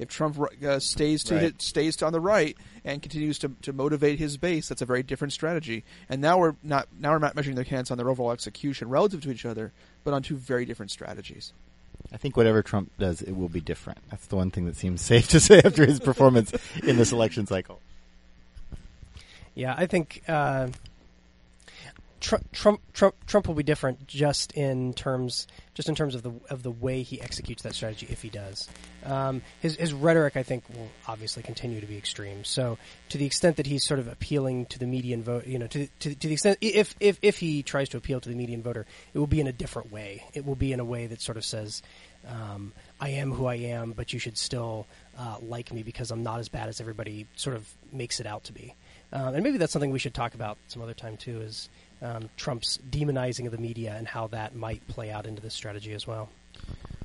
If 0.00 0.08
Trump 0.08 0.38
uh, 0.40 0.78
stays 0.80 1.22
to 1.24 1.34
Right. 1.34 1.42
hit, 1.42 1.62
stays 1.62 1.94
to 1.96 2.06
on 2.06 2.12
the 2.12 2.20
right 2.20 2.56
and 2.84 3.02
continues 3.02 3.38
to, 3.40 3.50
to 3.62 3.72
motivate 3.74 4.18
his 4.18 4.38
base, 4.38 4.66
that's 4.66 4.80
a 4.80 4.86
very 4.86 5.02
different 5.02 5.34
strategy. 5.34 5.84
And 6.08 6.22
now 6.22 6.38
we're 6.38 6.56
not 6.62 6.88
now 6.98 7.12
we're 7.12 7.18
not 7.18 7.36
measuring 7.36 7.54
their 7.54 7.66
hands 7.66 7.90
on 7.90 7.98
their 7.98 8.08
overall 8.08 8.32
execution 8.32 8.88
relative 8.88 9.20
to 9.20 9.30
each 9.30 9.44
other, 9.44 9.72
but 10.02 10.14
on 10.14 10.22
two 10.22 10.36
very 10.36 10.64
different 10.64 10.90
strategies. 10.90 11.52
I 12.12 12.16
think 12.16 12.34
whatever 12.34 12.62
Trump 12.62 12.90
does, 12.98 13.20
it 13.20 13.32
will 13.32 13.50
be 13.50 13.60
different. 13.60 13.98
That's 14.10 14.26
the 14.26 14.36
one 14.36 14.50
thing 14.50 14.64
that 14.64 14.76
seems 14.76 15.00
safe 15.12 15.28
to 15.28 15.38
say 15.38 15.60
after 15.62 15.84
his 15.84 16.00
performance 16.00 16.50
in 16.82 16.96
this 16.96 17.12
election 17.12 17.46
cycle. 17.46 17.80
Yeah, 19.54 19.74
I 19.76 19.84
think 19.86 20.22
uh, 20.26 20.68
Trump, 22.20 22.52
Trump 22.52 22.80
Trump 22.92 23.14
Trump 23.26 23.48
will 23.48 23.54
be 23.54 23.62
different 23.62 24.06
just 24.06 24.52
in 24.52 24.92
terms 24.92 25.46
just 25.74 25.88
in 25.88 25.94
terms 25.94 26.14
of 26.14 26.22
the 26.22 26.32
of 26.50 26.62
the 26.62 26.70
way 26.70 27.02
he 27.02 27.20
executes 27.20 27.62
that 27.62 27.74
strategy 27.74 28.06
if 28.10 28.20
he 28.20 28.28
does. 28.28 28.68
Um, 29.04 29.42
his 29.60 29.76
his 29.76 29.92
rhetoric, 29.92 30.36
I 30.36 30.42
think, 30.42 30.68
will 30.68 30.88
obviously 31.08 31.42
continue 31.42 31.80
to 31.80 31.86
be 31.86 31.96
extreme. 31.96 32.44
So 32.44 32.78
to 33.08 33.18
the 33.18 33.24
extent 33.24 33.56
that 33.56 33.66
he's 33.66 33.86
sort 33.86 34.00
of 34.00 34.08
appealing 34.08 34.66
to 34.66 34.78
the 34.78 34.86
median 34.86 35.22
vote, 35.22 35.46
you 35.46 35.58
know, 35.58 35.66
to 35.68 35.86
to, 35.86 36.14
to 36.14 36.28
the 36.28 36.34
extent 36.34 36.58
if 36.60 36.94
if 37.00 37.18
if 37.22 37.38
he 37.38 37.62
tries 37.62 37.88
to 37.90 37.96
appeal 37.96 38.20
to 38.20 38.28
the 38.28 38.34
median 38.34 38.62
voter, 38.62 38.86
it 39.14 39.18
will 39.18 39.26
be 39.26 39.40
in 39.40 39.46
a 39.46 39.52
different 39.52 39.90
way. 39.90 40.24
It 40.34 40.44
will 40.44 40.56
be 40.56 40.72
in 40.72 40.80
a 40.80 40.84
way 40.84 41.06
that 41.06 41.20
sort 41.20 41.38
of 41.38 41.44
says. 41.44 41.82
Um, 42.28 42.74
I 43.00 43.10
am 43.10 43.32
who 43.32 43.46
I 43.46 43.54
am, 43.54 43.92
but 43.92 44.12
you 44.12 44.18
should 44.18 44.36
still 44.36 44.86
uh, 45.18 45.36
like 45.40 45.72
me 45.72 45.82
because 45.82 46.10
I'm 46.10 46.22
not 46.22 46.38
as 46.38 46.50
bad 46.50 46.68
as 46.68 46.78
everybody 46.78 47.26
sort 47.34 47.56
of 47.56 47.66
makes 47.92 48.20
it 48.20 48.26
out 48.26 48.44
to 48.44 48.52
be. 48.52 48.74
Um, 49.12 49.34
and 49.34 49.42
maybe 49.42 49.56
that's 49.56 49.72
something 49.72 49.90
we 49.90 49.98
should 49.98 50.12
talk 50.12 50.34
about 50.34 50.58
some 50.68 50.82
other 50.82 50.92
time 50.92 51.16
too. 51.16 51.40
Is 51.40 51.70
um, 52.02 52.28
Trump's 52.36 52.78
demonizing 52.90 53.46
of 53.46 53.52
the 53.52 53.58
media 53.58 53.94
and 53.96 54.06
how 54.06 54.26
that 54.28 54.54
might 54.54 54.86
play 54.88 55.10
out 55.10 55.26
into 55.26 55.42
this 55.42 55.54
strategy 55.54 55.92
as 55.92 56.06
well. 56.06 56.28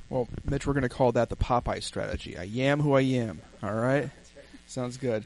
Well, 0.08 0.28
Mitch, 0.44 0.66
we're 0.66 0.72
going 0.72 0.82
to 0.82 0.88
call 0.88 1.12
that 1.12 1.30
the 1.30 1.36
Popeye 1.36 1.82
strategy. 1.82 2.36
I 2.38 2.44
am 2.44 2.80
who 2.80 2.94
I 2.94 3.02
am. 3.02 3.40
All 3.62 3.74
right, 3.74 4.10
sounds 4.66 4.96
good. 4.96 5.24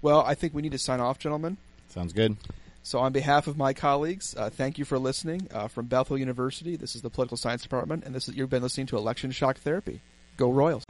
Well, 0.00 0.20
I 0.20 0.34
think 0.34 0.54
we 0.54 0.62
need 0.62 0.72
to 0.72 0.78
sign 0.78 1.00
off, 1.00 1.18
gentlemen. 1.18 1.56
Sounds 1.88 2.12
good. 2.12 2.36
So, 2.82 2.98
on 2.98 3.12
behalf 3.12 3.46
of 3.46 3.56
my 3.56 3.72
colleagues, 3.72 4.34
uh, 4.36 4.50
thank 4.50 4.78
you 4.78 4.84
for 4.84 4.98
listening. 4.98 5.48
Uh, 5.52 5.68
from 5.68 5.86
Bethel 5.86 6.18
University, 6.18 6.76
this 6.76 6.94
is 6.94 7.02
the 7.02 7.08
Political 7.08 7.38
Science 7.38 7.62
Department, 7.62 8.04
and 8.04 8.14
this 8.14 8.28
is 8.28 8.34
you've 8.34 8.50
been 8.50 8.62
listening 8.62 8.86
to 8.88 8.96
Election 8.96 9.30
Shock 9.30 9.58
Therapy. 9.58 10.00
Go 10.36 10.50
Royals! 10.50 10.84